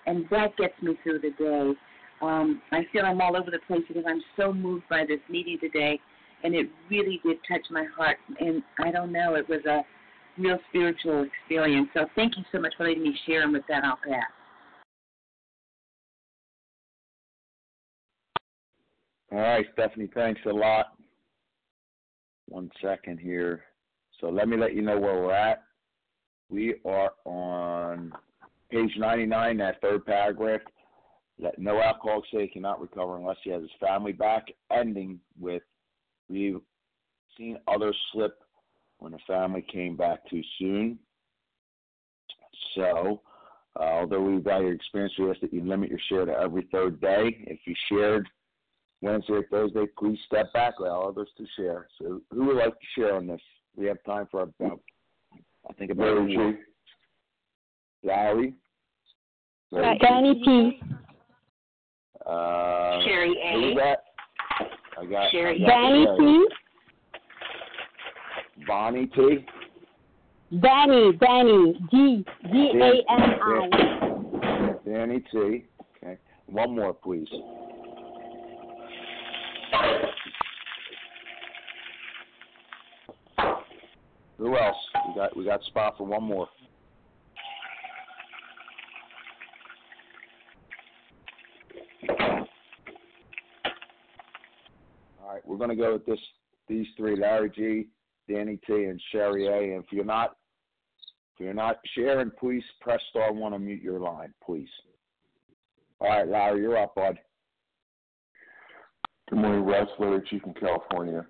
and 0.05 0.25
that 0.31 0.55
gets 0.57 0.73
me 0.81 0.97
through 1.03 1.19
the 1.19 1.31
day. 1.31 1.73
Um, 2.21 2.61
I 2.71 2.81
feel 2.91 3.05
I'm 3.05 3.21
all 3.21 3.37
over 3.37 3.51
the 3.51 3.59
place 3.67 3.83
because 3.87 4.03
I'm 4.07 4.21
so 4.35 4.51
moved 4.51 4.83
by 4.89 5.05
this 5.07 5.19
meeting 5.29 5.57
today, 5.59 5.99
and 6.43 6.53
it 6.55 6.67
really 6.89 7.19
did 7.23 7.37
touch 7.47 7.61
my 7.69 7.85
heart. 7.95 8.17
And 8.39 8.61
I 8.79 8.91
don't 8.91 9.11
know, 9.11 9.35
it 9.35 9.47
was 9.47 9.61
a 9.65 9.81
real 10.37 10.57
spiritual 10.69 11.25
experience. 11.25 11.89
So 11.93 12.05
thank 12.15 12.37
you 12.37 12.43
so 12.51 12.59
much 12.59 12.73
for 12.77 12.87
letting 12.87 13.03
me 13.03 13.15
share. 13.25 13.43
And 13.43 13.53
with 13.53 13.63
that, 13.69 13.83
I'll 13.83 13.97
pass. 13.97 14.23
All 19.31 19.37
right, 19.37 19.65
Stephanie, 19.73 20.09
thanks 20.13 20.41
a 20.47 20.49
lot. 20.49 20.87
One 22.47 22.71
second 22.81 23.19
here. 23.19 23.63
So 24.19 24.27
let 24.27 24.47
me 24.47 24.57
let 24.57 24.73
you 24.73 24.81
know 24.81 24.99
where 24.99 25.21
we're 25.21 25.33
at. 25.33 25.63
We 26.49 26.75
are 26.85 27.11
on 27.25 28.11
page 28.71 28.91
99, 28.97 29.57
that 29.57 29.81
third 29.81 30.05
paragraph. 30.05 30.61
Let 31.37 31.57
no 31.57 31.79
alcoholic 31.79 32.25
say 32.33 32.41
he 32.41 32.47
cannot 32.47 32.81
recover 32.81 33.17
unless 33.17 33.37
he 33.43 33.51
has 33.51 33.61
his 33.61 33.71
family 33.79 34.11
back, 34.11 34.47
ending 34.71 35.19
with 35.39 35.63
we've 36.29 36.59
seen 37.37 37.57
others 37.67 37.97
slip 38.11 38.39
when 38.99 39.13
the 39.13 39.19
family 39.25 39.65
came 39.71 39.95
back 39.95 40.27
too 40.29 40.41
soon. 40.57 40.99
So, 42.75 43.21
uh, 43.79 43.83
although 43.83 44.21
we 44.21 44.41
value 44.41 44.67
your 44.67 44.75
experience, 44.75 45.13
we 45.17 45.29
ask 45.29 45.39
that 45.41 45.53
you 45.53 45.63
limit 45.63 45.89
your 45.89 45.99
share 46.09 46.25
to 46.25 46.33
every 46.33 46.67
third 46.71 46.99
day. 46.99 47.45
If 47.47 47.59
you 47.65 47.73
shared 47.89 48.27
Wednesday 49.01 49.33
or 49.33 49.45
Thursday, 49.49 49.85
please 49.97 50.19
step 50.25 50.51
back, 50.53 50.79
allow 50.79 51.03
others 51.03 51.29
to 51.37 51.45
share. 51.55 51.87
So, 51.99 52.21
who 52.31 52.45
would 52.45 52.57
like 52.57 52.73
to 52.73 52.85
share 52.95 53.15
on 53.15 53.27
this? 53.27 53.41
We 53.75 53.85
have 53.85 54.03
time 54.03 54.27
for 54.29 54.41
about, 54.41 54.81
I 55.69 55.73
think, 55.73 55.91
about 55.91 56.17
Larry. 56.17 56.57
Larry. 58.03 58.53
Larry 59.71 59.97
Danny 59.99 60.41
P. 60.43 60.81
Uh, 62.25 62.99
Sherry 63.05 63.37
A. 63.43 63.75
Got? 63.75 63.97
I 64.99 65.05
got 65.05 65.31
Sherry. 65.31 65.55
I 65.55 65.59
got 65.59 65.67
Danny 65.67 66.05
Sherry. 66.05 66.17
P. 66.17 66.47
Bonnie 68.67 69.07
T. 69.07 69.45
Danny, 70.61 71.13
Danny, 71.19 71.79
D 71.91 72.25
D 72.51 72.71
A 72.75 72.91
N 73.11 73.21
I. 73.41 73.53
Danny 74.85 75.19
T. 75.31 75.65
Okay. 76.03 76.17
One 76.47 76.75
more, 76.75 76.93
please. 76.93 77.27
Who 84.39 84.57
else? 84.57 84.77
We 85.07 85.15
got 85.15 85.37
we 85.37 85.43
got 85.43 85.63
spot 85.65 85.95
for 85.97 86.05
one 86.07 86.23
more. 86.23 86.47
All 95.21 95.33
right, 95.33 95.45
we're 95.45 95.57
going 95.57 95.69
to 95.69 95.75
go 95.75 95.91
with 95.93 96.05
this. 96.05 96.19
These 96.69 96.87
three: 96.95 97.19
Larry 97.19 97.49
G, 97.49 97.87
Danny 98.33 98.57
T, 98.65 98.85
and 98.85 99.01
Sherry 99.11 99.47
A. 99.47 99.75
And 99.75 99.83
if 99.83 99.91
you're 99.91 100.05
not, 100.05 100.37
if 101.35 101.43
you're 101.43 101.53
not 101.53 101.79
sharing, 101.93 102.31
please 102.39 102.63
press 102.79 103.01
star 103.09 103.33
one 103.33 103.51
to 103.51 103.59
mute 103.59 103.83
your 103.83 103.99
line, 103.99 104.33
please. 104.45 104.69
All 105.99 106.07
right, 106.07 106.27
Larry, 106.27 106.61
you're 106.61 106.81
up, 106.81 106.95
bud. 106.95 107.19
Good 109.29 109.39
morning, 109.39 109.65
Russ. 109.65 109.89
Larry 109.99 110.21
G 110.29 110.39
from 110.39 110.53
California. 110.53 111.25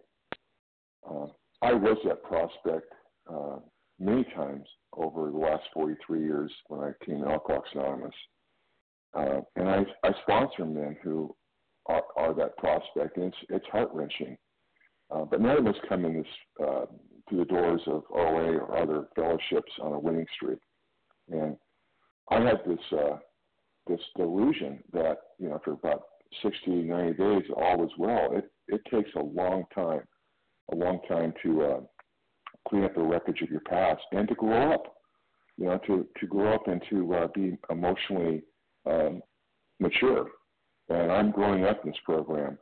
Uh, 1.09 1.25
I 1.63 1.73
was 1.73 1.97
that 2.05 2.21
prospect 2.21 2.93
uh, 3.29 3.57
many 3.99 4.23
times 4.35 4.65
over 4.93 5.29
the 5.31 5.37
last 5.37 5.63
43 5.73 6.21
years 6.21 6.51
when 6.67 6.81
I 6.81 6.91
came 7.05 7.21
to 7.21 7.29
Alcoholics 7.29 7.69
Anonymous. 7.73 8.15
Uh, 9.13 9.41
and 9.55 9.69
I, 9.69 9.85
I 10.03 10.11
sponsor 10.23 10.65
men 10.65 10.95
who 11.03 11.35
are, 11.87 12.03
are 12.15 12.33
that 12.35 12.57
prospect, 12.57 13.17
and 13.17 13.25
it's, 13.25 13.37
it's 13.49 13.65
heart 13.67 13.89
wrenching. 13.93 14.37
Uh, 15.11 15.25
but 15.25 15.41
none 15.41 15.57
of 15.57 15.65
us 15.65 15.75
come 15.87 16.05
in 16.05 16.17
this 16.17 16.27
uh, 16.61 16.85
to 17.29 17.37
the 17.37 17.45
doors 17.45 17.81
of 17.87 18.03
OA 18.13 18.57
or 18.57 18.77
other 18.77 19.07
fellowships 19.15 19.71
on 19.81 19.93
a 19.93 19.99
winning 19.99 20.25
streak. 20.35 20.59
And 21.29 21.57
I 22.29 22.41
had 22.41 22.59
this 22.67 22.79
uh, 22.91 23.17
this 23.87 23.99
delusion 24.15 24.83
that 24.93 25.17
you 25.39 25.49
know 25.49 25.55
after 25.55 25.71
about 25.71 26.03
60, 26.43 26.69
90 26.69 27.13
days, 27.13 27.43
all 27.55 27.77
was 27.77 27.91
well. 27.97 28.29
It 28.33 28.51
it 28.67 28.81
takes 28.91 29.09
a 29.15 29.21
long 29.21 29.63
time, 29.73 30.03
a 30.71 30.75
long 30.75 30.99
time 31.07 31.33
to 31.43 31.63
uh, 31.63 31.79
clean 32.67 32.83
up 32.83 32.95
the 32.95 33.01
wreckage 33.01 33.41
of 33.41 33.49
your 33.49 33.61
past 33.61 34.01
and 34.11 34.27
to 34.27 34.35
grow 34.35 34.73
up. 34.73 34.95
You 35.57 35.65
know, 35.65 35.79
to 35.87 36.07
to 36.19 36.27
grow 36.27 36.53
up 36.53 36.67
and 36.67 36.81
to 36.89 37.13
uh, 37.15 37.27
be 37.35 37.57
emotionally 37.69 38.43
um, 38.85 39.21
mature. 39.79 40.27
And 40.89 41.11
I'm 41.11 41.31
growing 41.31 41.65
up 41.65 41.83
in 41.83 41.91
this 41.91 41.99
program. 42.05 42.57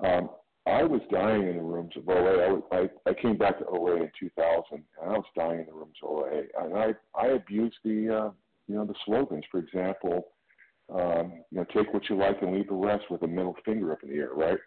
Um, 0.00 0.30
I 0.66 0.82
was 0.82 1.00
dying 1.12 1.46
in 1.46 1.56
the 1.56 1.62
rooms 1.62 1.92
of 1.96 2.08
OA. 2.08 2.44
I, 2.44 2.52
was, 2.52 2.62
I, 2.72 3.10
I 3.10 3.14
came 3.14 3.38
back 3.38 3.58
to 3.60 3.66
OA 3.66 4.02
in 4.02 4.10
2000, 4.18 4.64
and 4.72 4.82
I 5.00 5.12
was 5.12 5.24
dying 5.36 5.60
in 5.60 5.66
the 5.66 5.72
rooms 5.72 5.94
of 6.02 6.10
OA. 6.10 6.42
And 6.60 6.76
I, 6.76 6.94
I 7.14 7.28
abused 7.28 7.76
the, 7.84 8.08
uh, 8.12 8.30
you 8.66 8.74
know, 8.74 8.84
the 8.84 8.94
slogans. 9.04 9.44
For 9.50 9.58
example, 9.58 10.26
um, 10.92 11.44
you 11.50 11.58
know, 11.58 11.66
take 11.72 11.94
what 11.94 12.08
you 12.10 12.16
like 12.16 12.42
and 12.42 12.54
leave 12.54 12.68
the 12.68 12.74
rest 12.74 13.04
with 13.10 13.22
a 13.22 13.28
middle 13.28 13.56
finger 13.64 13.92
up 13.92 14.02
in 14.02 14.10
the 14.10 14.16
air, 14.16 14.30
right? 14.34 14.58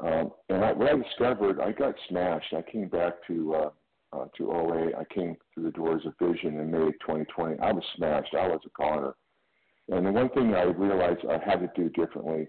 Um, 0.00 0.32
and 0.48 0.64
I, 0.64 0.72
what 0.72 0.92
I 0.92 0.96
discovered, 0.96 1.60
I 1.60 1.72
got 1.72 1.94
smashed. 2.08 2.54
I 2.54 2.62
came 2.62 2.88
back 2.88 3.14
to 3.28 3.54
uh, 3.54 3.70
uh, 4.16 4.26
to 4.36 4.50
OA. 4.50 4.90
I 4.98 5.04
came 5.12 5.36
through 5.52 5.64
the 5.64 5.70
doors 5.70 6.02
of 6.06 6.14
Vision 6.20 6.58
in 6.58 6.70
May 6.70 6.90
2020. 7.00 7.58
I 7.60 7.72
was 7.72 7.84
smashed. 7.96 8.34
I 8.34 8.48
was 8.48 8.60
a 8.64 8.82
goner. 8.82 9.14
And 9.88 10.06
the 10.06 10.12
one 10.12 10.28
thing 10.30 10.54
I 10.54 10.62
realized 10.62 11.20
I 11.28 11.38
had 11.48 11.60
to 11.60 11.70
do 11.76 11.88
differently 11.90 12.48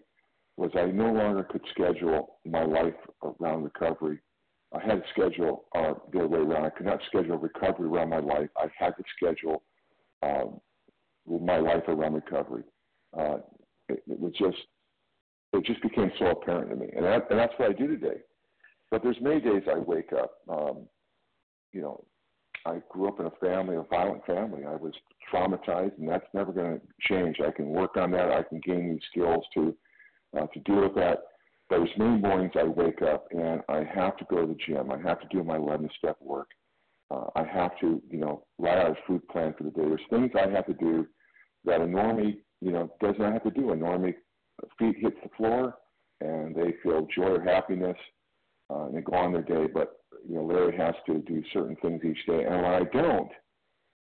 was 0.55 0.72
I 0.76 0.86
no 0.86 1.11
longer 1.11 1.43
could 1.43 1.61
schedule 1.72 2.39
my 2.45 2.63
life 2.63 2.95
around 3.24 3.63
recovery. 3.63 4.20
I 4.74 4.80
had 4.82 5.03
to 5.03 5.09
schedule 5.11 5.65
uh, 5.76 5.93
the 6.11 6.20
other 6.20 6.28
way 6.28 6.39
around. 6.39 6.65
I 6.65 6.70
could 6.72 6.88
not 6.88 6.99
schedule 7.07 7.38
recovery 7.38 7.88
around 7.88 8.09
my 8.09 8.20
life. 8.20 8.49
I 8.57 8.68
had 8.78 8.91
to 8.97 9.03
schedule 9.15 9.63
um, 10.24 10.59
my 11.28 11.57
life 11.57 11.84
around 11.88 12.15
recovery. 12.15 12.63
Uh, 13.18 13.38
it, 13.88 14.03
it 14.07 14.20
was 14.20 14.34
just, 14.34 14.57
it 15.53 15.63
just 15.63 15.82
became 15.82 16.11
so 16.20 16.32
apparent 16.32 16.72
to 16.72 16.76
me, 16.76 16.88
and, 16.95 17.05
that, 17.05 17.28
and 17.30 17.39
that's 17.39 17.53
what 17.57 17.70
I 17.70 17.74
do 17.74 17.88
today. 17.88 18.18
But 18.91 19.03
there's 19.03 19.18
many 19.22 19.39
days 19.39 19.63
I 19.70 19.80
wake 19.80 20.11
up, 20.11 20.32
um, 20.49 20.88
you 21.74 21.82
know, 21.82 22.03
I 22.65 22.82
grew 22.89 23.07
up 23.07 23.20
in 23.20 23.28
a 23.28 23.32
family, 23.32 23.76
a 23.76 23.84
violent 23.84 24.26
family. 24.26 24.65
I 24.65 24.76
was 24.76 24.93
traumatized, 25.32 25.97
and 25.97 26.07
that's 26.07 26.26
never 26.34 26.51
going 26.51 26.80
to 26.80 26.86
change. 27.01 27.38
I 27.45 27.51
can 27.51 27.70
work 27.70 27.97
on 27.97 28.11
that. 28.11 28.32
I 28.32 28.43
can 28.43 28.59
gain 28.65 28.89
these 28.89 29.01
skills 29.11 29.45
to 29.53 29.76
uh, 30.38 30.47
to 30.47 30.59
deal 30.61 30.82
with 30.82 30.95
that. 30.95 31.20
There's 31.70 31.89
many 31.97 32.18
mornings 32.18 32.53
I 32.55 32.63
wake 32.63 33.01
up 33.01 33.28
and 33.32 33.61
I 33.68 33.84
have 33.84 34.18
to 34.18 34.26
go 34.30 34.41
to 34.41 34.47
the 34.47 34.57
gym. 34.65 34.89
I 34.91 34.97
have 34.99 35.20
to 35.20 35.28
do 35.30 35.43
my 35.43 35.57
11 35.57 35.89
step 35.97 36.18
work. 36.22 36.47
Uh, 37.11 37.26
I 37.36 37.43
have 37.43 37.78
to, 37.82 38.01
you 38.09 38.20
know, 38.20 38.45
write 38.57 38.78
out 38.78 38.91
a 38.91 38.95
food 39.05 39.28
plan 39.28 39.53
for 39.57 39.63
the 39.63 39.72
day. 39.72 39.84
There's 39.84 40.01
things 40.09 40.32
I 40.36 40.49
have 40.49 40.65
to 40.68 40.74
do 40.74 41.07
that 41.65 41.82
a 41.82 41.86
normie, 41.86 42.38
you 42.61 42.72
know, 42.72 42.91
does 43.01 43.15
not 43.20 43.34
have 43.34 43.43
to 43.43 43.51
do. 43.51 43.72
A 43.72 43.76
normie 43.76 44.15
feet 44.80 44.95
hits 44.99 45.18
the 45.24 45.30
floor 45.38 45.76
and 46.22 46.55
they 46.55 46.74
feel 46.84 47.07
joy 47.13 47.36
or 47.36 47.43
happiness 47.43 47.97
uh, 48.70 48.86
and 48.86 48.95
they 48.95 49.01
go 49.01 49.15
on 49.15 49.34
their 49.34 49.41
day. 49.41 49.68
But 49.72 49.97
you 50.28 50.36
know, 50.36 50.43
Larry 50.43 50.76
has 50.78 50.95
to 51.07 51.20
do 51.20 51.43
certain 51.53 51.76
things 51.78 52.01
each 52.03 52.26
day, 52.26 52.43
and 52.43 52.55
when 52.55 52.65
I 52.65 52.84
don't, 52.93 53.32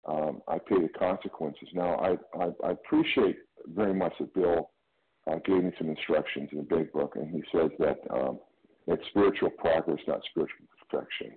um, 0.07 0.41
I 0.47 0.57
pay 0.59 0.81
the 0.81 0.89
consequences. 0.97 1.67
Now, 1.73 1.95
I, 1.95 2.43
I, 2.43 2.49
I 2.63 2.71
appreciate 2.71 3.37
very 3.67 3.93
much 3.93 4.13
that 4.19 4.33
Bill 4.33 4.69
uh, 5.29 5.37
gave 5.45 5.63
me 5.63 5.71
some 5.77 5.89
instructions 5.89 6.49
in 6.51 6.59
the 6.59 6.63
Big 6.63 6.91
Book, 6.93 7.15
and 7.15 7.29
he 7.31 7.43
says 7.51 7.71
that 7.79 7.97
um, 8.13 8.39
it's 8.87 9.03
spiritual 9.09 9.49
progress, 9.49 9.99
not 10.07 10.21
spiritual 10.29 10.65
perfection. 10.89 11.31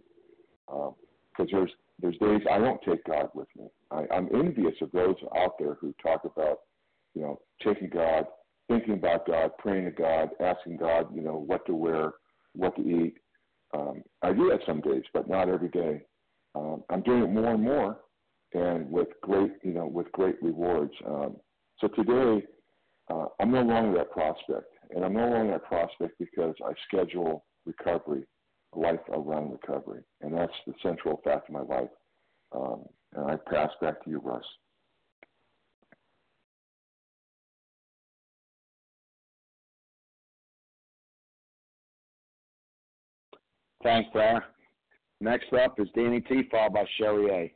Because 0.66 0.93
um, 1.41 1.47
there's 1.51 1.70
there's 2.01 2.18
days 2.18 2.47
I 2.51 2.59
don't 2.59 2.81
take 2.83 3.05
God 3.05 3.29
with 3.35 3.49
me. 3.57 3.68
I, 3.91 4.05
I'm 4.14 4.29
envious 4.35 4.74
of 4.83 4.93
those 4.93 5.16
out 5.37 5.59
there 5.59 5.74
who 5.81 5.95
talk 6.03 6.24
about, 6.24 6.59
you 7.14 7.22
know, 7.22 7.41
taking 7.64 7.89
God, 7.89 8.26
thinking 8.68 8.95
about 8.95 9.26
God, 9.26 9.51
praying 9.59 9.87
to 9.87 9.91
God, 9.91 10.29
asking 10.41 10.76
God, 10.76 11.07
you 11.14 11.22
know, 11.22 11.37
what 11.37 11.64
to 11.66 11.74
wear, 11.74 12.12
what 12.55 12.76
to 12.76 12.83
eat. 12.83 13.14
Um, 13.75 14.03
I 14.23 14.33
do 14.33 14.49
that 14.51 14.61
some 14.66 14.81
days, 14.81 15.05
but 15.12 15.29
not 15.29 15.49
every 15.49 15.69
day. 15.69 16.07
Um, 16.55 16.85
I'm 16.91 17.03
doing 17.03 17.23
it 17.23 17.31
more 17.31 17.55
and 17.55 17.62
more, 17.62 18.01
and 18.55 18.91
with 18.91 19.09
great, 19.23 19.53
you 19.62 19.73
know, 19.73 19.87
with 19.87 20.11
great 20.12 20.43
rewards. 20.43 20.93
Um, 21.07 21.37
so 21.81 21.89
today, 21.89 22.47
uh, 23.11 23.27
I'm 23.41 23.51
no 23.53 23.62
longer 23.62 23.99
that 23.99 24.11
prospect, 24.11 24.73
and 24.91 25.05
I'm 25.05 25.14
no 25.14 25.29
longer 25.29 25.53
that 25.53 25.64
prospect 25.64 26.19
because 26.19 26.55
I 26.64 26.73
schedule 26.87 27.45
recovery, 27.66 28.25
life 28.75 29.01
around 29.11 29.53
recovery, 29.53 30.03
and 30.21 30.35
that's 30.35 30.53
the 30.66 30.75
central 30.83 31.21
fact 31.25 31.49
of 31.49 31.55
my 31.55 31.62
life. 31.62 31.91
Um, 32.53 32.85
and 33.14 33.31
I 33.31 33.37
pass 33.51 33.71
back 33.81 34.03
to 34.05 34.11
you, 34.11 34.21
Russ. 34.21 34.45
Thanks, 43.83 44.09
Blair. 44.12 44.45
Next 45.20 45.53
up 45.53 45.79
is 45.79 45.89
Danny 45.95 46.20
T, 46.20 46.43
followed 46.51 46.74
by 46.74 46.85
Sherry 46.97 47.31
A. 47.31 47.55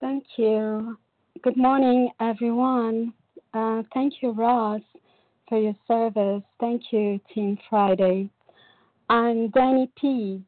Thank 0.00 0.24
you. 0.36 0.96
Good 1.42 1.56
morning, 1.56 2.10
everyone. 2.20 3.12
Uh, 3.52 3.82
thank 3.92 4.14
you, 4.22 4.32
Ross, 4.32 4.80
for 5.48 5.58
your 5.60 5.74
service. 5.86 6.42
Thank 6.58 6.82
you, 6.90 7.20
Team 7.34 7.58
Friday. 7.68 8.30
I'm 9.10 9.50
Danny 9.50 9.90
P. 10.00 10.42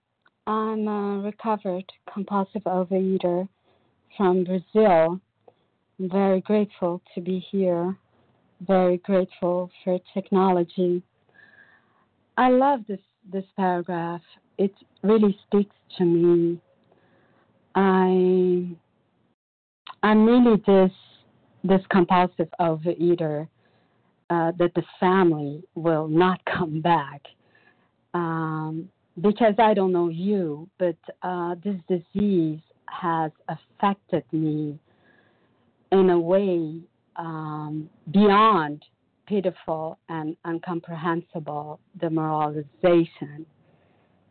I'm 0.46 0.88
a 0.88 1.20
recovered 1.22 1.84
compulsive 2.12 2.62
overeater 2.62 3.46
from 4.16 4.44
Brazil. 4.44 5.20
I'm 5.98 6.10
very 6.10 6.40
grateful 6.40 7.02
to 7.14 7.20
be 7.20 7.44
here 7.50 7.96
very 8.66 8.98
grateful 8.98 9.70
for 9.84 9.98
technology. 10.14 11.02
I 12.36 12.50
love 12.50 12.80
this 12.88 13.00
this 13.30 13.44
paragraph. 13.56 14.22
It 14.58 14.72
really 15.02 15.38
speaks 15.46 15.74
to 15.98 16.04
me. 16.04 16.60
I 17.74 18.68
I'm 20.02 20.26
really 20.26 20.62
this 20.66 20.92
this 21.64 21.82
compulsive 21.90 22.48
overeater 22.60 23.48
uh, 24.30 24.52
that 24.58 24.72
the 24.74 24.82
family 24.98 25.62
will 25.74 26.08
not 26.08 26.40
come 26.56 26.80
back 26.80 27.22
um, 28.14 28.88
because 29.20 29.54
I 29.58 29.74
don't 29.74 29.92
know 29.92 30.08
you, 30.08 30.68
but 30.78 30.96
uh, 31.22 31.54
this 31.62 31.76
disease 31.88 32.60
has 32.88 33.30
affected 33.48 34.24
me 34.32 34.78
in 35.92 36.10
a 36.10 36.18
way 36.18 36.80
um, 37.16 37.88
beyond 38.10 38.84
pitiful 39.26 39.98
and 40.08 40.36
incomprehensible 40.46 41.80
demoralization. 42.00 43.46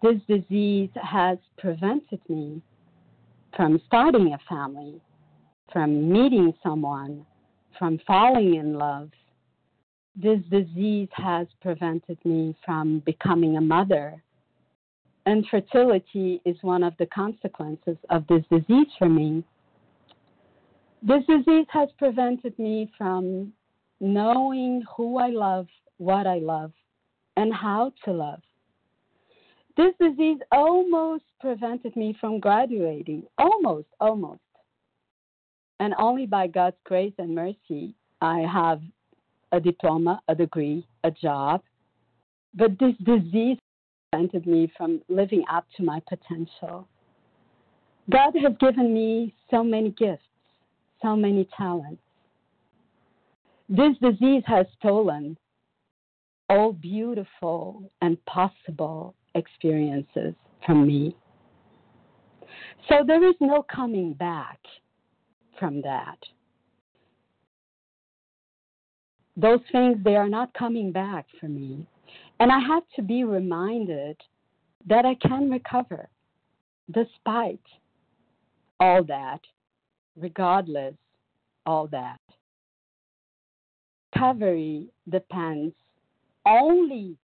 This 0.02 0.18
disease 0.28 0.90
has 1.02 1.38
prevented 1.58 2.20
me 2.28 2.62
from 3.56 3.80
starting 3.88 4.34
a 4.34 4.40
family, 4.50 5.00
from 5.72 6.12
meeting 6.12 6.54
someone, 6.64 7.26
from 7.78 8.00
falling 8.06 8.56
in 8.56 8.74
love. 8.74 9.10
This 10.16 10.40
disease 10.50 11.10
has 11.14 11.48
prevented 11.62 12.18
me 12.26 12.56
from 12.66 13.00
becoming 13.06 13.58
a 13.58 13.62
mother. 13.62 14.22
Infertility 15.26 16.42
is 16.46 16.58
one 16.62 16.84
of 16.84 16.94
the 16.98 17.06
consequences 17.08 17.98
of 18.10 18.26
this 18.28 18.44
disease 18.52 18.88
for 18.98 19.08
me. 19.08 19.44
This 21.04 21.24
disease 21.28 21.66
has 21.70 21.90
prevented 21.98 22.58
me 22.60 22.92
from 22.96 23.54
knowing 24.00 24.84
who 24.96 25.18
I 25.18 25.30
love, 25.30 25.68
what 25.98 26.28
I 26.28 26.38
love, 26.38 26.72
and 27.38 27.52
how 27.52 27.92
to 28.06 28.12
love. 28.12 28.42
This 29.78 29.94
disease 30.00 30.38
almost 30.52 31.24
prevented 31.40 31.96
me 31.96 32.16
from 32.20 32.40
graduating. 32.40 33.24
Almost, 33.40 33.88
almost. 34.00 34.42
And 35.80 35.96
only 35.98 36.28
by 36.28 36.46
God's 36.46 36.78
grace 36.84 37.14
and 37.18 37.34
mercy, 37.34 37.96
I 38.22 38.42
have 38.42 38.82
a 39.52 39.60
diploma, 39.60 40.22
a 40.28 40.36
degree, 40.36 40.86
a 41.04 41.10
job. 41.10 41.64
But 42.54 42.78
this 42.80 42.94
disease 43.04 43.58
prevented 44.12 44.46
me 44.46 44.72
from 44.78 45.02
living 45.10 45.44
up 45.52 45.66
to 45.78 45.84
my 45.84 46.00
potential. 46.08 46.88
God 48.12 48.34
has 48.36 48.54
given 48.60 48.94
me 48.94 49.34
so 49.50 49.64
many 49.64 49.90
gifts 49.92 50.26
so 51.02 51.16
many 51.16 51.48
talents. 51.58 52.02
This 53.70 53.96
disease 54.02 54.44
has 54.46 54.66
stolen 54.80 55.38
all 56.50 56.74
beautiful 56.74 57.90
and 58.02 58.24
possible 58.26 59.16
experiences 59.36 60.34
from 60.66 60.86
me. 60.86 61.16
So 62.90 63.04
there 63.06 63.28
is 63.28 63.36
no 63.40 63.64
coming 63.74 64.14
back 64.14 64.60
from 65.58 65.82
that. 65.84 66.18
Those 69.38 69.62
things, 69.72 69.98
they 70.04 70.18
are 70.18 70.28
not 70.28 70.54
coming 70.54 70.92
back 70.92 71.26
for 71.40 71.48
me. 71.48 71.88
And 72.42 72.52
I 72.52 72.60
have 72.60 72.84
to 72.96 73.02
be 73.02 73.24
reminded 73.24 74.18
that 74.88 75.06
I 75.06 75.16
can 75.16 75.50
recover 75.50 76.10
despite 76.92 77.62
all 78.80 79.04
that 79.06 79.40
regardless 80.18 80.96
all 81.66 81.88
that. 81.88 82.20
Recovery 84.14 84.88
depends 85.10 85.74
only 86.46 87.16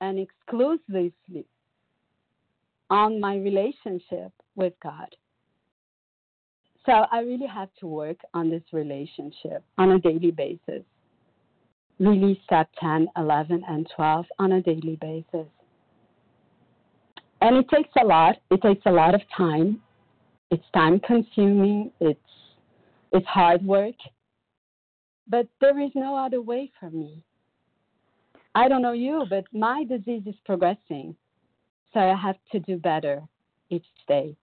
and 0.00 0.18
exclusively 0.18 1.44
on 2.90 3.20
my 3.20 3.36
relationship 3.36 4.32
with 4.56 4.72
God. 4.82 5.14
So 6.84 6.92
I 7.10 7.20
really 7.20 7.46
have 7.46 7.68
to 7.80 7.86
work 7.86 8.18
on 8.34 8.50
this 8.50 8.62
relationship 8.72 9.62
on 9.78 9.92
a 9.92 9.98
daily 9.98 10.30
basis. 10.30 10.82
Really, 11.98 12.40
step 12.44 12.68
10, 12.80 13.08
11, 13.16 13.62
and 13.68 13.88
12 13.94 14.26
on 14.38 14.52
a 14.52 14.62
daily 14.62 14.98
basis. 15.00 15.46
And 17.40 17.56
it 17.56 17.68
takes 17.68 17.90
a 18.00 18.04
lot. 18.04 18.36
It 18.50 18.60
takes 18.62 18.82
a 18.86 18.90
lot 18.90 19.14
of 19.14 19.20
time 19.36 19.80
it's 20.52 20.70
time 20.72 21.00
consuming, 21.00 21.90
it's 22.00 22.20
it's 23.12 23.26
hard 23.26 23.64
work, 23.66 23.96
but 25.28 25.46
there 25.60 25.78
is 25.80 25.90
no 25.94 26.14
other 26.16 26.40
way 26.40 26.70
for 26.78 26.90
me. 26.90 27.22
I 28.54 28.68
don't 28.68 28.82
know 28.82 28.92
you, 28.92 29.24
but 29.28 29.44
my 29.52 29.84
disease 29.84 30.22
is 30.26 30.34
progressing, 30.44 31.16
so 31.92 32.00
I 32.00 32.14
have 32.16 32.36
to 32.52 32.60
do 32.60 32.76
better 32.76 33.22
each 33.70 33.90
day. 34.06 34.36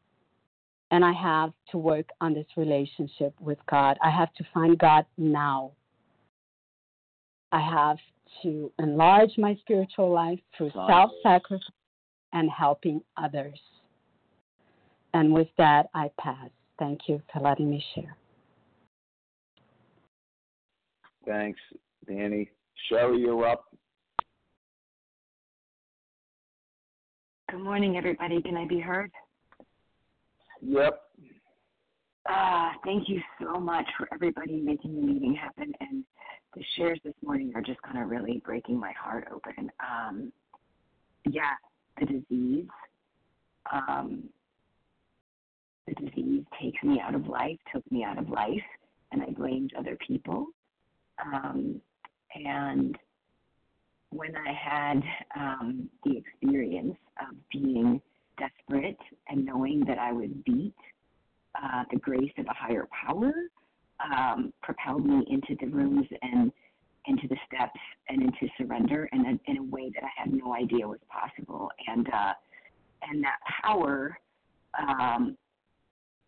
and 0.91 1.05
I 1.05 1.13
have 1.13 1.51
to 1.71 1.77
work 1.77 2.09
on 2.19 2.33
this 2.33 2.47
relationship 2.57 3.33
with 3.39 3.59
God. 3.69 3.97
I 4.03 4.09
have 4.09 4.33
to 4.39 4.43
find 4.53 4.77
God 4.77 5.05
now. 5.17 5.71
I 7.51 7.61
have 7.61 7.97
to 8.43 8.71
enlarge 8.79 9.31
my 9.37 9.55
spiritual 9.61 10.11
life 10.11 10.39
through 10.55 10.71
self 10.71 11.11
sacrifice 11.23 11.63
and 12.33 12.49
helping 12.49 13.01
others. 13.17 13.59
And 15.13 15.33
with 15.33 15.47
that, 15.57 15.89
I 15.93 16.09
pass. 16.19 16.49
Thank 16.77 17.01
you 17.07 17.21
for 17.31 17.41
letting 17.41 17.69
me 17.69 17.83
share. 17.95 18.15
Thanks, 21.25 21.59
Danny. 22.07 22.49
Sherry, 22.87 23.19
you're 23.19 23.47
up. 23.47 23.65
Good 27.49 27.61
morning, 27.61 27.97
everybody. 27.97 28.41
Can 28.41 28.55
I 28.55 28.65
be 28.65 28.79
heard? 28.79 29.11
Yep. 30.61 31.01
Ah, 32.27 32.73
thank 32.85 33.09
you 33.09 33.21
so 33.41 33.59
much 33.59 33.85
for 33.97 34.07
everybody 34.13 34.57
making 34.57 34.95
the 34.95 35.01
meeting 35.01 35.33
happen. 35.33 35.73
And 35.79 36.03
the 36.55 36.63
shares 36.77 36.99
this 37.03 37.13
morning 37.23 37.51
are 37.55 37.61
just 37.61 37.81
kind 37.81 37.97
of 38.01 38.09
really 38.09 38.41
breaking 38.45 38.79
my 38.79 38.93
heart 38.99 39.27
open. 39.33 39.71
Um, 39.79 40.31
yeah, 41.25 41.53
the 41.99 42.05
disease, 42.05 42.67
um, 43.71 44.23
the 45.89 46.05
disease 46.05 46.43
takes 46.61 46.81
me 46.83 47.01
out 47.03 47.15
of 47.15 47.27
life, 47.27 47.57
took 47.73 47.89
me 47.91 48.03
out 48.03 48.17
of 48.17 48.29
life, 48.29 48.63
and 49.11 49.21
I 49.21 49.31
blamed 49.31 49.73
other 49.77 49.97
people. 50.05 50.47
Um, 51.23 51.81
and 52.35 52.97
when 54.11 54.35
I 54.35 54.53
had 54.53 55.01
um, 55.35 55.89
the 56.03 56.17
experience 56.17 56.97
of 57.21 57.35
being 57.51 58.01
desperate 58.37 58.97
and 59.27 59.45
knowing 59.45 59.83
that 59.85 59.97
I 59.97 60.11
was 60.11 60.29
beat, 60.45 60.75
uh, 61.61 61.83
the 61.91 61.99
grace 61.99 62.31
of 62.37 62.45
a 62.45 62.53
higher 62.53 62.87
power 63.05 63.33
um, 63.99 64.53
propelled 64.61 65.05
me 65.05 65.25
into 65.29 65.55
the 65.59 65.71
rooms 65.71 66.05
and 66.21 66.51
into 67.07 67.27
the 67.27 67.37
steps 67.47 67.79
and 68.07 68.21
into 68.21 68.47
surrender 68.57 69.09
in 69.11 69.25
a, 69.25 69.51
in 69.51 69.57
a 69.57 69.63
way 69.63 69.91
that 69.93 70.03
I 70.03 70.09
had 70.15 70.33
no 70.33 70.53
idea 70.53 70.87
was 70.87 70.99
possible. 71.09 71.69
And 71.87 72.07
uh, 72.07 72.33
and 73.01 73.23
that 73.23 73.37
power, 73.63 74.17
um, 74.77 75.37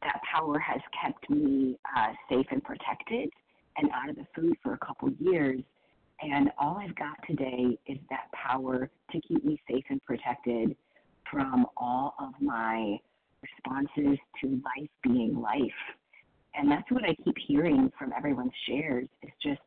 that 0.04 0.22
power 0.32 0.60
has 0.60 0.82
kept 1.02 1.30
me 1.30 1.78
uh, 1.96 2.14
safe 2.30 2.46
and 2.52 2.64
protected 2.64 3.30
and 3.78 3.90
out 3.92 4.10
of 4.10 4.16
the 4.16 4.26
food 4.36 4.56
for 4.62 4.74
a 4.74 4.78
couple 4.78 5.10
years. 5.20 5.62
And 6.22 6.52
all 6.60 6.78
I've 6.78 6.96
got 6.96 7.18
today 7.28 7.80
is 7.88 7.98
that 8.10 8.32
power 8.32 8.90
to 9.12 9.22
keep 9.22 9.44
me 9.44 9.60
safe 9.70 9.84
and 9.90 10.02
protected 10.04 10.76
from 11.30 11.66
all 11.78 12.14
of 12.20 12.34
my 12.40 12.98
responses 13.42 14.20
to 14.42 14.48
life 14.48 14.90
being 15.04 15.40
life. 15.40 15.62
And 16.54 16.70
that's 16.70 16.90
what 16.92 17.04
I 17.04 17.16
keep 17.24 17.36
hearing 17.48 17.92
from 17.98 18.12
everyone's 18.16 18.52
shares 18.68 19.08
is 19.24 19.32
just 19.42 19.62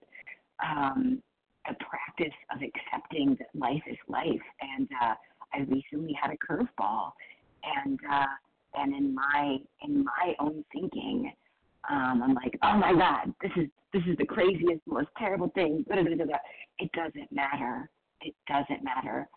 um, 0.63 1.23
the 1.67 1.75
practice 1.81 2.35
of 2.55 2.61
accepting 2.63 3.37
that 3.39 3.49
life 3.59 3.83
is 3.91 3.97
life. 4.09 4.43
And 4.61 4.89
uh, 5.03 5.15
I 5.53 5.61
recently 5.61 6.17
had 6.21 6.31
a 6.31 6.37
curveball, 6.37 7.13
and 7.65 7.99
uh, 8.11 8.27
and 8.75 8.95
in 8.95 9.15
my 9.15 9.59
in 9.83 10.05
my 10.05 10.35
own 10.41 10.65
thinking, 10.73 11.33
um, 11.89 12.23
I'm 12.23 12.35
like, 12.35 12.59
oh 12.63 12.77
my 12.77 12.93
God, 12.93 13.35
this 13.43 13.53
is 13.57 13.69
this 13.93 14.03
is 14.09 14.17
the 14.19 14.27
craziest, 14.27 14.81
most 14.87 15.09
terrible 15.19 15.51
thing. 15.55 15.85
It 15.89 16.93
doesn't 16.93 17.33
matter. 17.33 17.89
It 18.21 18.35
doesn't 18.49 18.83
matter 18.83 19.29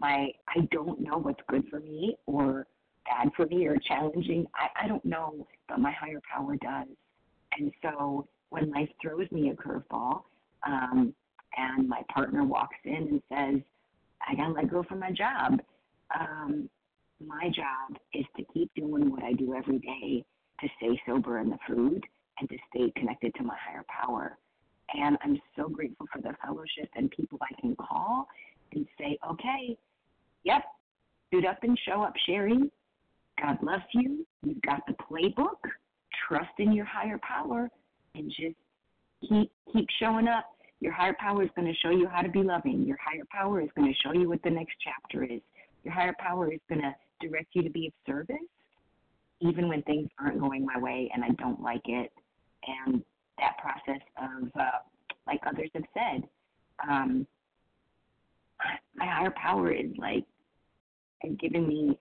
my 0.00 0.28
I 0.48 0.60
don't 0.70 1.00
know 1.00 1.18
what's 1.18 1.40
good 1.48 1.64
for 1.68 1.80
me 1.80 2.16
or 2.26 2.66
bad 3.04 3.30
for 3.36 3.46
me 3.46 3.66
or 3.66 3.76
challenging. 3.78 4.46
I, 4.54 4.84
I 4.84 4.88
don't 4.88 5.04
know, 5.04 5.46
but 5.68 5.80
my 5.80 5.92
higher 5.92 6.20
power 6.32 6.56
does. 6.56 6.88
And 7.58 7.72
so 7.82 8.28
when 8.50 8.70
life 8.70 8.88
throws 9.00 9.30
me 9.32 9.50
a 9.50 9.54
curveball, 9.54 10.22
um, 10.66 11.14
and 11.56 11.88
my 11.88 12.02
partner 12.12 12.44
walks 12.44 12.76
in 12.84 12.94
and 12.94 13.22
says, 13.28 13.62
I 14.28 14.34
gotta 14.34 14.52
let 14.52 14.70
go 14.70 14.82
from 14.82 15.00
my 15.00 15.10
job. 15.10 15.60
Um, 16.18 16.68
my 17.26 17.48
job 17.48 17.98
is 18.14 18.24
to 18.36 18.44
keep 18.54 18.70
doing 18.74 19.10
what 19.10 19.22
I 19.22 19.32
do 19.32 19.54
every 19.54 19.78
day 19.78 20.24
to 20.60 20.68
stay 20.78 21.00
sober 21.06 21.38
in 21.38 21.50
the 21.50 21.58
food 21.66 22.04
and 22.38 22.48
to 22.48 22.56
stay 22.70 22.92
connected 22.96 23.34
to 23.36 23.42
my 23.42 23.56
higher 23.58 23.84
power. 23.88 24.38
And 24.94 25.18
I'm 25.22 25.38
so 25.56 25.68
grateful 25.68 26.06
for 26.12 26.22
the 26.22 26.34
fellowship 26.44 26.88
and 26.94 27.10
people 27.10 27.38
I 27.42 27.60
can 27.60 27.76
call 27.76 28.26
and 28.72 28.86
say, 28.98 29.18
okay, 29.30 29.76
Yep. 30.44 30.62
Suit 31.30 31.44
up 31.44 31.58
and 31.62 31.78
show 31.86 32.02
up, 32.02 32.14
Sherry. 32.26 32.70
God 33.40 33.58
loves 33.62 33.84
you. 33.92 34.26
You've 34.42 34.62
got 34.62 34.80
the 34.86 34.94
playbook. 34.94 35.58
Trust 36.26 36.50
in 36.58 36.72
your 36.72 36.86
higher 36.86 37.18
power 37.22 37.68
and 38.14 38.30
just 38.30 38.56
keep 39.28 39.52
keep 39.72 39.86
showing 40.00 40.26
up. 40.26 40.46
Your 40.80 40.92
higher 40.92 41.14
power 41.18 41.42
is 41.42 41.50
going 41.54 41.68
to 41.68 41.74
show 41.82 41.90
you 41.90 42.08
how 42.08 42.22
to 42.22 42.30
be 42.30 42.42
loving. 42.42 42.82
Your 42.84 42.96
higher 43.04 43.24
power 43.30 43.60
is 43.60 43.68
going 43.76 43.92
to 43.92 43.98
show 44.02 44.14
you 44.14 44.28
what 44.28 44.42
the 44.42 44.50
next 44.50 44.74
chapter 44.82 45.24
is. 45.24 45.40
Your 45.84 45.92
higher 45.92 46.14
power 46.18 46.50
is 46.52 46.60
going 46.68 46.80
to 46.80 46.94
direct 47.20 47.48
you 47.54 47.62
to 47.62 47.70
be 47.70 47.86
of 47.88 47.92
service, 48.06 48.36
even 49.40 49.68
when 49.68 49.82
things 49.82 50.08
aren't 50.20 50.40
going 50.40 50.64
my 50.64 50.78
way 50.78 51.10
and 51.14 51.24
I 51.24 51.30
don't 51.30 51.60
like 51.60 51.82
it. 51.86 52.12
And 52.66 53.02
that 53.38 53.56
process 53.58 54.02
of, 54.20 54.48
uh, 54.58 54.78
like 55.26 55.40
others 55.46 55.70
have 55.74 55.84
said, 55.94 56.28
um, 56.88 57.26
my 58.96 59.06
higher 59.06 59.32
power 59.40 59.70
is 59.70 59.90
like 59.98 60.24
giving 61.40 61.66
me 61.68 61.98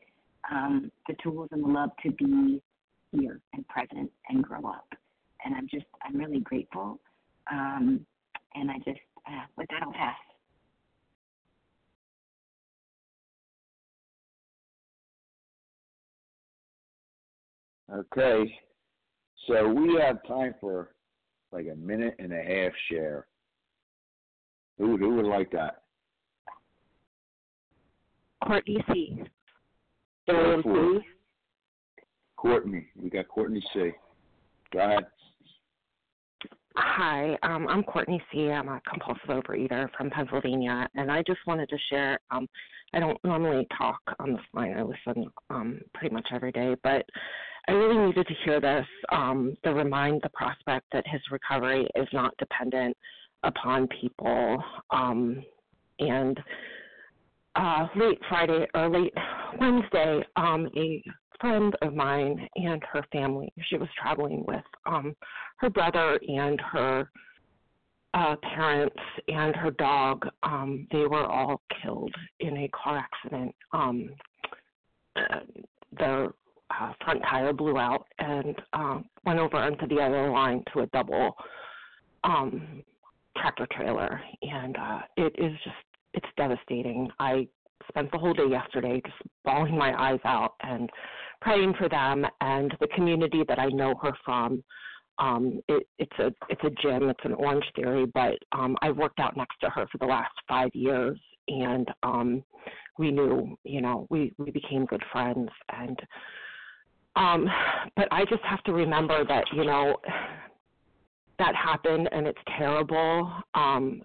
um, 0.52 0.92
the 1.08 1.16
tools 1.22 1.50
and 1.52 1.64
the 1.64 1.68
love 1.68 1.90
to 2.04 2.12
be 2.12 2.62
here 3.12 3.40
and 3.54 3.68
present 3.68 4.12
and 4.30 4.44
grow 4.44 4.66
up. 4.68 4.88
And 5.46 5.56
I'm 5.56 5.68
just, 5.70 5.86
I'm 6.04 6.18
really 6.18 6.40
grateful. 6.40 7.00
Um, 7.52 8.06
and 8.56 8.72
I 8.72 8.78
just, 8.78 9.00
uh, 9.28 9.46
with 9.58 9.68
that, 9.70 9.84
I'll 9.84 9.94
pass. 9.94 10.16
Okay. 17.94 18.60
So 19.48 19.68
we 19.68 20.00
have 20.02 20.26
time 20.28 20.56
for 20.60 20.90
like 21.52 21.68
a 21.72 21.76
minute 21.76 22.16
and 22.20 22.34
a 22.34 22.44
half 22.44 22.74
share. 22.90 23.28
Who 24.78 24.98
who 24.98 25.16
would 25.16 25.26
like 25.26 25.52
that? 25.52 25.84
Courtney 28.44 28.84
C. 28.94 29.24
Dorian, 30.28 30.62
please. 30.62 31.02
Courtney. 32.36 32.88
We 32.96 33.10
got 33.10 33.28
Courtney 33.28 33.64
C. 33.74 33.92
Go 34.72 34.80
ahead. 34.80 35.08
Hi, 36.76 37.36
um, 37.42 37.68
I'm 37.68 37.82
Courtney 37.82 38.22
C. 38.32 38.52
I'm 38.52 38.68
a 38.68 38.80
compulsive 38.88 39.30
overeater 39.30 39.90
from 39.98 40.12
Pennsylvania, 40.12 40.88
and 40.94 41.12
I 41.12 41.24
just 41.24 41.40
wanted 41.48 41.70
to 41.70 41.78
share. 41.90 42.20
Um, 42.30 42.48
I 42.94 43.00
don't 43.00 43.18
normally 43.24 43.66
talk 43.76 44.00
on 44.20 44.34
this 44.34 44.42
line. 44.54 44.76
I 44.78 44.84
listen 44.84 45.32
um, 45.50 45.82
pretty 45.96 46.14
much 46.14 46.28
every 46.32 46.52
day, 46.52 46.76
but 46.84 47.04
I 47.68 47.74
really 47.74 48.08
needed 48.08 48.28
to 48.28 48.34
hear 48.46 48.62
this 48.62 48.86
um, 49.10 49.58
to 49.64 49.74
remind 49.74 50.22
the 50.22 50.30
prospect 50.30 50.86
that 50.94 51.06
his 51.06 51.22
recovery 51.32 51.88
is 51.96 52.08
not 52.14 52.36
dependent 52.38 52.96
upon 53.44 53.88
people, 54.02 54.64
um, 54.92 55.44
and 56.00 56.40
uh, 57.56 57.88
late 57.96 58.20
Friday 58.30 58.68
or 58.74 58.90
late 58.90 59.14
Wednesday, 59.60 60.24
um, 60.36 60.70
a 60.78 61.04
friend 61.42 61.76
of 61.82 61.94
mine 61.94 62.48
and 62.56 62.82
her 62.92 63.04
family, 63.12 63.52
she 63.70 63.78
was 63.78 63.90
traveling 64.00 64.44
with 64.48 64.64
um, 64.86 65.16
her 65.58 65.70
brother 65.70 66.20
and 66.28 66.60
her 66.62 67.10
uh, 68.14 68.36
parents 68.56 68.96
and 69.28 69.56
her 69.56 69.72
dog. 69.72 70.26
Um, 70.44 70.88
they 70.92 71.06
were 71.06 71.26
all 71.26 71.62
killed 71.82 72.14
in 72.40 72.58
a 72.58 72.70
car 72.70 72.98
accident. 72.98 73.54
Um, 73.74 74.10
uh, 75.16 75.40
the 75.98 76.32
uh, 76.70 76.94
front 77.04 77.22
tire 77.30 77.54
blew 77.54 77.78
out 77.78 78.06
and 78.20 78.56
uh, 78.74 79.00
went 79.26 79.40
over 79.40 79.58
onto 79.58 79.88
the 79.88 80.02
other 80.02 80.30
line 80.30 80.64
to 80.74 80.82
a 80.82 80.88
double 80.88 81.36
um, 82.24 82.84
tractor 83.38 83.68
trailer, 83.72 84.22
and 84.42 84.76
uh, 84.78 85.00
it 85.16 85.34
is 85.38 85.52
just 85.64 85.76
it's 86.14 86.28
devastating. 86.36 87.10
I 87.20 87.48
spent 87.90 88.12
the 88.12 88.18
whole 88.18 88.34
day 88.34 88.48
yesterday 88.50 89.02
just 89.06 89.18
bawling 89.46 89.78
my 89.78 89.94
eyes 90.00 90.20
out 90.26 90.56
and 90.62 90.90
praying 91.42 91.74
for 91.78 91.88
them 91.88 92.26
and 92.42 92.74
the 92.80 92.88
community 92.88 93.44
that 93.48 93.60
I 93.60 93.68
know 93.68 93.96
her 94.02 94.12
from. 94.26 94.64
Um, 95.20 95.62
it, 95.68 95.88
it's 95.98 96.20
a 96.20 96.32
it's 96.50 96.64
a 96.64 96.70
gym. 96.82 97.10
It's 97.10 97.24
an 97.24 97.34
Orange 97.34 97.66
Theory, 97.76 98.06
but 98.14 98.38
um, 98.52 98.76
I 98.82 98.92
worked 98.92 99.20
out 99.20 99.38
next 99.38 99.56
to 99.62 99.70
her 99.70 99.88
for 99.92 99.98
the 99.98 100.06
last 100.06 100.34
five 100.48 100.70
years, 100.74 101.20
and 101.48 101.88
um, 102.04 102.44
we 103.00 103.12
knew, 103.12 103.58
you 103.64 103.82
know, 103.82 104.06
we 104.10 104.34
we 104.38 104.52
became 104.52 104.86
good 104.86 105.04
friends. 105.12 105.50
And 105.70 106.00
um, 107.18 107.48
but 107.96 108.08
I 108.12 108.26
just 108.26 108.44
have 108.44 108.64
to 108.64 108.74
remember 108.74 109.26
that, 109.26 109.46
you 109.54 109.66
know, 109.66 109.98
that 111.40 111.54
happened, 111.56 112.10
and 112.12 112.28
it's 112.28 112.40
terrible. 112.58 113.32
Um, 113.54 114.02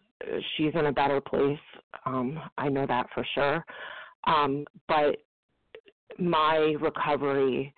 she's 0.56 0.72
in 0.74 0.86
a 0.86 0.92
better 0.92 1.20
place. 1.20 1.58
Um, 2.06 2.38
I 2.58 2.68
know 2.68 2.86
that 2.86 3.06
for 3.14 3.26
sure. 3.34 3.64
Um, 4.24 4.64
but 4.88 5.16
my 6.18 6.74
recovery 6.80 7.74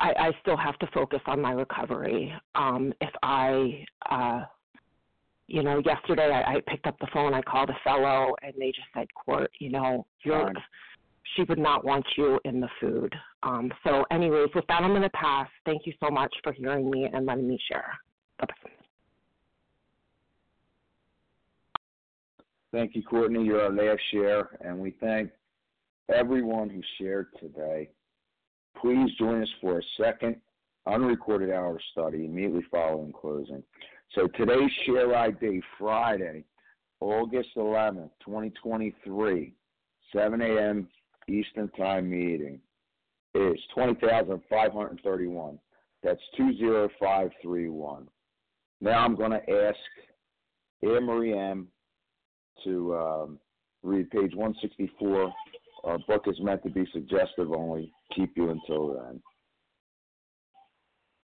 I, 0.00 0.12
I 0.18 0.30
still 0.40 0.56
have 0.56 0.78
to 0.78 0.86
focus 0.88 1.20
on 1.26 1.40
my 1.40 1.52
recovery. 1.52 2.32
Um, 2.54 2.92
if 3.00 3.10
I, 3.22 3.84
uh, 4.10 4.44
you 5.46 5.62
know, 5.62 5.82
yesterday 5.84 6.32
I, 6.32 6.54
I 6.54 6.60
picked 6.66 6.86
up 6.86 6.98
the 7.00 7.08
phone, 7.12 7.34
I 7.34 7.42
called 7.42 7.68
a 7.68 7.76
fellow, 7.84 8.34
and 8.42 8.54
they 8.58 8.68
just 8.68 8.88
said, 8.94 9.06
"Court, 9.14 9.50
you 9.58 9.70
know, 9.70 10.06
you're." 10.24 10.52
She 11.36 11.42
would 11.44 11.58
not 11.58 11.84
want 11.84 12.04
you 12.16 12.40
in 12.44 12.60
the 12.60 12.68
food. 12.80 13.14
Um, 13.42 13.72
so, 13.84 14.04
anyways, 14.10 14.48
with 14.54 14.66
that, 14.68 14.82
I'm 14.82 14.90
going 14.90 15.02
to 15.02 15.10
pass. 15.10 15.48
Thank 15.64 15.86
you 15.86 15.92
so 16.02 16.10
much 16.10 16.34
for 16.42 16.52
hearing 16.52 16.90
me 16.90 17.08
and 17.12 17.26
letting 17.26 17.48
me 17.48 17.58
share. 17.70 17.96
Bye-bye. 18.40 18.70
Thank 22.72 22.94
you, 22.94 23.02
Courtney. 23.02 23.44
You're 23.44 23.62
our 23.62 23.70
last 23.70 24.00
share, 24.12 24.56
and 24.60 24.78
we 24.78 24.92
thank 25.00 25.30
everyone 26.12 26.70
who 26.70 26.80
shared 26.98 27.28
today. 27.40 27.88
Please 28.80 29.10
join 29.18 29.42
us 29.42 29.48
for 29.60 29.78
a 29.78 29.82
second 30.00 30.36
unrecorded 30.86 31.50
hour 31.50 31.78
study 31.92 32.24
immediately 32.24 32.64
following 32.70 33.12
closing. 33.12 33.62
So 34.14 34.28
today's 34.36 34.70
share 34.86 35.14
ID, 35.14 35.62
Friday, 35.78 36.44
August 37.00 37.50
11th, 37.56 38.10
2023, 38.24 39.52
7 40.12 40.40
a.m. 40.40 40.88
Eastern 41.30 41.68
Time 41.70 42.10
meeting 42.10 42.60
is 43.34 43.58
20,531. 43.74 45.58
That's 46.02 46.20
20531. 46.36 48.08
Now 48.80 49.04
I'm 49.04 49.14
going 49.14 49.32
to 49.32 49.66
ask 49.66 49.76
Anne 50.82 51.04
Marie 51.04 51.36
M. 51.36 51.68
to 52.64 52.96
um, 52.96 53.38
read 53.82 54.10
page 54.10 54.34
164. 54.34 55.32
Our 55.84 55.98
book 56.00 56.24
is 56.26 56.36
meant 56.40 56.62
to 56.62 56.70
be 56.70 56.86
suggestive 56.92 57.52
only. 57.52 57.92
Keep 58.14 58.36
you 58.36 58.50
until 58.50 58.94
then. 58.94 59.22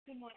Good 0.06 0.18
morning, 0.18 0.36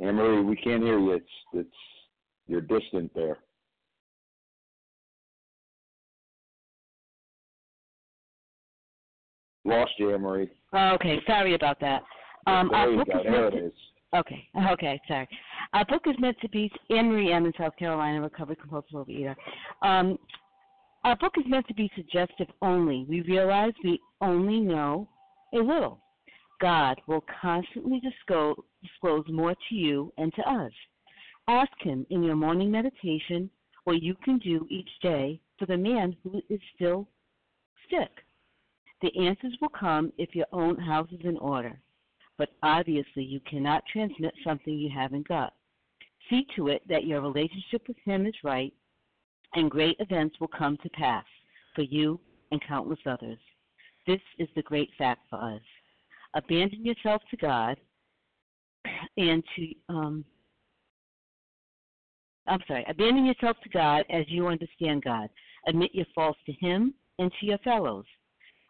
Anne 0.00 0.16
Marie, 0.16 0.42
we 0.42 0.56
can't 0.56 0.82
hear 0.82 0.98
you. 0.98 1.12
It's 1.12 1.26
it's 1.52 1.76
you're 2.46 2.60
distant 2.60 3.12
there. 3.14 3.38
Lost 9.64 9.92
you, 9.98 10.16
Marie. 10.18 10.50
Okay, 10.74 11.18
sorry 11.26 11.54
about 11.54 11.80
that. 11.80 12.02
Um, 12.46 12.68
there 12.70 12.78
our 12.80 12.90
you 12.90 12.96
book 12.98 13.08
go. 13.08 13.18
is 13.20 13.24
There 13.26 13.50
to- 13.50 13.66
is. 13.66 13.72
Okay, 14.14 14.48
okay, 14.72 15.00
sorry. 15.08 15.28
Our 15.72 15.84
book 15.86 16.02
is 16.06 16.14
meant 16.18 16.36
to 16.40 16.48
be 16.48 16.70
Marie 16.90 17.32
M. 17.32 17.46
in 17.46 17.52
South 17.58 17.76
Carolina, 17.76 18.20
recovered 18.20 18.58
compulsive 18.60 18.92
overeater. 18.92 19.34
Um, 19.82 20.18
our 21.04 21.16
book 21.16 21.32
is 21.36 21.44
meant 21.46 21.66
to 21.68 21.74
be 21.74 21.90
suggestive 21.96 22.46
only. 22.62 23.04
We 23.08 23.22
realize 23.22 23.72
we 23.82 24.00
only 24.20 24.60
know 24.60 25.08
a 25.52 25.58
little. 25.58 26.00
God 26.60 27.00
will 27.06 27.24
constantly 27.42 28.00
disclose, 28.00 28.56
disclose 28.82 29.24
more 29.28 29.54
to 29.68 29.74
you 29.74 30.12
and 30.18 30.32
to 30.34 30.42
us. 30.42 30.72
Ask 31.48 31.72
Him 31.80 32.06
in 32.10 32.22
your 32.22 32.36
morning 32.36 32.70
meditation 32.70 33.50
what 33.84 34.00
you 34.02 34.14
can 34.24 34.38
do 34.38 34.66
each 34.70 34.88
day 35.02 35.40
for 35.58 35.66
the 35.66 35.76
man 35.76 36.16
who 36.22 36.40
is 36.48 36.60
still 36.74 37.06
sick. 37.90 38.10
The 39.04 39.16
answers 39.26 39.56
will 39.60 39.68
come 39.68 40.12
if 40.18 40.34
your 40.34 40.46
own 40.52 40.76
house 40.76 41.08
is 41.12 41.20
in 41.24 41.38
order 41.38 41.78
but 42.38 42.50
obviously 42.62 43.22
you 43.22 43.40
cannot 43.48 43.84
transmit 43.90 44.34
something 44.44 44.74
you 44.74 44.90
haven't 44.90 45.28
got. 45.28 45.52
See 46.30 46.46
to 46.56 46.68
it 46.68 46.82
that 46.88 47.06
your 47.06 47.20
relationship 47.20 47.86
with 47.86 47.96
Him 48.04 48.26
is 48.26 48.34
right, 48.42 48.72
and 49.54 49.70
great 49.70 49.96
events 50.00 50.40
will 50.40 50.48
come 50.48 50.76
to 50.82 50.88
pass 50.90 51.24
for 51.74 51.82
you 51.82 52.18
and 52.50 52.60
countless 52.66 52.98
others. 53.06 53.38
This 54.06 54.20
is 54.38 54.48
the 54.56 54.62
great 54.62 54.90
fact 54.98 55.20
for 55.30 55.36
us. 55.36 55.62
Abandon 56.34 56.84
yourself 56.84 57.22
to 57.30 57.36
God 57.36 57.78
and 59.16 59.42
to, 59.56 59.74
um, 59.88 60.24
I'm 62.46 62.60
sorry, 62.66 62.84
abandon 62.88 63.26
yourself 63.26 63.56
to 63.62 63.68
God 63.68 64.04
as 64.10 64.24
you 64.28 64.48
understand 64.48 65.04
God. 65.04 65.28
Admit 65.66 65.94
your 65.94 66.06
faults 66.14 66.40
to 66.46 66.52
Him 66.52 66.94
and 67.18 67.30
to 67.38 67.46
your 67.46 67.58
fellows. 67.58 68.04